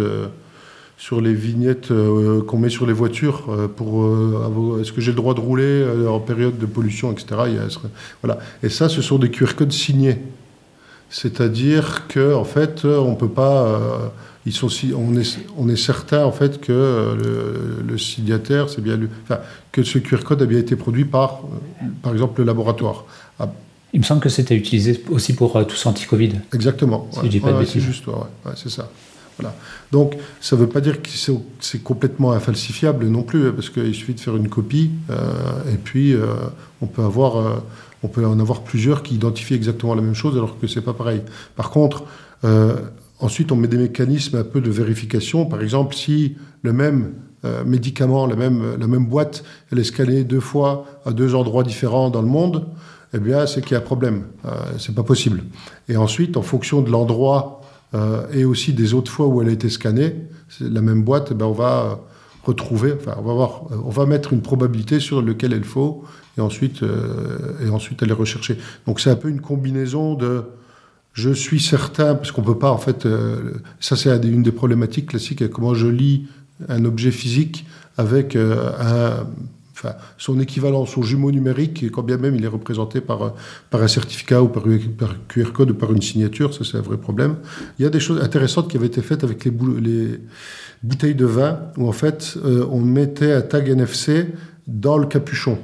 sur 1.02 1.20
les 1.20 1.34
vignettes 1.34 1.90
euh, 1.90 2.44
qu'on 2.44 2.60
met 2.60 2.70
sur 2.70 2.86
les 2.86 2.94
voitures 2.94 3.48
euh, 3.50 3.68
pour 3.68 4.04
euh, 4.04 4.80
est-ce 4.80 4.92
que 4.92 5.02
j'ai 5.02 5.10
le 5.10 5.16
droit 5.18 5.34
de 5.34 5.40
rouler 5.40 5.84
en 6.08 6.20
période 6.20 6.60
de 6.60 6.68
pollution, 6.68 7.12
etc. 7.12 7.42
voilà. 8.22 8.38
Et 8.62 8.70
ça, 8.70 8.88
ce 8.88 9.02
sont 9.02 9.18
des 9.18 9.32
QR 9.32 9.56
codes 9.56 9.72
signés. 9.72 10.20
C'est-à-dire 11.10 12.08
que 12.08 12.36
en 12.36 12.44
fait, 12.44 12.86
on 12.86 13.16
peut 13.16 13.30
pas. 13.30 14.14
ils 14.46 14.54
sont 14.54 14.70
si, 14.70 14.94
on, 14.96 15.18
est, 15.18 15.40
on 15.58 15.68
est 15.70 15.76
certain 15.76 16.24
en 16.24 16.32
fait 16.32 16.62
que 16.62 16.72
le, 16.72 17.84
le 17.84 17.98
signataire, 17.98 18.70
c'est 18.70 18.82
bien, 18.82 19.00
enfin, 19.24 19.40
que 19.72 19.82
ce 19.82 19.98
QR 19.98 20.20
code 20.24 20.44
a 20.44 20.46
bien 20.46 20.60
été 20.60 20.76
produit 20.76 21.06
par, 21.06 21.42
par 22.04 22.14
exemple, 22.14 22.42
le 22.42 22.46
laboratoire. 22.46 23.06
Ah. 23.40 23.52
Il 23.94 24.00
me 24.00 24.06
semble 24.06 24.22
que 24.22 24.30
c'était 24.30 24.56
utilisé 24.56 25.04
aussi 25.10 25.34
pour 25.34 25.66
tous 25.66 25.86
anti-Covid. 25.86 26.34
Exactement. 26.54 27.10
Si 27.12 27.22
je 27.24 27.28
dis 27.28 27.40
pas 27.40 27.54
de 27.54 27.66
C'est 27.66 27.80
juste, 27.80 28.06
c'est 28.56 28.70
ça. 28.70 28.88
Donc, 29.92 30.16
ça 30.40 30.56
ne 30.56 30.62
veut 30.62 30.70
pas 30.70 30.82
dire 30.82 31.02
que 31.02 31.10
c'est 31.60 31.84
complètement 31.84 32.32
infalsifiable 32.32 33.08
non 33.08 33.24
plus, 33.24 33.48
hein, 33.48 33.54
parce 33.56 33.70
qu'il 33.70 33.94
suffit 33.94 34.14
de 34.14 34.20
faire 34.20 34.36
une 34.36 34.50
copie, 34.50 34.92
euh, 35.10 35.16
et 35.74 35.78
puis 35.78 36.14
euh, 36.14 36.28
on, 36.82 36.88
peut 36.88 37.04
avoir, 37.04 37.38
euh, 37.38 37.56
on 38.04 38.08
peut 38.08 38.26
en 38.26 38.40
avoir 38.40 38.62
plusieurs 38.62 39.04
qui 39.04 39.16
identifient 39.16 39.56
exactement 39.56 39.96
la 39.96 40.02
même 40.02 40.16
chose, 40.16 40.36
alors 40.36 40.60
que 40.60 40.68
c'est 40.68 40.82
pas 40.82 40.94
pareil. 40.94 41.22
Par 41.56 41.70
contre, 41.70 42.04
ensuite, 43.20 43.52
on 43.52 43.56
met 43.56 43.68
des 43.68 43.78
mécanismes 43.78 44.38
un 44.38 44.44
peu 44.44 44.62
de 44.62 44.72
vérification. 44.72 45.46
Par 45.46 45.62
exemple, 45.62 45.96
si 45.96 46.38
le 46.64 46.74
même 46.74 47.14
médicament, 47.66 48.26
la 48.26 48.36
même, 48.36 48.76
la 48.80 48.88
même 48.88 49.06
boîte, 49.06 49.44
elle 49.72 49.78
est 49.78 49.84
scannée 49.84 50.24
deux 50.24 50.40
fois 50.40 50.86
à 51.06 51.12
deux 51.12 51.36
endroits 51.36 51.64
différents 51.64 52.10
dans 52.10 52.22
le 52.22 52.28
monde, 52.28 52.66
eh 53.14 53.20
bien, 53.20 53.46
c'est 53.46 53.62
qu'il 53.62 53.74
y 53.74 53.76
a 53.76 53.78
un 53.78 53.82
problème. 53.82 54.24
c'est 54.80 54.96
pas 54.96 55.04
possible. 55.04 55.44
Et 55.88 55.98
ensuite, 55.98 56.36
en 56.36 56.42
fonction 56.42 56.82
de 56.82 56.90
l'endroit 56.90 57.61
euh, 57.94 58.26
et 58.32 58.46
aussi 58.46 58.74
des 58.74 58.94
autres 58.94 59.12
fois 59.12 59.28
où 59.28 59.42
elle 59.42 59.50
a 59.50 59.52
été 59.52 59.70
scannée, 59.70 60.16
la 60.60 60.82
même 60.82 61.04
boîte, 61.04 61.30
eh 61.32 61.34
ben 61.34 61.46
on 61.46 61.54
va 61.54 61.84
euh, 61.84 61.96
retrouver, 62.44 62.94
enfin, 62.94 63.16
on 63.18 63.24
va, 63.24 63.34
voir, 63.34 63.64
euh, 63.72 63.76
on 63.84 63.90
va 63.90 64.06
mettre 64.06 64.34
une 64.34 64.42
probabilité 64.42 65.00
sur 65.00 65.22
lequel 65.22 65.52
il 65.52 65.64
faut 65.64 66.04
et 66.38 66.42
ensuite, 66.42 66.82
et 67.62 67.70
ensuite 67.70 68.02
aller 68.04 68.14
rechercher. 68.14 68.58
Donc 68.88 69.02
c'est 69.02 69.10
un 69.10 69.16
peu 69.16 69.28
une 69.28 69.42
combinaison 69.42 70.16
de 70.16 70.44
je 71.12 71.30
suis 71.30 71.60
certain, 71.60 72.16
parce 72.16 72.32
qu'on 72.32 72.42
peut 72.42 72.58
pas 72.58 72.72
en 72.72 72.78
fait, 72.78 73.06
ça 73.82 73.98
c'est 73.98 74.16
une 74.24 74.44
des 74.44 74.54
problématiques 74.54 75.08
classiques, 75.08 75.50
comment 75.50 75.74
je 75.74 75.88
lis 75.88 76.28
un 76.70 76.86
objet 76.86 77.12
physique 77.12 77.66
avec 77.98 78.38
un 78.38 79.28
son 80.18 80.40
équivalent, 80.40 80.86
son 80.86 81.02
jumeau 81.02 81.32
numérique, 81.32 81.90
quand 81.92 82.04
bien 82.04 82.18
même 82.18 82.36
il 82.36 82.44
est 82.44 82.48
représenté 82.48 83.02
par, 83.02 83.34
par 83.70 83.82
un 83.82 83.88
certificat 83.88 84.42
ou 84.42 84.48
par, 84.48 84.64
par 84.98 85.16
QR 85.28 85.52
code 85.54 85.72
ou 85.72 85.76
par 85.76 85.92
une 85.92 86.02
signature, 86.02 86.54
ça 86.54 86.64
c'est 86.64 86.78
un 86.78 86.82
vrai 86.82 86.98
problème. 86.98 87.38
Il 87.80 87.84
y 87.84 87.86
a 87.86 87.90
des 87.90 88.00
choses 88.00 88.22
intéressantes 88.22 88.70
qui 88.70 88.78
avaient 88.78 88.88
été 88.88 89.02
faites 89.02 89.24
avec 89.24 89.46
les, 89.46 89.52
les 89.82 90.20
bouteilles 90.84 91.16
de 91.16 91.26
vin, 91.26 91.60
où 91.78 91.88
en 91.88 91.92
fait 91.92 92.38
euh, 92.44 92.66
on 92.72 92.82
mettait 92.82 93.34
un 93.34 93.42
tag 93.42 93.70
NFC 93.70 94.28
dans 94.68 94.98
le 94.98 95.08
capuchon. 95.08 95.58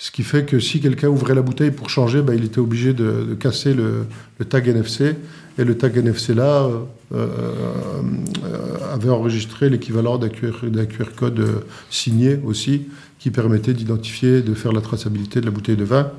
Ce 0.00 0.12
qui 0.12 0.22
fait 0.22 0.44
que 0.44 0.60
si 0.60 0.80
quelqu'un 0.80 1.08
ouvrait 1.08 1.34
la 1.34 1.42
bouteille 1.42 1.72
pour 1.72 1.90
changer, 1.90 2.22
ben, 2.22 2.32
il 2.32 2.44
était 2.44 2.60
obligé 2.60 2.92
de, 2.94 3.36
casser 3.38 3.74
le, 3.74 4.06
tag 4.48 4.68
NFC. 4.68 5.16
Et 5.58 5.64
le 5.64 5.76
tag 5.76 5.98
NFC 5.98 6.34
là 6.34 6.68
euh, 6.68 6.84
euh, 7.12 8.94
avait 8.94 9.10
enregistré 9.10 9.68
l'équivalent 9.68 10.16
d'un 10.16 10.28
QR, 10.28 10.60
QR, 10.88 11.04
code 11.16 11.64
signé 11.90 12.38
aussi, 12.44 12.82
qui 13.18 13.32
permettait 13.32 13.74
d'identifier, 13.74 14.40
de 14.40 14.54
faire 14.54 14.70
la 14.70 14.80
traçabilité 14.80 15.40
de 15.40 15.46
la 15.46 15.50
bouteille 15.50 15.76
de 15.76 15.84
vin. 15.84 16.12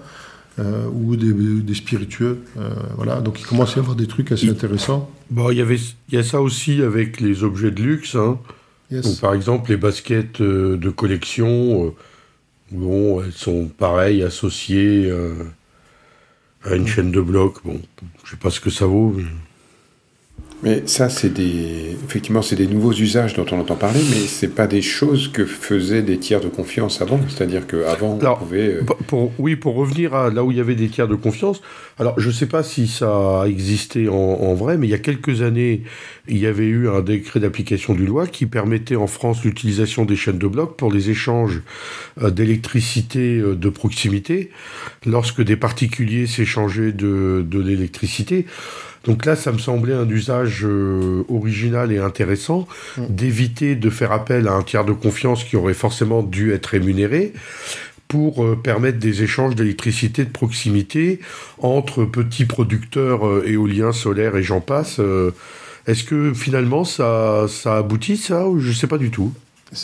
Euh, 0.58 0.88
ou 0.92 1.16
des, 1.16 1.74
spiritueux. 1.74 2.40
voilà, 2.98 3.22
donc 3.22 3.40
il 3.40 3.46
commence 3.46 3.72
à 3.74 3.78
y 3.78 3.80
avoir 3.80 3.96
des 3.96 4.08
trucs 4.08 4.34
assez 4.34 4.50
intéressants. 4.50 5.10
Bon, 5.30 5.52
il 5.52 5.58
y 5.58 5.62
avait, 5.62 5.80
il 6.10 6.16
y 6.16 6.18
a 6.18 6.24
ça 6.24 6.42
aussi 6.42 6.82
avec 6.82 7.22
les 7.22 7.46
objets 7.46 7.72
de 7.72 7.82
luxe. 7.82 8.16
Hein. 8.16 8.40
par 9.22 9.34
exemple, 9.34 9.70
les 9.70 9.78
baskets 9.78 10.42
de 10.42 10.90
collection 10.90 11.94
Bon, 12.72 13.24
elles 13.24 13.32
sont 13.32 13.68
pareilles, 13.68 14.24
associées 14.24 15.06
euh, 15.10 15.34
à 16.64 16.76
une 16.76 16.88
chaîne 16.88 17.12
de 17.12 17.22
blocs. 17.22 17.64
Bon, 17.64 17.82
je 18.24 18.32
sais 18.32 18.38
pas 18.38 18.50
ce 18.50 18.60
que 18.60 18.70
ça 18.70 18.86
vaut. 18.86 19.14
Mais 19.16 19.24
ça, 20.86 21.10
c'est 21.10 21.30
des. 21.30 21.96
Effectivement, 22.04 22.42
c'est 22.42 22.58
des 22.58 22.68
nouveaux 22.68 22.92
usages 22.92 23.34
dont 23.34 23.46
on 23.52 23.60
entend 23.60 23.76
parler, 23.76 24.02
mais 24.10 24.28
c'est 24.28 24.54
pas 24.54 24.68
des 24.68 24.82
choses 24.82 25.30
que 25.32 25.46
faisaient 25.46 26.02
des 26.02 26.18
tiers 26.18 26.42
de 26.42 26.50
confiance 26.50 27.02
avant. 27.02 27.20
C'est-à-dire 27.30 27.66
qu'avant, 27.66 28.20
on 28.22 28.36
pouvait. 28.36 28.76
Euh, 28.76 28.84
pour, 29.08 29.32
oui, 29.40 29.56
pour 29.56 29.76
revenir 29.76 30.14
à 30.14 30.30
là 30.30 30.44
où 30.44 30.52
il 30.52 30.58
y 30.58 30.60
avait 30.60 30.76
des 30.76 30.90
tiers 30.90 31.08
de 31.08 31.16
confiance. 31.16 31.62
Alors, 31.98 32.20
je 32.20 32.30
sais 32.30 32.46
pas 32.46 32.64
si 32.64 32.88
ça 32.88 33.44
a 33.44 33.46
existé 33.48 34.10
en, 34.10 34.54
vrai, 34.54 34.78
mais 34.78 34.88
il 34.88 34.90
y 34.90 34.96
a 34.96 35.00
quelques 35.00 35.42
années, 35.42 35.84
il 36.28 36.38
y 36.38 36.46
avait 36.46 36.66
eu 36.66 36.90
un 36.90 37.02
décret 37.02 37.40
d'application 37.40 37.94
du 37.94 38.06
loi 38.06 38.28
qui 38.28 38.46
permettait 38.46 38.96
en 38.96 39.08
France 39.08 39.44
l'utilisation 39.44 40.06
des 40.06 40.16
chaînes 40.16 40.40
de 40.40 40.48
blocs 40.48 40.76
pour 40.76 40.92
les 40.92 41.10
échanges 41.10 41.62
euh, 42.22 42.32
d'électricité 42.32 43.38
euh, 43.38 43.56
de 43.56 43.70
proximité, 43.70 44.50
lorsque 45.06 45.42
des 45.42 45.56
particuliers 45.56 46.28
s'échangeaient 46.28 46.92
de, 46.92 47.46
de 47.48 47.60
l'électricité. 47.60 48.46
Donc 49.06 49.26
là, 49.26 49.36
ça 49.36 49.52
me 49.52 49.58
semblait 49.58 49.94
un 49.94 50.08
usage 50.10 50.66
euh, 50.66 51.24
original 51.30 51.92
et 51.92 52.00
intéressant 52.00 52.68
mm. 52.98 53.06
d'éviter 53.10 53.76
de 53.76 53.90
faire 53.90 54.12
appel 54.12 54.48
à 54.48 54.54
un 54.54 54.64
tiers 54.64 54.86
de 54.86 54.94
confiance 54.94 55.44
qui 55.44 55.56
aurait 55.56 55.74
forcément 55.74 56.22
dû 56.22 56.52
être 56.52 56.68
rémunéré 56.68 57.34
pour 58.08 58.44
euh, 58.44 58.56
permettre 58.62 59.00
des 59.00 59.24
échanges 59.24 59.56
d'électricité 59.56 60.26
de 60.26 60.32
proximité 60.32 61.20
entre 61.60 62.04
petits 62.04 62.46
producteurs 62.46 63.26
euh, 63.26 63.44
éoliens, 63.48 63.92
solaires 63.94 64.36
et 64.36 64.44
j'en 64.44 64.62
passe. 64.62 65.00
Est-ce 65.88 66.04
que 66.04 66.34
finalement 66.34 66.84
ça, 66.84 67.46
ça 67.48 67.78
aboutit 67.78 68.18
ça 68.18 68.48
ou 68.48 68.60
je 68.60 68.70
ne 68.70 68.74
sais 68.74 68.88
pas 68.88 68.98
du 68.98 69.12
tout? 69.12 69.34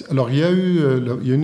Alors, 0.10 0.32
il 0.32 0.39
y 0.39 0.43
a 0.43 0.51
eu 0.51 0.80
il 1.21 1.28
y 1.28 1.32
a 1.32 1.36
une 1.36 1.43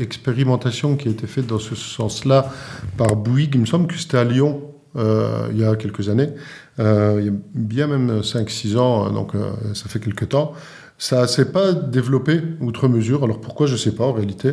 expérimentation 0.00 0.96
qui 0.96 1.08
a 1.08 1.10
été 1.10 1.26
faite 1.26 1.46
dans 1.46 1.58
ce 1.58 1.74
sens-là 1.74 2.50
par 2.96 3.14
Bouygues. 3.14 3.54
Il 3.54 3.60
me 3.60 3.66
semble 3.66 3.86
que 3.86 3.98
c'était 3.98 4.16
à 4.16 4.24
Lyon 4.24 4.62
il 4.96 5.58
y 5.58 5.64
a 5.64 5.76
quelques 5.76 6.08
années. 6.08 6.30
Euh, 6.78 7.16
il 7.20 7.26
y 7.26 7.28
a 7.28 7.32
bien 7.54 7.86
même 7.86 8.20
5-6 8.20 8.76
ans, 8.76 9.10
donc 9.10 9.34
euh, 9.34 9.50
ça 9.74 9.88
fait 9.88 10.00
quelques 10.00 10.28
temps. 10.28 10.52
Ça 10.98 11.22
ne 11.22 11.26
s'est 11.26 11.52
pas 11.52 11.72
développé 11.72 12.40
outre 12.60 12.88
mesure. 12.88 13.24
Alors 13.24 13.40
pourquoi, 13.40 13.66
je 13.66 13.72
ne 13.72 13.78
sais 13.78 13.92
pas 13.92 14.04
en 14.04 14.12
réalité. 14.12 14.52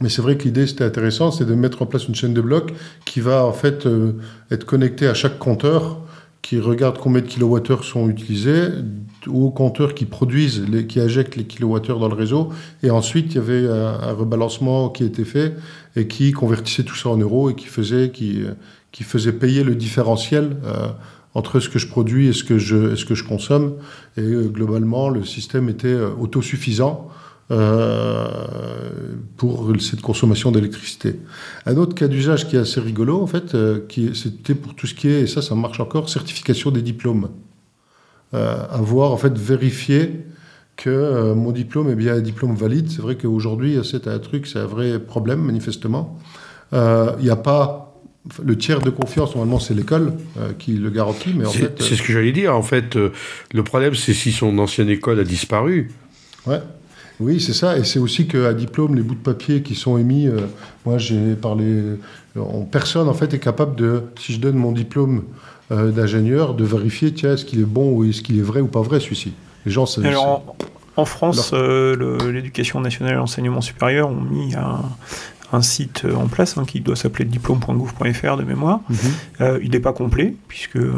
Mais 0.00 0.08
c'est 0.08 0.22
vrai 0.22 0.36
que 0.36 0.44
l'idée, 0.44 0.66
c'était 0.66 0.84
intéressant, 0.84 1.30
c'est 1.30 1.44
de 1.44 1.54
mettre 1.54 1.82
en 1.82 1.86
place 1.86 2.06
une 2.06 2.14
chaîne 2.14 2.34
de 2.34 2.40
blocs 2.40 2.72
qui 3.04 3.20
va 3.20 3.44
en 3.44 3.52
fait 3.52 3.86
euh, 3.86 4.12
être 4.50 4.64
connectée 4.64 5.08
à 5.08 5.14
chaque 5.14 5.38
compteur 5.38 6.00
qui 6.40 6.60
regarde 6.60 6.98
combien 6.98 7.20
de 7.20 7.26
kilowattheures 7.26 7.84
sont 7.84 8.08
utilisés, 8.08 8.68
aux 9.26 9.50
compteurs 9.50 9.94
qui 9.94 10.06
produisent, 10.06 10.62
les, 10.70 10.86
qui 10.86 11.00
injectent 11.00 11.36
les 11.36 11.44
kilowattheures 11.44 11.98
dans 11.98 12.08
le 12.08 12.14
réseau. 12.14 12.50
Et 12.82 12.90
ensuite, 12.90 13.34
il 13.34 13.34
y 13.34 13.38
avait 13.38 13.68
un, 13.68 14.12
rebalancement 14.12 14.88
qui 14.88 15.04
était 15.04 15.24
fait 15.24 15.54
et 15.96 16.06
qui 16.06 16.30
convertissait 16.32 16.84
tout 16.84 16.94
ça 16.94 17.10
en 17.10 17.18
euros 17.18 17.50
et 17.50 17.54
qui 17.54 17.66
faisait, 17.66 18.10
qui, 18.10 18.44
qui 18.92 19.02
faisait 19.02 19.32
payer 19.32 19.64
le 19.64 19.74
différentiel 19.74 20.56
entre 21.34 21.60
ce 21.60 21.68
que 21.68 21.78
je 21.78 21.88
produis 21.88 22.28
et 22.28 22.32
ce 22.32 22.44
que 22.44 22.58
je, 22.58 23.22
consomme. 23.24 23.74
Et 24.16 24.22
euh, 24.22 24.48
globalement, 24.48 25.08
le 25.08 25.24
système 25.24 25.68
était 25.68 25.88
euh, 25.88 26.10
autosuffisant 26.18 27.08
euh, 27.50 28.26
pour 29.36 29.72
cette 29.80 30.02
consommation 30.02 30.50
d'électricité. 30.50 31.18
Un 31.66 31.76
autre 31.76 31.94
cas 31.94 32.08
d'usage 32.08 32.48
qui 32.48 32.56
est 32.56 32.60
assez 32.60 32.80
rigolo, 32.80 33.22
en 33.22 33.26
fait, 33.26 33.56
qui 33.88 34.14
c'était 34.14 34.54
pour 34.54 34.74
tout 34.74 34.86
ce 34.86 34.94
qui 34.94 35.08
est, 35.08 35.22
et 35.22 35.26
ça, 35.26 35.40
ça 35.40 35.54
marche 35.54 35.80
encore, 35.80 36.08
certification 36.08 36.70
des 36.70 36.82
diplômes. 36.82 37.28
avoir, 38.32 39.12
en 39.12 39.16
fait, 39.16 39.36
vérifié 39.38 40.26
que 40.76 41.32
mon 41.32 41.52
diplôme 41.52 41.88
est 41.88 41.96
bien 41.96 42.14
un 42.14 42.20
diplôme 42.20 42.54
valide. 42.54 42.90
C'est 42.90 43.00
vrai 43.00 43.16
qu'aujourd'hui, 43.16 43.78
c'est 43.82 44.06
un 44.06 44.18
truc, 44.18 44.46
c'est 44.46 44.58
un 44.58 44.66
vrai 44.66 44.98
problème, 44.98 45.40
manifestement. 45.40 46.18
Il 46.72 47.22
n'y 47.22 47.30
a 47.30 47.36
pas 47.36 47.87
le 48.42 48.56
tiers 48.56 48.80
de 48.80 48.90
confiance, 48.90 49.34
normalement, 49.34 49.58
c'est 49.58 49.74
l'école 49.74 50.12
euh, 50.38 50.52
qui 50.58 50.72
le 50.72 50.90
garantit, 50.90 51.34
mais 51.34 51.46
en 51.46 51.50
fait... 51.50 51.80
C'est 51.80 51.96
ce 51.96 52.02
que 52.02 52.12
j'allais 52.12 52.32
dire. 52.32 52.54
En 52.54 52.62
fait, 52.62 52.96
euh, 52.96 53.10
le 53.52 53.62
problème, 53.62 53.94
c'est 53.94 54.14
si 54.14 54.32
son 54.32 54.58
ancienne 54.58 54.88
école 54.88 55.20
a 55.20 55.24
disparu. 55.24 55.90
Ouais. 56.46 56.60
Oui, 57.20 57.40
c'est 57.40 57.52
ça. 57.52 57.76
Et 57.78 57.84
c'est 57.84 57.98
aussi 57.98 58.28
qu'à 58.28 58.54
diplôme, 58.54 58.94
les 58.94 59.02
bouts 59.02 59.14
de 59.14 59.20
papier 59.20 59.62
qui 59.62 59.74
sont 59.74 59.98
émis, 59.98 60.26
euh, 60.26 60.40
moi, 60.86 60.98
j'ai 60.98 61.34
parlé... 61.34 61.82
personne, 62.70 63.08
en 63.08 63.14
fait, 63.14 63.34
est 63.34 63.40
capable 63.40 63.76
de, 63.76 64.02
si 64.18 64.34
je 64.34 64.40
donne 64.40 64.56
mon 64.56 64.72
diplôme 64.72 65.24
d'ingénieur, 65.70 66.54
de 66.54 66.64
vérifier, 66.64 67.12
tiens, 67.12 67.34
est-ce 67.34 67.44
qu'il 67.44 67.60
est 67.60 67.64
bon 67.64 67.90
ou 67.90 68.04
est-ce 68.04 68.22
qu'il 68.22 68.38
est 68.38 68.42
vrai 68.42 68.62
ou 68.62 68.68
pas 68.68 68.80
vrai, 68.80 69.00
celui-ci. 69.00 69.34
Les 69.66 69.72
gens, 69.72 69.84
Alors, 70.02 70.56
en, 70.96 71.04
France, 71.04 71.52
l'éducation 71.52 72.80
nationale 72.80 73.12
et 73.14 73.16
l'enseignement 73.16 73.60
supérieur 73.60 74.08
ont 74.08 74.22
mis 74.22 74.54
un, 74.54 74.80
un 75.52 75.62
site 75.62 76.06
en 76.14 76.26
place 76.26 76.58
hein, 76.58 76.64
qui 76.66 76.80
doit 76.80 76.96
s'appeler 76.96 77.24
diplôme.gouv.fr 77.24 78.36
de 78.36 78.44
mémoire. 78.44 78.80
Mhm. 78.88 78.96
Euh, 79.40 79.58
il 79.62 79.70
n'est 79.70 79.80
pas 79.80 79.92
complet, 79.92 80.34
puisque 80.48 80.76
euh, 80.76 80.92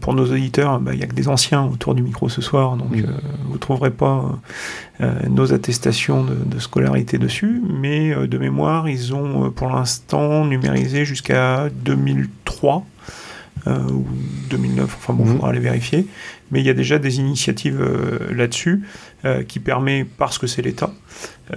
pour 0.00 0.14
nos 0.14 0.24
auditeurs, 0.24 0.80
bah, 0.80 0.92
il 0.94 0.98
n'y 0.98 1.04
a 1.04 1.06
que 1.06 1.14
des 1.14 1.28
anciens 1.28 1.64
autour 1.64 1.94
du 1.94 2.02
micro 2.02 2.28
ce 2.28 2.40
soir, 2.40 2.76
donc 2.76 2.92
euh, 2.94 3.06
vous 3.46 3.54
ne 3.54 3.58
trouverez 3.58 3.90
pas 3.90 4.38
nos 5.28 5.52
attestations 5.52 6.24
de, 6.24 6.58
scolarité 6.60 7.18
dessus, 7.18 7.60
mais 7.68 8.14
de 8.14 8.38
mémoire, 8.38 8.88
ils 8.88 9.12
ont 9.12 9.50
pour 9.50 9.68
l'instant 9.68 10.44
numérisé 10.44 11.04
jusqu'à 11.04 11.68
2003. 11.84 12.86
ou 13.66 14.06
2009, 14.50 14.96
enfin 14.96 15.12
bon, 15.12 15.24
il 15.24 15.26
mhm. 15.26 15.32
faudra 15.34 15.48
aller 15.48 15.58
vérifier. 15.58 16.06
Mais 16.52 16.60
il 16.60 16.66
y 16.66 16.70
a 16.70 16.74
déjà 16.74 17.00
des 17.00 17.18
initiatives 17.18 17.82
là-dessus 18.30 18.82
qui 19.48 19.60
permet, 19.60 20.04
parce 20.18 20.38
que 20.38 20.46
c'est 20.46 20.62
l'État, 20.62 20.92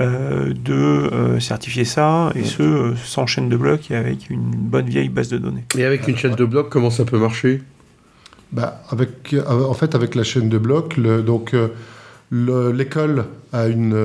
euh, 0.01 0.53
de 0.53 0.73
euh, 0.73 1.39
certifier 1.39 1.85
ça, 1.85 2.31
et 2.35 2.43
ce, 2.43 2.61
euh, 2.61 2.95
sans 2.97 3.25
chaîne 3.27 3.47
de 3.47 3.55
blocs 3.55 3.89
et 3.91 3.95
avec 3.95 4.29
une 4.29 4.51
bonne 4.51 4.87
vieille 4.87 5.07
base 5.07 5.29
de 5.29 5.37
données. 5.37 5.63
Et 5.77 5.85
avec 5.85 6.07
une 6.07 6.17
chaîne 6.17 6.35
de 6.35 6.43
blocs, 6.43 6.69
comment 6.69 6.89
ça 6.89 7.05
peut 7.05 7.17
marcher? 7.17 7.61
Bah, 8.51 8.81
avec, 8.89 9.33
euh, 9.33 9.43
En 9.47 9.73
fait, 9.73 9.95
avec 9.95 10.15
la 10.15 10.23
chaîne 10.23 10.49
de 10.49 10.57
blocs, 10.57 10.97
le, 10.97 11.21
donc 11.21 11.55
l'école 12.31 13.25
a 13.53 13.67
une. 13.67 13.95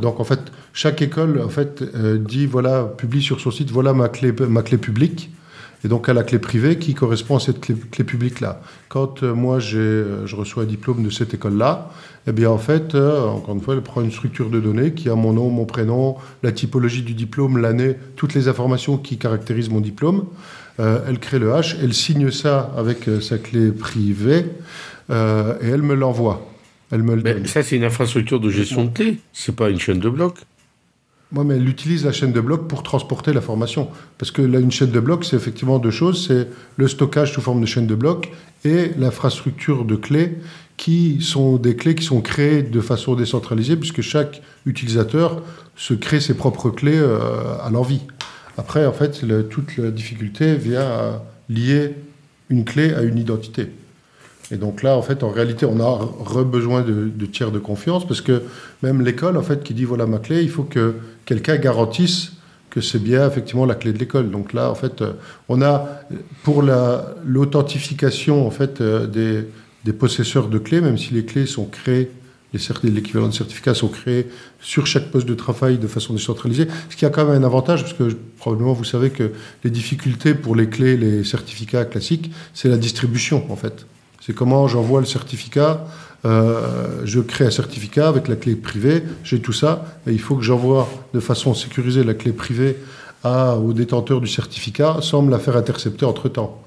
donc 0.00 0.20
en 0.20 0.24
fait, 0.24 0.40
chaque 0.72 1.02
école 1.02 1.40
en 1.44 1.48
fait 1.48 1.82
dit 2.22 2.46
voilà, 2.46 2.84
publie 2.84 3.22
sur 3.22 3.40
son 3.40 3.50
site 3.50 3.70
voilà 3.70 3.94
ma 3.94 4.08
clé, 4.08 4.32
ma 4.48 4.62
clé 4.62 4.78
publique 4.78 5.30
et 5.84 5.88
donc 5.88 6.08
à 6.08 6.14
la 6.14 6.22
clé 6.22 6.38
privée 6.38 6.78
qui 6.78 6.94
correspond 6.94 7.36
à 7.36 7.40
cette 7.40 7.60
clé, 7.60 7.74
publique-là. 7.74 8.60
Quand 8.88 9.22
euh, 9.22 9.34
moi 9.34 9.58
euh, 9.74 10.26
je 10.26 10.36
reçois 10.36 10.64
un 10.64 10.66
diplôme 10.66 11.02
de 11.02 11.10
cette 11.10 11.34
école-là, 11.34 11.90
eh 12.26 12.32
bien 12.32 12.50
en 12.50 12.58
fait, 12.58 12.94
euh, 12.94 13.26
encore 13.26 13.54
une 13.54 13.60
fois, 13.60 13.74
elle 13.74 13.82
prend 13.82 14.00
une 14.00 14.10
structure 14.10 14.50
de 14.50 14.60
données 14.60 14.92
qui 14.92 15.08
a 15.08 15.14
mon 15.14 15.32
nom, 15.32 15.50
mon 15.50 15.64
prénom, 15.64 16.16
la 16.42 16.52
typologie 16.52 17.02
du 17.02 17.14
diplôme, 17.14 17.58
l'année, 17.58 17.96
toutes 18.16 18.34
les 18.34 18.48
informations 18.48 18.96
qui 18.96 19.18
caractérisent 19.18 19.70
mon 19.70 19.80
diplôme. 19.80 20.26
elle 20.78 21.18
crée 21.18 21.38
le 21.38 21.54
hash, 21.54 21.76
elle 21.82 21.94
signe 21.94 22.30
ça 22.30 22.72
avec 22.76 23.08
sa 23.20 23.38
clé 23.38 23.70
privée 23.70 24.44
et 25.08 25.68
elle 25.68 25.82
me 25.82 25.94
l'envoie. 25.94 26.46
Elle 26.90 27.02
me 27.02 27.16
le 27.16 27.22
donne. 27.22 27.46
Ça, 27.46 27.62
c'est 27.62 27.76
une 27.76 27.84
infrastructure 27.84 28.40
de 28.40 28.50
gestion 28.50 28.84
de 28.84 28.90
clés, 28.90 29.18
c'est 29.32 29.56
pas 29.56 29.70
une 29.70 29.80
chaîne 29.80 30.00
de 30.00 30.08
blocs. 30.08 30.38
Oui, 31.36 31.44
mais 31.44 31.56
elle 31.56 31.68
utilise 31.68 32.04
la 32.06 32.12
chaîne 32.12 32.32
de 32.32 32.40
blocs 32.40 32.66
pour 32.66 32.82
transporter 32.82 33.34
l'information. 33.34 33.88
Parce 34.16 34.30
que 34.30 34.40
une 34.40 34.70
chaîne 34.70 34.90
de 34.90 35.00
blocs, 35.00 35.24
c'est 35.24 35.36
effectivement 35.36 35.78
deux 35.78 35.90
choses. 35.90 36.26
C'est 36.26 36.48
le 36.78 36.88
stockage 36.88 37.32
sous 37.32 37.42
forme 37.42 37.60
de 37.60 37.66
chaîne 37.66 37.86
de 37.86 37.94
blocs 37.94 38.32
et 38.64 38.92
l'infrastructure 38.98 39.84
de 39.84 39.96
clés 39.96 40.38
qui 40.78 41.20
sont 41.20 41.56
des 41.56 41.76
clés 41.76 41.94
qui 41.94 42.04
sont 42.04 42.22
créées 42.22 42.62
de 42.62 42.80
façon 42.80 43.14
décentralisée 43.14 43.76
puisque 43.76 44.00
chaque 44.00 44.40
utilisateur 44.64 45.42
se 45.76 45.92
crée 45.92 46.20
ses 46.20 46.34
propres 46.34 46.70
clés 46.70 46.98
euh, 46.98 47.18
à 47.62 47.68
l'envie. 47.70 48.00
Après, 48.56 48.86
en 48.86 48.92
fait, 48.92 49.22
toute 49.50 49.76
la 49.76 49.90
difficulté 49.90 50.54
vient 50.54 50.80
à 50.80 51.22
lier 51.50 51.94
une 52.48 52.64
clé 52.64 52.94
à 52.94 53.02
une 53.02 53.18
identité. 53.18 53.68
Et 54.52 54.56
donc 54.56 54.82
là, 54.82 54.96
en 54.96 55.02
fait, 55.02 55.22
en 55.22 55.30
réalité, 55.30 55.66
on 55.66 55.80
a 55.80 56.44
besoin 56.44 56.82
de, 56.82 57.26
tiers 57.26 57.50
de 57.50 57.58
confiance 57.58 58.06
parce 58.06 58.20
que 58.20 58.42
même 58.82 59.02
l'école, 59.02 59.36
en 59.36 59.42
fait, 59.42 59.62
qui 59.62 59.74
dit 59.74 59.84
voilà 59.84 60.06
ma 60.06 60.18
clé, 60.18 60.42
il 60.42 60.50
faut 60.50 60.62
que 60.62 60.94
quelqu'un 61.24 61.56
garantisse 61.56 62.32
que 62.70 62.80
c'est 62.80 63.02
bien 63.02 63.26
effectivement 63.26 63.64
la 63.64 63.74
clé 63.74 63.92
de 63.92 63.98
l'école. 63.98 64.30
Donc 64.30 64.52
là, 64.52 64.70
en 64.70 64.74
fait, 64.74 65.02
euh, 65.02 65.14
on 65.48 65.62
a 65.62 65.88
pour 66.44 66.62
l'authentification 66.62 68.46
en 68.46 68.50
fait 68.50 68.80
euh, 68.80 69.06
des, 69.84 69.92
possesseurs 69.92 70.48
de 70.48 70.58
clés, 70.58 70.80
même 70.80 70.98
si 70.98 71.14
les 71.14 71.24
clés 71.24 71.46
sont 71.46 71.66
créées, 71.66 72.10
l'équivalent 72.82 73.28
de 73.28 73.34
certificats 73.34 73.74
sont 73.74 73.88
créés 73.88 74.26
sur 74.60 74.86
chaque 74.86 75.10
poste 75.10 75.28
de 75.28 75.34
travail 75.34 75.78
de 75.78 75.86
façon 75.86 76.12
décentralisée, 76.12 76.66
ce 76.90 76.96
qui 76.96 77.04
a 77.04 77.10
quand 77.10 77.24
même 77.24 77.42
un 77.42 77.46
avantage, 77.46 77.82
parce 77.82 77.94
que 77.94 78.16
probablement 78.38 78.72
vous 78.72 78.84
savez 78.84 79.10
que 79.10 79.30
les 79.62 79.70
difficultés 79.70 80.34
pour 80.34 80.56
les 80.56 80.68
clés, 80.68 80.96
les 80.96 81.24
certificats 81.24 81.84
classiques, 81.84 82.30
c'est 82.52 82.68
la 82.68 82.78
distribution 82.78 83.44
en 83.50 83.56
fait. 83.56 83.86
C'est 84.26 84.34
comment 84.34 84.66
j'envoie 84.66 84.98
le 84.98 85.06
certificat. 85.06 85.86
Euh, 86.24 87.02
je 87.04 87.20
crée 87.20 87.46
un 87.46 87.50
certificat 87.52 88.08
avec 88.08 88.26
la 88.26 88.34
clé 88.34 88.56
privée, 88.56 89.04
j'ai 89.22 89.38
tout 89.38 89.52
ça, 89.52 90.00
et 90.04 90.10
il 90.10 90.18
faut 90.18 90.34
que 90.34 90.42
j'envoie 90.42 90.88
de 91.14 91.20
façon 91.20 91.54
sécurisée 91.54 92.02
la 92.02 92.14
clé 92.14 92.32
privée 92.32 92.76
au 93.24 93.72
détenteur 93.72 94.20
du 94.20 94.28
certificat 94.28 94.98
sans 95.00 95.22
me 95.22 95.30
la 95.30 95.38
faire 95.38 95.56
intercepter 95.56 96.04
entre-temps. 96.04 96.62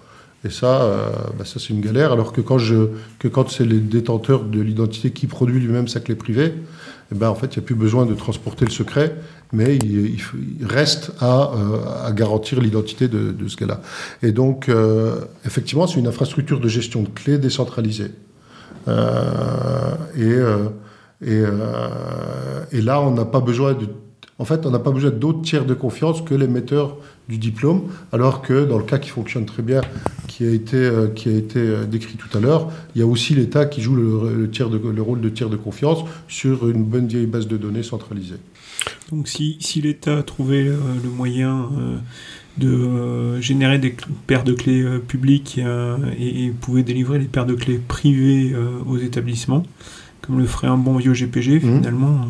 Et 0.46 0.50
ça, 0.50 0.82
euh, 0.82 1.10
bah 1.38 1.44
c'est 1.46 1.70
une 1.70 1.82
galère, 1.82 2.14
alors 2.14 2.32
que 2.32 2.40
quand, 2.42 2.58
je, 2.58 2.90
que 3.18 3.28
quand 3.28 3.50
c'est 3.50 3.66
le 3.66 3.80
détenteur 3.80 4.44
de 4.44 4.62
l'identité 4.62 5.12
qui 5.12 5.28
produit 5.28 5.60
lui-même 5.60 5.90
sa 5.90 6.00
clé 6.00 6.16
privée, 6.16 6.54
eh 7.12 7.16
ben, 7.16 7.30
en 7.30 7.36
fait, 7.36 7.56
il 7.56 7.60
n'y 7.60 7.66
a 7.66 7.66
plus 7.66 7.76
besoin 7.76 8.06
de 8.06 8.14
transporter 8.14 8.66
le 8.66 8.72
secret, 8.72 9.16
mais 9.52 9.78
il, 9.78 10.18
reste 10.62 11.12
à, 11.20 11.52
euh, 11.54 12.12
garantir 12.12 12.62
l'identité 12.62 13.08
de, 13.08 13.36
ce 13.48 13.56
gars-là. 13.58 13.82
Et 14.22 14.32
donc, 14.32 14.70
euh, 14.70 15.22
effectivement, 15.46 15.88
c'est 15.88 16.00
une 16.00 16.08
infrastructure 16.08 16.60
de 16.60 16.68
gestion 16.68 17.02
de 17.04 17.10
clés 17.10 17.38
décentralisée. 17.38 18.12
Euh, 18.88 19.96
et, 22.72 22.82
là, 22.82 23.02
on 23.02 23.12
n'a 23.12 23.26
pas 23.26 23.40
besoin 23.42 23.74
de 23.74 23.88
en 24.42 24.46
fait, 24.46 24.66
on 24.66 24.72
n'a 24.72 24.80
pas 24.80 24.92
besoin 24.92 25.12
d'autres 25.12 25.42
tiers 25.42 25.66
de 25.66 25.74
confiance 25.74 26.22
que 26.22 26.34
l'émetteur 26.34 26.96
du 27.28 27.38
diplôme, 27.38 27.90
alors 28.14 28.42
que 28.42 28.64
dans 28.64 28.78
le 28.78 28.86
cas 28.86 28.98
qui 28.98 29.10
fonctionne 29.10 29.46
très 29.46 29.62
bien, 29.62 29.82
qui 30.30 30.46
a 30.46 30.50
été, 30.52 30.90
qui 31.14 31.28
a 31.28 31.34
été 31.34 31.86
décrit 31.86 32.16
tout 32.16 32.38
à 32.38 32.40
l'heure, 32.40 32.72
il 32.96 33.00
y 33.00 33.02
a 33.02 33.06
aussi 33.06 33.36
l'État 33.36 33.66
qui 33.66 33.82
joue 33.82 33.98
le, 33.98 34.50
tiers 34.50 34.70
le 34.70 35.02
rôle 35.02 35.20
de 35.20 35.28
tiers 35.28 35.50
de 35.50 35.58
confiance 35.58 36.06
sur 36.30 36.70
une 36.70 36.86
bonne 36.86 37.08
vieille 37.08 37.26
base 37.26 37.48
de 37.48 37.58
données 37.58 37.84
centralisée. 37.84 38.38
Donc 39.12 39.28
si, 39.28 39.58
si 39.60 39.82
l'État 39.82 40.24
trouvait 40.24 40.68
euh, 40.68 40.78
le 41.04 41.10
moyen 41.10 41.70
de 42.58 43.40
générer 43.40 43.80
des 43.80 43.96
paires 44.28 44.44
de 44.44 44.54
clés 44.54 44.86
publiques 45.08 45.60
et, 46.20 46.52
pouvait 46.60 46.84
délivrer 46.84 47.18
les 47.20 47.26
paires 47.26 47.46
de 47.46 47.56
clés 47.56 47.80
privées 47.80 48.54
aux 48.86 48.98
établissements, 48.98 49.64
comme 50.22 50.40
le 50.40 50.46
ferait 50.46 50.68
un 50.68 50.78
bon 50.78 50.98
vieux 50.98 51.14
GPG, 51.14 51.56
mmh. 51.56 51.60
finalement 51.60 52.28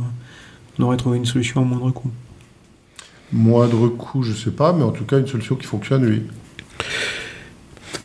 on 0.77 0.83
aurait 0.83 0.97
trouvé 0.97 1.17
une 1.17 1.25
solution 1.25 1.61
à 1.61 1.63
moindre 1.63 1.89
coût. 1.91 2.11
Moindre 3.33 3.87
coût, 3.89 4.23
je 4.23 4.31
ne 4.31 4.35
sais 4.35 4.51
pas, 4.51 4.71
mais 4.71 4.83
en 4.83 4.91
tout 4.91 5.03
cas 5.03 5.19
une 5.19 5.27
solution 5.27 5.55
qui 5.55 5.65
fonctionne, 5.65 6.05
oui. 6.05 6.21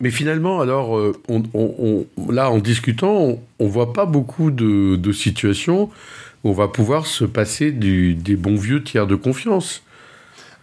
Mais 0.01 0.11
finalement, 0.11 0.61
alors, 0.61 0.99
euh, 0.99 1.13
on, 1.29 2.07
là, 2.29 2.51
en 2.51 2.59
discutant, 2.59 3.39
on 3.59 3.65
ne 3.65 3.71
voit 3.71 3.93
pas 3.93 4.07
beaucoup 4.07 4.51
de, 4.51 5.13
situations 5.13 5.89
on 6.45 6.53
va 6.53 6.69
pouvoir 6.69 7.07
se 7.07 7.25
passer 7.25 7.73
des 7.73 8.37
bons 8.37 8.57
vieux 8.57 8.85
tiers 8.85 9.07
de 9.07 9.17
confiance. 9.17 9.83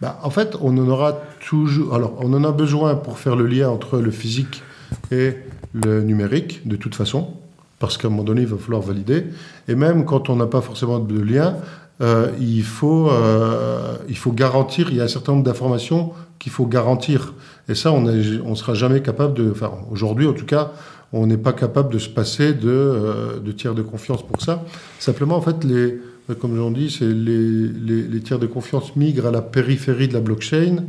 Bah, 0.02 0.20
en 0.24 0.30
fait, 0.30 0.56
on 0.62 0.78
en 0.78 0.88
aura 0.88 1.20
toujours. 1.40 1.94
Alors, 1.94 2.16
on 2.20 2.34
en 2.34 2.44
a 2.44 2.52
besoin 2.52 2.96
pour 2.96 3.20
faire 3.20 3.36
le 3.36 3.46
lien 3.46 3.70
entre 3.70 4.00
le 4.00 4.12
physique 4.12 4.64
et 5.12 5.34
le 5.74 6.02
numérique, 6.02 6.68
de 6.68 6.76
toute 6.76 6.96
façon, 6.96 7.34
parce 7.80 7.98
qu'à 7.98 8.08
un 8.08 8.12
moment 8.12 8.24
donné, 8.24 8.42
il 8.42 8.48
va 8.48 8.58
falloir 8.58 8.82
valider. 8.82 9.26
Et 9.68 9.76
même 9.76 10.06
quand 10.06 10.30
on 10.30 10.36
n'a 10.36 10.48
pas 10.48 10.62
forcément 10.62 11.00
de 11.00 11.20
lien, 11.20 11.58
euh, 12.02 12.32
il, 12.40 12.64
faut, 12.64 13.10
euh, 13.12 13.96
il 14.10 14.18
faut 14.18 14.32
garantir, 14.32 14.90
il 14.90 14.98
y 14.98 15.02
a 15.02 15.04
un 15.04 15.08
certain 15.08 15.34
nombre 15.34 15.44
d'informations 15.44 16.14
qu'il 16.40 16.52
faut 16.52 16.66
garantir. 16.66 17.34
Et 17.70 17.76
ça, 17.76 17.92
on 17.92 18.02
ne 18.02 18.56
sera 18.56 18.74
jamais 18.74 19.02
capable 19.02 19.36
de... 19.36 19.52
Enfin, 19.52 19.72
aujourd'hui, 19.92 20.28
en 20.28 20.34
tout 20.34 20.46
cas, 20.46 20.72
on 21.14 21.28
n'est 21.28 21.38
pas 21.38 21.53
capable 21.53 21.93
de 21.93 21.99
se 21.99 22.09
passer 22.09 22.53
de, 22.53 22.70
euh, 22.70 23.39
de, 23.39 23.51
tiers 23.51 23.76
de 23.76 23.82
confiance 23.82 24.26
pour 24.26 24.41
ça. 24.41 24.64
Simplement, 24.99 25.36
en 25.36 25.41
fait, 25.41 25.64
les, 25.64 25.99
comme 26.39 26.55
j'en 26.55 26.72
dis, 26.72 26.89
c'est 26.89 27.05
les, 27.05 28.20
tiers 28.22 28.39
de 28.39 28.47
confiance 28.47 28.95
migrent 28.95 29.28
à 29.28 29.32
la 29.32 29.41
périphérie 29.41 30.07
de 30.07 30.14
la 30.14 30.22
blockchain, 30.22 30.84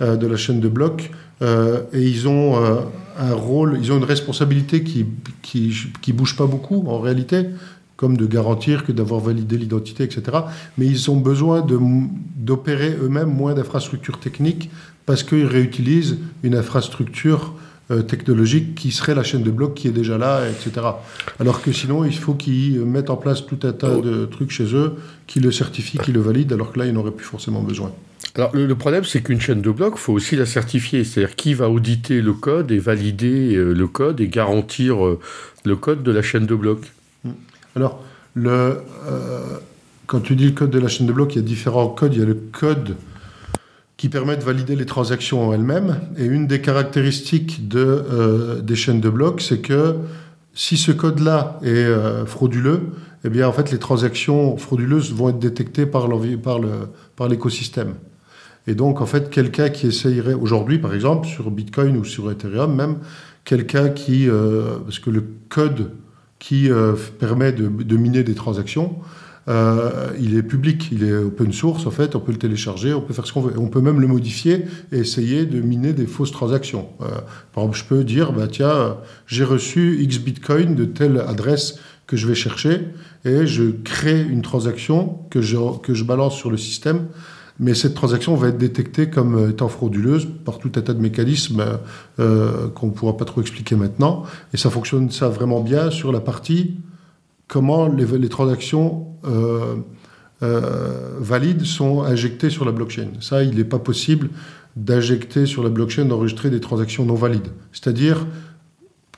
de 0.00 0.26
la 0.26 0.36
chaîne 0.36 0.58
de 0.58 0.68
blocs, 0.68 1.12
et 1.40 2.02
ils 2.02 2.26
ont 2.26 2.56
un 3.18 3.34
rôle, 3.34 3.78
ils 3.80 3.92
ont 3.92 3.98
une 3.98 4.04
responsabilité 4.04 4.82
qui, 4.82 5.06
qui, 5.42 5.72
qui 6.00 6.12
bouge 6.12 6.36
pas 6.36 6.46
beaucoup 6.46 6.84
en 6.88 6.98
réalité 6.98 7.46
comme 8.02 8.16
de 8.16 8.26
garantir 8.26 8.84
que 8.84 8.90
d'avoir 8.90 9.20
validé 9.20 9.56
l'identité, 9.56 10.02
etc. 10.02 10.38
Mais 10.76 10.86
ils 10.86 11.08
ont 11.08 11.18
besoin 11.18 11.64
d'opérer 12.36 12.96
eux-mêmes 13.00 13.32
moins 13.32 13.54
d'infrastructures 13.54 14.18
techniques 14.18 14.70
parce 15.06 15.22
qu'ils 15.22 15.46
réutilisent 15.46 16.18
une 16.42 16.56
infrastructure 16.56 17.54
euh, 17.54 17.58
technologique 18.08 18.74
qui 18.74 18.90
serait 18.90 19.14
la 19.14 19.22
chaîne 19.22 19.42
de 19.42 19.50
blocs 19.50 19.74
qui 19.74 19.88
est 19.88 19.92
déjà 19.92 20.16
là, 20.16 20.48
etc. 20.48 20.86
Alors 21.38 21.60
que 21.60 21.72
sinon, 21.72 22.04
il 22.04 22.16
faut 22.16 22.34
qu'ils 22.34 22.80
mettent 22.84 23.10
en 23.10 23.16
place 23.16 23.44
tout 23.44 23.58
un 23.64 23.72
tas 23.72 23.96
de 23.96 24.24
trucs 24.24 24.50
chez 24.50 24.74
eux, 24.74 24.94
qui 25.26 25.40
le 25.40 25.52
certifient, 25.52 25.98
qui 25.98 26.12
le 26.12 26.20
valident, 26.20 26.52
alors 26.54 26.72
que 26.72 26.78
là, 26.78 26.86
ils 26.86 26.92
n'auraient 26.92 27.10
plus 27.10 27.26
forcément 27.26 27.60
besoin. 27.60 27.92
Alors 28.34 28.50
le, 28.54 28.74
problème, 28.74 29.04
c'est 29.04 29.20
qu'une 29.20 29.40
chaîne 29.40 29.60
de 29.60 29.70
blocs, 29.70 29.94
il 29.96 30.00
faut 30.00 30.12
aussi 30.14 30.36
la 30.36 30.46
certifier. 30.46 31.04
C'est-à-dire 31.04 31.36
qui 31.36 31.52
va 31.52 31.68
auditer 31.68 32.22
le 32.22 32.32
code 32.32 32.70
et 32.70 32.78
valider 32.78 33.54
euh, 33.54 33.72
le 33.72 33.86
code 33.86 34.20
et 34.20 34.28
garantir 34.28 35.04
euh, 35.04 35.20
le 35.64 35.76
code 35.76 36.02
de 36.02 36.10
la 36.10 36.22
chaîne 36.22 36.46
de 36.46 36.54
blocs? 36.54 36.92
Alors, 37.76 38.02
le, 38.34 38.78
euh, 39.06 39.58
quand 40.06 40.20
tu 40.20 40.34
dis 40.34 40.46
le 40.46 40.52
code 40.52 40.70
de 40.70 40.78
la 40.78 40.88
chaîne 40.88 41.06
de 41.06 41.12
blocs, 41.12 41.34
il 41.34 41.42
y 41.42 41.44
a 41.44 41.46
différents 41.46 41.88
codes. 41.88 42.14
Il 42.14 42.20
y 42.20 42.22
a 42.22 42.26
le 42.26 42.34
code 42.34 42.96
qui 44.02 44.08
permet 44.08 44.36
de 44.36 44.42
valider 44.42 44.74
les 44.74 44.84
transactions 44.84 45.46
en 45.46 45.52
elles-mêmes. 45.52 46.00
Et 46.18 46.24
une 46.24 46.48
des 46.48 46.60
caractéristiques 46.60 47.68
de, 47.68 47.78
euh, 47.78 48.60
des 48.60 48.74
chaînes 48.74 49.00
de 49.00 49.08
blocs, 49.08 49.40
c'est 49.40 49.60
que 49.60 49.94
si 50.54 50.76
ce 50.76 50.90
code-là 50.90 51.60
est 51.62 51.68
euh, 51.68 52.26
frauduleux, 52.26 52.80
eh 53.22 53.28
bien, 53.28 53.46
en 53.46 53.52
fait, 53.52 53.70
les 53.70 53.78
transactions 53.78 54.56
frauduleuses 54.56 55.12
vont 55.12 55.28
être 55.28 55.38
détectées 55.38 55.86
par, 55.86 56.08
par, 56.42 56.58
par 57.14 57.28
l'écosystème. 57.28 57.94
Et 58.66 58.74
donc, 58.74 59.00
en 59.00 59.06
fait, 59.06 59.30
quelqu'un 59.30 59.68
qui 59.68 59.86
essayerait 59.86 60.34
aujourd'hui, 60.34 60.80
par 60.80 60.94
exemple, 60.94 61.28
sur 61.28 61.52
Bitcoin 61.52 61.96
ou 61.96 62.02
sur 62.04 62.28
Ethereum 62.28 62.74
même, 62.74 62.96
quelqu'un 63.44 63.88
qui... 63.90 64.28
parce 64.84 64.98
que 64.98 65.10
le 65.10 65.24
code 65.48 65.92
qui 66.42 66.72
euh, 66.72 66.94
permet 67.20 67.52
de, 67.52 67.96
miner 67.96 68.24
des 68.24 68.34
transactions. 68.34 68.96
Euh, 69.48 70.10
il 70.20 70.36
est 70.36 70.42
public, 70.42 70.90
il 70.92 71.02
est 71.04 71.12
open 71.12 71.52
source 71.52 71.86
en 71.86 71.90
fait, 71.90 72.14
on 72.14 72.20
peut 72.20 72.32
le 72.32 72.38
télécharger, 72.38 72.94
on 72.94 73.00
peut 73.00 73.12
faire 73.12 73.26
ce 73.26 73.32
qu'on 73.32 73.40
veut. 73.40 73.58
On 73.58 73.68
peut 73.68 73.80
même 73.80 74.00
le 74.00 74.06
modifier 74.06 74.66
et 74.92 74.98
essayer 74.98 75.46
de 75.46 75.60
miner 75.60 75.92
des 75.92 76.06
fausses 76.06 76.32
transactions. 76.32 76.88
Euh, 77.00 77.06
par 77.52 77.64
exemple, 77.64 77.78
je 77.78 77.84
peux 77.84 78.04
dire, 78.04 78.32
bah, 78.32 78.46
tiens, 78.50 78.96
j'ai 79.26 79.44
reçu 79.44 79.98
X 80.00 80.18
Bitcoin 80.18 80.74
de 80.74 80.84
telle 80.84 81.18
adresse 81.20 81.78
que 82.06 82.16
je 82.16 82.26
vais 82.28 82.34
chercher 82.34 82.88
et 83.24 83.46
je 83.46 83.70
crée 83.70 84.20
une 84.22 84.42
transaction 84.42 85.20
que 85.30 85.40
je, 85.40 86.04
balance 86.04 86.36
sur 86.36 86.50
le 86.50 86.56
système 86.56 87.06
Mais 87.58 87.74
cette 87.74 87.94
transaction 87.94 88.34
va 88.34 88.48
être 88.48 88.58
détectée 88.58 89.08
comme 89.08 89.50
étant 89.50 89.68
frauduleuse 89.68 90.28
par 90.44 90.58
tout 90.58 90.72
un 90.76 90.80
tas 90.82 90.94
de 90.94 91.00
mécanismes 91.00 91.64
euh, 92.18 92.68
qu'on 92.68 92.88
ne 92.88 92.92
pourra 92.92 93.16
pas 93.16 93.24
trop 93.24 93.40
expliquer 93.40 93.76
maintenant. 93.76 94.24
Et 94.52 94.56
ça 94.56 94.70
fonctionne 94.70 95.10
ça 95.10 95.28
vraiment 95.28 95.60
bien 95.60 95.90
sur 95.90 96.12
la 96.12 96.20
partie 96.20 96.76
comment 97.52 97.86
les, 97.86 98.28
transactions 98.30 99.08
euh, 99.26 99.76
euh, 100.42 101.18
valides 101.18 101.66
sont 101.66 102.02
injectées 102.02 102.48
sur 102.48 102.64
la 102.64 102.72
blockchain. 102.72 103.08
Ça, 103.20 103.42
il 103.42 103.56
n'est 103.56 103.64
pas 103.64 103.78
possible 103.78 104.30
d'injecter 104.74 105.44
sur 105.44 105.62
la 105.62 105.68
blockchain, 105.68 106.06
d'enregistrer 106.06 106.48
des 106.48 106.60
transactions 106.60 107.04
non 107.04 107.14
valides. 107.14 107.48
C'est-à-dire, 107.70 108.26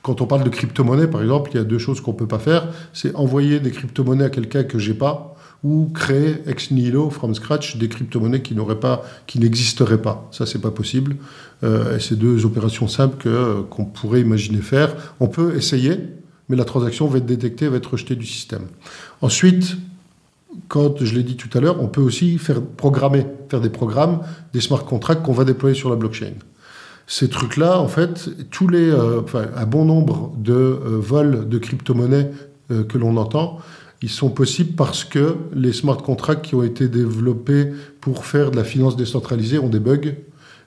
quand 0.01 0.19
on 0.19 0.25
parle 0.25 0.43
de 0.43 0.49
crypto-monnaie, 0.49 1.07
par 1.07 1.21
exemple, 1.21 1.51
il 1.53 1.57
y 1.57 1.59
a 1.61 1.63
deux 1.63 1.77
choses 1.77 2.01
qu'on 2.01 2.11
ne 2.11 2.17
peut 2.17 2.27
pas 2.27 2.39
faire. 2.39 2.67
C'est 2.91 3.15
envoyer 3.15 3.61
des 3.61 3.71
crypto-monnaies 3.71 4.25
à 4.25 4.29
quelqu'un 4.29 4.65
que 4.65 4.79
j'ai 4.79 4.95
pas, 4.95 5.37
ou 5.63 5.89
créer 5.93 6.41
ex 6.45 6.71
nihilo, 6.71 7.09
from 7.09 7.33
scratch, 7.35 7.77
des 7.77 7.87
crypto-monnaies 7.87 8.41
qui 8.41 8.53
pas, 8.53 9.05
n'existeraient 9.37 10.01
pas. 10.01 10.27
Ça, 10.31 10.45
c'est 10.45 10.59
pas 10.59 10.71
possible. 10.71 11.15
Euh, 11.63 11.99
c'est 11.99 12.19
deux 12.19 12.45
opérations 12.45 12.89
simples 12.89 13.15
que, 13.17 13.61
qu'on 13.61 13.85
pourrait 13.85 14.19
imaginer 14.19 14.59
faire. 14.59 14.93
On 15.21 15.29
peut 15.29 15.55
essayer, 15.55 15.99
mais 16.49 16.55
la 16.55 16.65
transaction 16.65 17.07
va 17.07 17.17
être 17.17 17.25
détectée, 17.25 17.67
va 17.67 17.77
être 17.77 17.91
rejetée 17.91 18.15
du 18.15 18.25
système. 18.25 18.67
Ensuite, 19.21 19.77
quand 20.67 21.03
je 21.03 21.15
l'ai 21.15 21.23
dit 21.23 21.35
tout 21.35 21.55
à 21.57 21.61
l'heure, 21.61 21.81
on 21.81 21.87
peut 21.87 22.01
aussi 22.01 22.37
faire 22.37 22.61
programmer, 22.61 23.25
faire 23.49 23.61
des 23.61 23.69
programmes, 23.69 24.21
des 24.53 24.61
smart 24.61 24.83
contracts 24.85 25.23
qu'on 25.23 25.33
va 25.33 25.43
déployer 25.43 25.75
sur 25.75 25.89
la 25.89 25.95
blockchain. 25.95 26.33
Ces 27.07 27.29
trucs-là, 27.29 27.79
en 27.79 27.87
fait, 27.87 28.29
tous 28.49 28.67
les, 28.67 28.89
euh, 28.89 29.21
enfin, 29.21 29.45
un 29.55 29.65
bon 29.65 29.85
nombre 29.85 30.33
de 30.37 30.53
euh, 30.53 30.99
vols 30.99 31.47
de 31.47 31.57
crypto-monnaies 31.59 32.31
euh, 32.71 32.83
que 32.83 32.97
l'on 32.97 33.15
entend, 33.17 33.59
ils 34.01 34.09
sont 34.09 34.29
possibles 34.29 34.75
parce 34.75 35.03
que 35.03 35.35
les 35.53 35.71
smart 35.71 35.97
contracts 35.97 36.45
qui 36.45 36.55
ont 36.55 36.63
été 36.63 36.87
développés 36.87 37.71
pour 38.01 38.25
faire 38.25 38.51
de 38.51 38.55
la 38.55 38.63
finance 38.63 38.95
décentralisée 38.95 39.59
ont 39.59 39.69
des 39.69 39.79
bugs, 39.79 40.15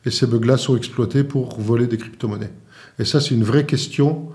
et 0.04 0.10
ces 0.10 0.26
bugs-là 0.26 0.56
sont 0.56 0.76
exploités 0.76 1.24
pour 1.24 1.60
voler 1.60 1.86
des 1.86 1.98
crypto-monnaies. 1.98 2.52
Et 3.00 3.04
ça, 3.04 3.20
c'est 3.20 3.34
une 3.34 3.44
vraie 3.44 3.66
question. 3.66 4.28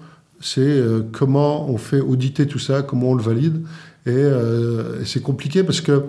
C'est 0.46 0.84
comment 1.14 1.70
on 1.70 1.78
fait 1.78 2.02
auditer 2.02 2.48
tout 2.48 2.60
ça, 2.60 2.82
comment 2.82 3.12
on 3.12 3.16
le 3.16 3.24
valide. 3.24 3.64
Et, 4.06 4.12
euh, 4.12 5.04
c'est 5.06 5.22
compliqué 5.22 5.64
parce 5.64 5.82
que 5.82 6.04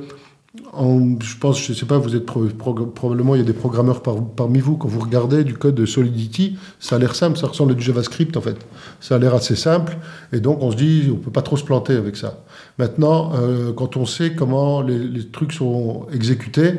je 0.56 1.36
pense, 1.40 1.60
je 1.60 1.72
sais 1.72 1.86
pas, 1.86 1.98
vous 1.98 2.14
êtes 2.14 2.26
pro, 2.26 2.44
pro, 2.44 2.74
probablement, 2.74 3.34
il 3.34 3.38
y 3.38 3.40
a 3.40 3.46
des 3.46 3.52
programmeurs 3.52 4.02
par, 4.02 4.24
parmi 4.24 4.60
vous, 4.60 4.76
quand 4.76 4.86
vous 4.86 5.00
regardez 5.00 5.42
du 5.42 5.54
code 5.54 5.74
de 5.74 5.84
Solidity, 5.84 6.56
ça 6.78 6.96
a 6.96 6.98
l'air 7.00 7.16
simple, 7.16 7.38
ça 7.38 7.48
ressemble 7.48 7.72
à 7.72 7.74
du 7.74 7.82
JavaScript 7.82 8.36
en 8.36 8.40
fait. 8.40 8.56
Ça 9.00 9.16
a 9.16 9.18
l'air 9.18 9.34
assez 9.34 9.56
simple, 9.56 9.96
et 10.32 10.38
donc 10.38 10.62
on 10.62 10.70
se 10.70 10.76
dit, 10.76 11.06
on 11.08 11.14
ne 11.14 11.18
peut 11.18 11.32
pas 11.32 11.42
trop 11.42 11.56
se 11.56 11.64
planter 11.64 11.94
avec 11.94 12.16
ça. 12.16 12.44
Maintenant, 12.78 13.32
euh, 13.34 13.72
quand 13.72 13.96
on 13.96 14.06
sait 14.06 14.34
comment 14.34 14.80
les, 14.80 15.26
trucs 15.26 15.52
sont 15.52 16.06
exécutés, 16.12 16.74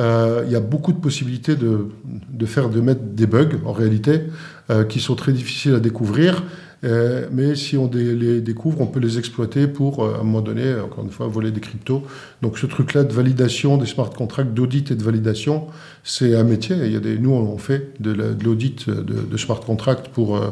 euh, 0.00 0.42
il 0.46 0.52
y 0.52 0.56
a 0.56 0.60
beaucoup 0.60 0.92
de 0.92 0.98
possibilités 0.98 1.54
de, 1.54 1.90
de, 2.04 2.46
faire, 2.46 2.70
de 2.70 2.80
mettre 2.80 3.02
des 3.02 3.26
bugs 3.26 3.60
en 3.64 3.72
réalité, 3.72 4.22
euh, 4.70 4.84
qui 4.84 4.98
sont 4.98 5.14
très 5.14 5.32
difficiles 5.32 5.74
à 5.74 5.80
découvrir. 5.80 6.42
Euh, 6.84 7.28
mais 7.30 7.54
si 7.54 7.76
on 7.76 7.88
les 7.88 8.40
découvre, 8.40 8.80
on 8.80 8.86
peut 8.86 8.98
les 8.98 9.18
exploiter 9.18 9.68
pour, 9.68 10.04
euh, 10.04 10.14
à 10.14 10.20
un 10.20 10.22
moment 10.24 10.40
donné, 10.40 10.74
encore 10.74 11.04
une 11.04 11.10
fois, 11.10 11.28
voler 11.28 11.52
des 11.52 11.60
cryptos. 11.60 12.02
Donc 12.42 12.58
ce 12.58 12.66
truc-là 12.66 13.04
de 13.04 13.12
validation 13.12 13.76
des 13.76 13.86
smart 13.86 14.10
contracts, 14.10 14.52
d'audit 14.52 14.90
et 14.90 14.96
de 14.96 15.02
validation, 15.02 15.68
c'est 16.02 16.34
un 16.34 16.44
métier. 16.44 16.76
Il 16.84 16.92
y 16.92 16.96
a 16.96 17.00
des, 17.00 17.18
nous, 17.18 17.30
on 17.30 17.56
fait 17.58 18.00
de 18.00 18.12
l'audit 18.42 18.88
de, 18.90 19.36
smart 19.36 19.60
contracts 19.60 20.08
pour, 20.08 20.36
euh, 20.36 20.50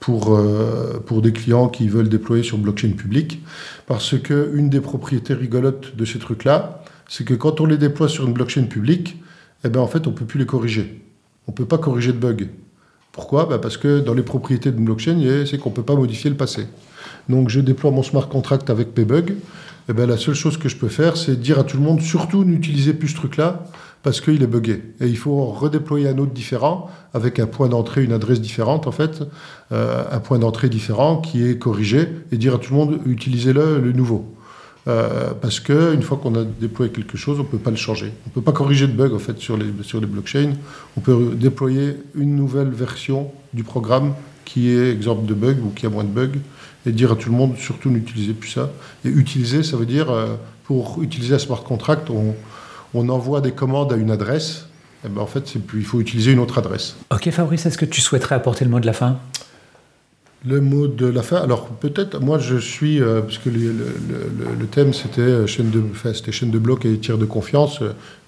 pour, 0.00 0.40
pour 1.06 1.22
des 1.22 1.32
clients 1.32 1.68
qui 1.68 1.88
veulent 1.88 2.08
déployer 2.08 2.42
sur 2.42 2.58
blockchain 2.58 2.90
public. 2.90 3.40
Parce 3.86 4.18
qu'une 4.18 4.70
des 4.70 4.80
propriétés 4.80 5.34
rigolotes 5.34 5.96
de 5.96 6.04
ces 6.04 6.18
trucs-là, 6.18 6.82
c'est 7.08 7.24
que 7.24 7.34
quand 7.34 7.60
on 7.60 7.66
les 7.66 7.78
déploie 7.78 8.08
sur 8.08 8.26
une 8.26 8.32
blockchain 8.32 8.64
publique, 8.64 9.16
eh 9.64 9.68
ben, 9.68 9.80
en 9.80 9.86
fait, 9.86 10.06
on 10.06 10.12
peut 10.12 10.24
plus 10.24 10.38
les 10.38 10.46
corriger. 10.46 11.02
On 11.46 11.52
peut 11.52 11.64
pas 11.64 11.78
corriger 11.78 12.12
de 12.12 12.18
bugs. 12.18 12.46
Pourquoi 13.18 13.46
bah 13.46 13.58
Parce 13.58 13.76
que 13.76 13.98
dans 13.98 14.14
les 14.14 14.22
propriétés 14.22 14.70
d'une 14.70 14.84
blockchain, 14.84 15.18
c'est 15.44 15.58
qu'on 15.58 15.70
ne 15.70 15.74
peut 15.74 15.82
pas 15.82 15.96
modifier 15.96 16.30
le 16.30 16.36
passé. 16.36 16.68
Donc 17.28 17.48
je 17.48 17.58
déploie 17.58 17.90
mon 17.90 18.04
smart 18.04 18.28
contract 18.28 18.70
avec 18.70 18.94
PBug. 18.94 19.34
Et 19.88 19.92
ben, 19.92 20.08
la 20.08 20.16
seule 20.16 20.36
chose 20.36 20.56
que 20.56 20.68
je 20.68 20.76
peux 20.76 20.86
faire, 20.86 21.16
c'est 21.16 21.34
dire 21.34 21.58
à 21.58 21.64
tout 21.64 21.78
le 21.78 21.82
monde, 21.82 22.00
surtout 22.00 22.44
n'utilisez 22.44 22.94
plus 22.94 23.08
ce 23.08 23.16
truc-là, 23.16 23.64
parce 24.04 24.20
qu'il 24.20 24.40
est 24.40 24.46
buggé. 24.46 24.84
Et 25.00 25.08
il 25.08 25.16
faut 25.16 25.46
redéployer 25.46 26.06
un 26.06 26.18
autre 26.18 26.30
différent, 26.30 26.90
avec 27.12 27.40
un 27.40 27.48
point 27.48 27.68
d'entrée, 27.68 28.04
une 28.04 28.12
adresse 28.12 28.40
différente, 28.40 28.86
en 28.86 28.92
fait, 28.92 29.24
euh, 29.72 30.04
un 30.12 30.20
point 30.20 30.38
d'entrée 30.38 30.68
différent 30.68 31.16
qui 31.16 31.44
est 31.44 31.58
corrigé, 31.58 32.08
et 32.30 32.36
dire 32.36 32.54
à 32.54 32.58
tout 32.58 32.72
le 32.72 32.78
monde, 32.78 33.00
utilisez-le, 33.04 33.80
le 33.80 33.90
nouveau. 33.90 34.32
Euh, 34.88 35.32
parce 35.40 35.60
qu'une 35.60 36.02
fois 36.02 36.18
qu'on 36.22 36.34
a 36.34 36.44
déployé 36.44 36.90
quelque 36.90 37.18
chose, 37.18 37.38
on 37.38 37.42
ne 37.42 37.48
peut 37.48 37.58
pas 37.58 37.70
le 37.70 37.76
changer. 37.76 38.12
On 38.26 38.30
ne 38.30 38.34
peut 38.34 38.42
pas 38.42 38.52
corriger 38.52 38.86
de 38.86 38.92
bugs 38.92 39.14
en 39.14 39.18
fait, 39.18 39.38
sur, 39.38 39.56
les, 39.56 39.66
sur 39.82 40.00
les 40.00 40.06
blockchains. 40.06 40.54
On 40.96 41.00
peut 41.00 41.34
déployer 41.34 41.96
une 42.14 42.36
nouvelle 42.36 42.70
version 42.70 43.30
du 43.52 43.64
programme 43.64 44.14
qui 44.44 44.70
est 44.70 44.90
exemple 44.90 45.26
de 45.26 45.34
bug 45.34 45.58
ou 45.62 45.70
qui 45.70 45.84
a 45.84 45.90
moins 45.90 46.04
de 46.04 46.08
bugs 46.08 46.38
et 46.86 46.92
dire 46.92 47.12
à 47.12 47.16
tout 47.16 47.30
le 47.30 47.36
monde 47.36 47.56
surtout 47.58 47.90
n'utilisez 47.90 48.32
plus 48.32 48.48
ça. 48.50 48.70
Et 49.04 49.08
utiliser, 49.08 49.62
ça 49.62 49.76
veut 49.76 49.84
dire 49.86 50.10
euh, 50.10 50.36
pour 50.64 51.02
utiliser 51.02 51.34
un 51.34 51.38
smart 51.38 51.62
contract, 51.62 52.08
on, 52.10 53.08
envoie 53.08 53.40
des 53.40 53.52
commandes 53.52 53.92
à 53.92 53.96
une 53.96 54.10
adresse. 54.10 54.66
Et 55.04 55.08
ben 55.08 55.20
en 55.20 55.26
fait, 55.26 55.54
il 55.54 55.84
faut 55.84 56.00
utiliser 56.00 56.32
une 56.32 56.40
autre 56.40 56.58
adresse. 56.58 56.96
Ok 57.10 57.30
Fabrice, 57.30 57.66
est-ce 57.66 57.78
que 57.78 57.84
tu 57.84 58.00
souhaiterais 58.00 58.34
apporter 58.34 58.64
le 58.64 58.70
mot 58.70 58.80
de 58.80 58.86
la 58.86 58.92
fin? 58.92 59.18
Le 60.46 60.60
mot 60.60 60.86
de 60.86 61.06
la 61.06 61.22
fin. 61.22 61.36
Alors 61.38 61.66
peut-être, 61.66 62.20
moi 62.20 62.38
je 62.38 62.56
suis, 62.56 63.02
euh, 63.02 63.22
parce 63.22 63.38
que 63.38 63.50
le, 63.50 64.66
thème 64.70 64.92
c'était 64.92 65.46
chaîne 65.46 65.70
de, 65.70 65.82
enfin, 65.90 66.12
chaîne 66.30 66.50
de 66.50 66.58
blocs 66.58 66.84
et 66.84 66.98
tiers 66.98 67.18
de 67.18 67.24
confiance. 67.24 67.80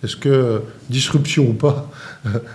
Est-ce 0.03 0.17
que 0.17 0.63
disruption 0.89 1.49
ou 1.49 1.53
pas 1.53 1.91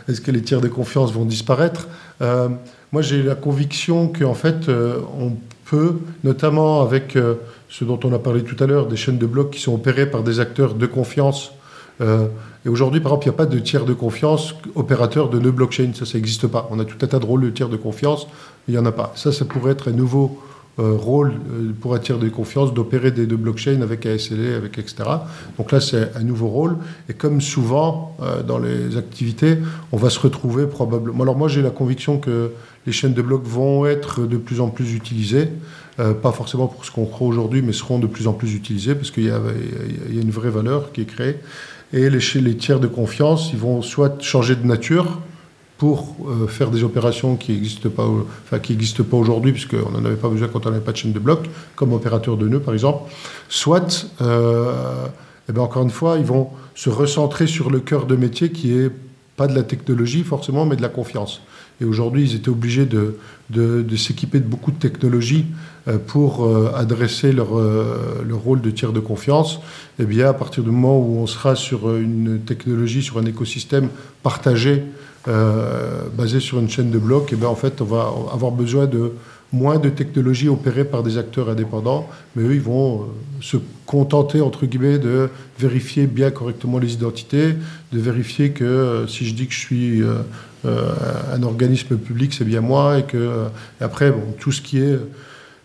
Est-ce 0.10 0.22
que 0.22 0.32
les 0.32 0.42
tiers 0.42 0.62
de 0.62 0.68
confiance 0.68 1.14
vont 1.14 1.26
disparaître? 1.26 1.88
Euh, 2.22 2.50
Moi 2.92 3.02
j'ai 3.02 3.24
la 3.24 3.36
conviction 3.36 4.08
qu'en 4.08 4.34
fait 4.34 4.70
euh, 4.70 5.00
on 5.20 5.34
peut, 5.66 5.98
notamment 6.24 6.82
avec 6.82 7.16
euh, 7.16 7.36
ce 7.70 7.84
dont 7.84 8.00
on 8.04 8.14
a 8.14 8.20
parlé 8.20 8.44
tout 8.44 8.62
à 8.64 8.68
l'heure, 8.68 8.88
des 8.88 8.96
chaînes 8.96 9.18
de 9.18 9.26
blocs 9.26 9.52
qui 9.52 9.60
sont 9.60 9.74
opérées 9.74 10.10
par 10.10 10.24
des 10.24 10.40
acteurs 10.40 10.76
de 10.76 10.86
confiance. 10.86 11.52
Et 12.66 12.70
aujourd'hui, 12.70 13.00
par 13.00 13.12
exemple, 13.12 13.28
il 13.28 13.30
n'y 13.30 13.36
a 13.36 13.38
pas 13.38 13.46
de 13.46 13.60
tiers 13.60 13.86
de 13.86 13.94
confiance 13.94 14.56
opérateur 14.74 15.30
de 15.30 15.40
nœud 15.40 15.52
blockchain. 15.52 15.92
Ça, 15.94 16.06
ça 16.06 16.18
n'existe 16.18 16.48
pas. 16.48 16.68
On 16.72 16.80
a 16.80 16.86
tout 16.86 16.98
un 17.02 17.08
tas 17.08 17.20
de 17.20 17.26
rôles 17.26 17.42
de 17.42 17.50
tiers 17.52 17.70
de 17.70 17.78
confiance 17.78 18.28
il 18.68 18.74
n'y 18.74 18.78
en 18.78 18.86
a 18.86 18.92
pas. 18.92 19.14
Ça, 19.16 19.32
ça 19.32 19.46
pourrait 19.46 19.74
être 19.74 19.90
un 19.90 19.94
nouveau 19.94 20.42
euh, 20.80 20.94
rôle 20.98 21.34
euh, 21.52 21.72
pour 21.80 21.96
un 21.96 22.00
tiers 22.00 22.18
de 22.18 22.28
confiance 22.28 22.74
d'opérer 22.74 23.12
des 23.12 23.26
deux 23.28 23.38
blockchains 23.38 23.82
avec 23.82 24.06
ASLA, 24.06 24.58
avec 24.58 24.78
etc. 24.78 25.04
Donc 25.58 25.72
là, 25.72 25.80
c'est 25.80 26.16
un 26.16 26.24
nouveau 26.24 26.48
rôle. 26.48 26.78
Et 27.08 27.14
comme 27.14 27.40
souvent 27.42 28.18
euh, 28.22 28.44
dans 28.44 28.58
les 28.58 28.98
activités, 28.98 29.58
on 29.92 29.98
va 29.98 30.10
se 30.10 30.20
retrouver 30.20 30.66
probablement. 30.66 31.24
Alors 31.24 31.38
moi, 31.38 31.48
j'ai 31.48 31.62
la 31.62 31.70
conviction 31.70 32.18
que 32.18 32.52
les 32.86 32.92
chaînes 32.92 33.14
de 33.14 33.22
blocs 33.22 33.46
vont 33.46 33.86
être 33.86 34.26
de 34.26 34.38
plus 34.38 34.60
en 34.60 34.70
plus 34.70 34.94
utilisées. 34.94 35.50
Pas 36.22 36.34
forcément 36.34 36.68
pour 36.68 36.84
ce 36.84 36.92
qu'on 36.92 37.06
croit 37.06 37.26
aujourd'hui, 37.26 37.62
mais 37.62 37.72
seront 37.72 38.00
de 38.00 38.06
plus 38.06 38.28
en 38.28 38.34
plus 38.34 38.54
utilisées 38.54 38.96
parce 38.96 39.12
qu'il 39.12 39.24
y, 39.24 39.30
a 39.32 39.40
une 40.12 40.30
vraie 40.30 40.50
valeur 40.50 40.92
qui 40.92 41.02
est 41.02 41.06
créée. 41.06 41.38
Et 41.96 42.10
les, 42.10 42.58
tiers 42.58 42.80
de 42.80 42.88
confiance, 42.88 43.52
ils 43.54 43.58
vont 43.58 43.82
soit 43.82 44.22
changer 44.22 44.56
de 44.56 44.66
nature, 44.66 45.20
pour 45.78 46.16
euh, 46.28 46.48
faire 46.48 46.72
des 46.72 46.84
opérations 46.84 47.36
qui 47.36 47.52
n'existent 47.54 47.90
pas, 47.90 48.06
enfin, 48.06 48.60
qui 48.60 48.74
n'existent 48.74 49.04
pas 49.04 49.18
aujourd'hui, 49.18 49.52
puisqu'on 49.52 49.90
n'en 49.92 50.06
avait 50.06 50.16
pas 50.16 50.30
besoin 50.30 50.48
quand 50.48 50.66
on 50.66 50.70
n'avait 50.70 50.84
pas 50.84 50.92
de 50.92 50.98
chaîne 50.98 51.12
de 51.12 51.20
blocs, 51.20 51.50
comme 51.76 51.94
opérateur 51.94 52.38
de 52.38 52.48
nœuds 52.48 52.62
par 52.62 52.74
exemple, 52.74 53.12
soit, 53.50 54.08
euh, 54.22 55.08
et 55.50 55.54
bien 55.54 55.64
encore 55.64 55.84
une 55.84 55.90
fois, 55.90 56.18
ils 56.18 56.26
vont 56.26 56.50
se 56.76 56.90
recentrer 56.90 57.48
sur 57.48 57.70
le 57.70 57.80
cœur 57.80 58.06
de 58.06 58.16
métier 58.16 58.52
qui 58.52 58.78
est 58.78 58.92
pas 59.36 59.48
de 59.48 59.56
la 59.56 59.64
technologie 59.64 60.24
forcément, 60.24 60.66
mais 60.66 60.78
de 60.78 60.82
la 60.82 60.90
confiance. 60.90 61.42
Et 61.82 61.86
aujourd'hui, 61.86 62.24
ils 62.24 62.36
étaient 62.36 62.50
obligés 62.50 62.86
de, 62.86 63.18
s'équiper 63.98 64.40
de 64.40 64.46
beaucoup 64.46 64.72
de 64.72 64.80
technologies 64.80 65.46
euh, 65.88 65.98
pour 65.98 66.46
euh, 66.46 66.72
adresser 66.76 67.32
leur, 67.32 67.58
euh, 67.58 68.24
leur, 68.28 68.40
rôle 68.40 68.62
de 68.62 68.72
tiers 68.72 68.94
de 68.94 69.00
confiance. 69.00 69.60
Eh 70.00 70.06
bien, 70.06 70.30
à 70.30 70.34
partir 70.34 70.64
du 70.64 70.72
moment 70.72 70.98
où 71.00 71.18
on 71.20 71.28
sera 71.28 71.56
sur 71.56 71.96
une 71.96 72.40
technologie, 72.40 73.04
sur 73.04 73.18
un 73.18 73.26
écosystème 73.26 73.90
partagé, 74.24 74.84
basé 76.16 76.40
sur 76.40 76.60
une 76.60 76.70
chaîne 76.70 76.92
de 76.92 77.00
blocs, 77.00 77.30
eh 77.34 77.36
bien 77.36 77.48
en 77.48 77.56
fait, 77.56 77.82
on 77.82 77.86
va 77.86 78.12
avoir 78.32 78.52
besoin 78.52 78.86
de 78.86 79.14
moins 79.52 79.80
de 79.80 79.90
technologies 79.90 80.50
opérées 80.50 80.86
par 80.86 81.02
des 81.02 81.18
acteurs 81.18 81.50
indépendants, 81.50 82.08
mais 82.36 82.44
eux, 82.44 82.54
ils 82.54 82.62
vont 82.62 83.08
se 83.42 83.58
contenter, 83.88 84.42
entre 84.42 84.68
guillemets, 84.68 85.00
de 85.00 85.30
vérifier 85.58 86.06
bien 86.06 86.30
correctement 86.30 86.78
les 86.78 86.94
identités, 86.94 87.56
de 87.92 88.00
vérifier 88.00 88.52
que 88.52 89.06
si 89.08 89.26
je 89.26 89.34
dis 89.34 89.48
que 89.48 89.54
je 89.54 89.60
suis 89.60 90.04
un 91.34 91.44
organisme 91.44 91.98
public, 91.98 92.34
c'est 92.34 92.46
bien 92.46 92.62
moi, 92.62 93.00
et 93.00 93.04
que 93.04 93.46
et 93.80 93.84
après, 93.84 94.12
bon, 94.12 94.24
tout 94.40 94.52
ce 94.52 94.62
qui 94.62 94.80
est 94.80 94.98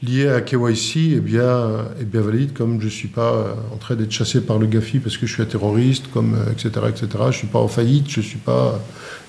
lié 0.03 0.29
à 0.29 0.41
KYC 0.41 1.15
est 1.17 1.21
bien, 1.21 1.85
est 2.01 2.05
bien 2.05 2.21
valide, 2.23 2.53
comme 2.53 2.81
je 2.81 2.87
ne 2.87 2.91
suis 2.91 3.09
pas 3.09 3.57
en 3.73 3.77
train 3.77 3.95
d'être 3.95 4.13
chassé 4.13 4.41
par 4.41 4.59
le 4.59 4.67
GAFI 4.67 4.99
parce 4.99 5.19
que 5.19 5.27
je 5.27 5.35
suis 5.35 5.43
un 5.43 5.47
terroriste, 5.47 6.11
comme, 6.13 6.37
etc., 6.51 6.71
etc. 6.89 7.07
Je 7.13 7.27
ne 7.27 7.33
suis 7.33 7.47
pas 7.47 7.59
en 7.59 7.69
faillite, 7.69 8.09
je 8.09 8.21
suis 8.21 8.39
pas... 8.39 8.81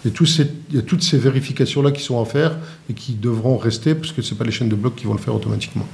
Il 0.04 0.12
y, 0.12 0.14
a 0.14 0.26
ces, 0.26 0.48
toutes 0.84 1.04
ces 1.04 1.18
vérifications-là 1.18 1.92
qui 1.92 2.02
sont 2.02 2.22
à 2.22 2.26
faire 2.26 2.58
et 2.90 2.94
qui 2.94 3.14
devront 3.14 3.58
rester 3.58 3.94
parce 3.96 4.12
que 4.12 4.22
ce 4.22 4.34
pas 4.34 4.46
les 4.46 4.52
chaînes 4.52 4.70
de 4.70 4.76
blocs 4.76 4.96
qui 4.96 5.06
vont 5.06 5.14
le 5.14 5.20
faire 5.20 5.36
automatiquement. 5.36 5.86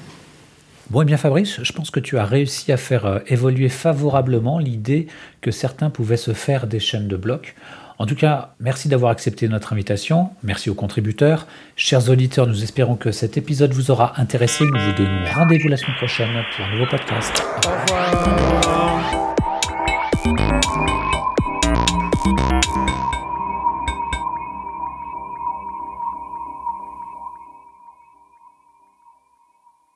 Bon, 0.90 1.02
et 1.02 1.04
eh 1.04 1.06
bien 1.06 1.18
Fabrice, 1.18 1.60
je 1.62 1.74
pense 1.74 1.92
que 1.92 2.00
tu 2.00 2.18
as 2.18 2.24
réussi 2.24 2.72
à 2.72 2.78
faire 2.78 3.06
euh, 3.06 3.20
évoluer 3.28 3.68
favorablement 3.68 4.58
l'idée 4.58 5.08
que 5.42 5.52
certains 5.52 5.90
pouvaient 5.90 6.16
se 6.16 6.32
faire 6.32 6.66
des 6.66 6.80
chaînes 6.80 7.10
de 7.10 7.18
blocs. 7.18 7.56
En 8.00 8.06
tout 8.06 8.16
cas, 8.16 8.54
merci 8.60 8.90
d'avoir 8.90 9.12
accepté 9.12 9.48
notre 9.48 9.74
invitation. 9.74 10.30
Merci 10.44 10.70
aux 10.70 10.76
contributeurs. 10.76 11.48
Chers 11.76 12.10
auditeurs, 12.10 12.48
nous 12.48 12.64
espérons 12.64 12.96
que 12.96 13.12
cet 13.12 13.38
épisode 13.38 13.74
vous 13.74 13.90
aura 13.90 14.14
intéressé. 14.18 14.66
Nous 14.66 14.80
vous 14.80 14.94
donnons 14.94 15.26
rendez-vous 15.34 15.68
la 15.68 15.78
semaine 15.78 15.96
prochaine 15.98 16.30
pour 16.56 16.66
un 16.66 16.72
nouveau 16.74 16.86
podcast. 16.86 17.44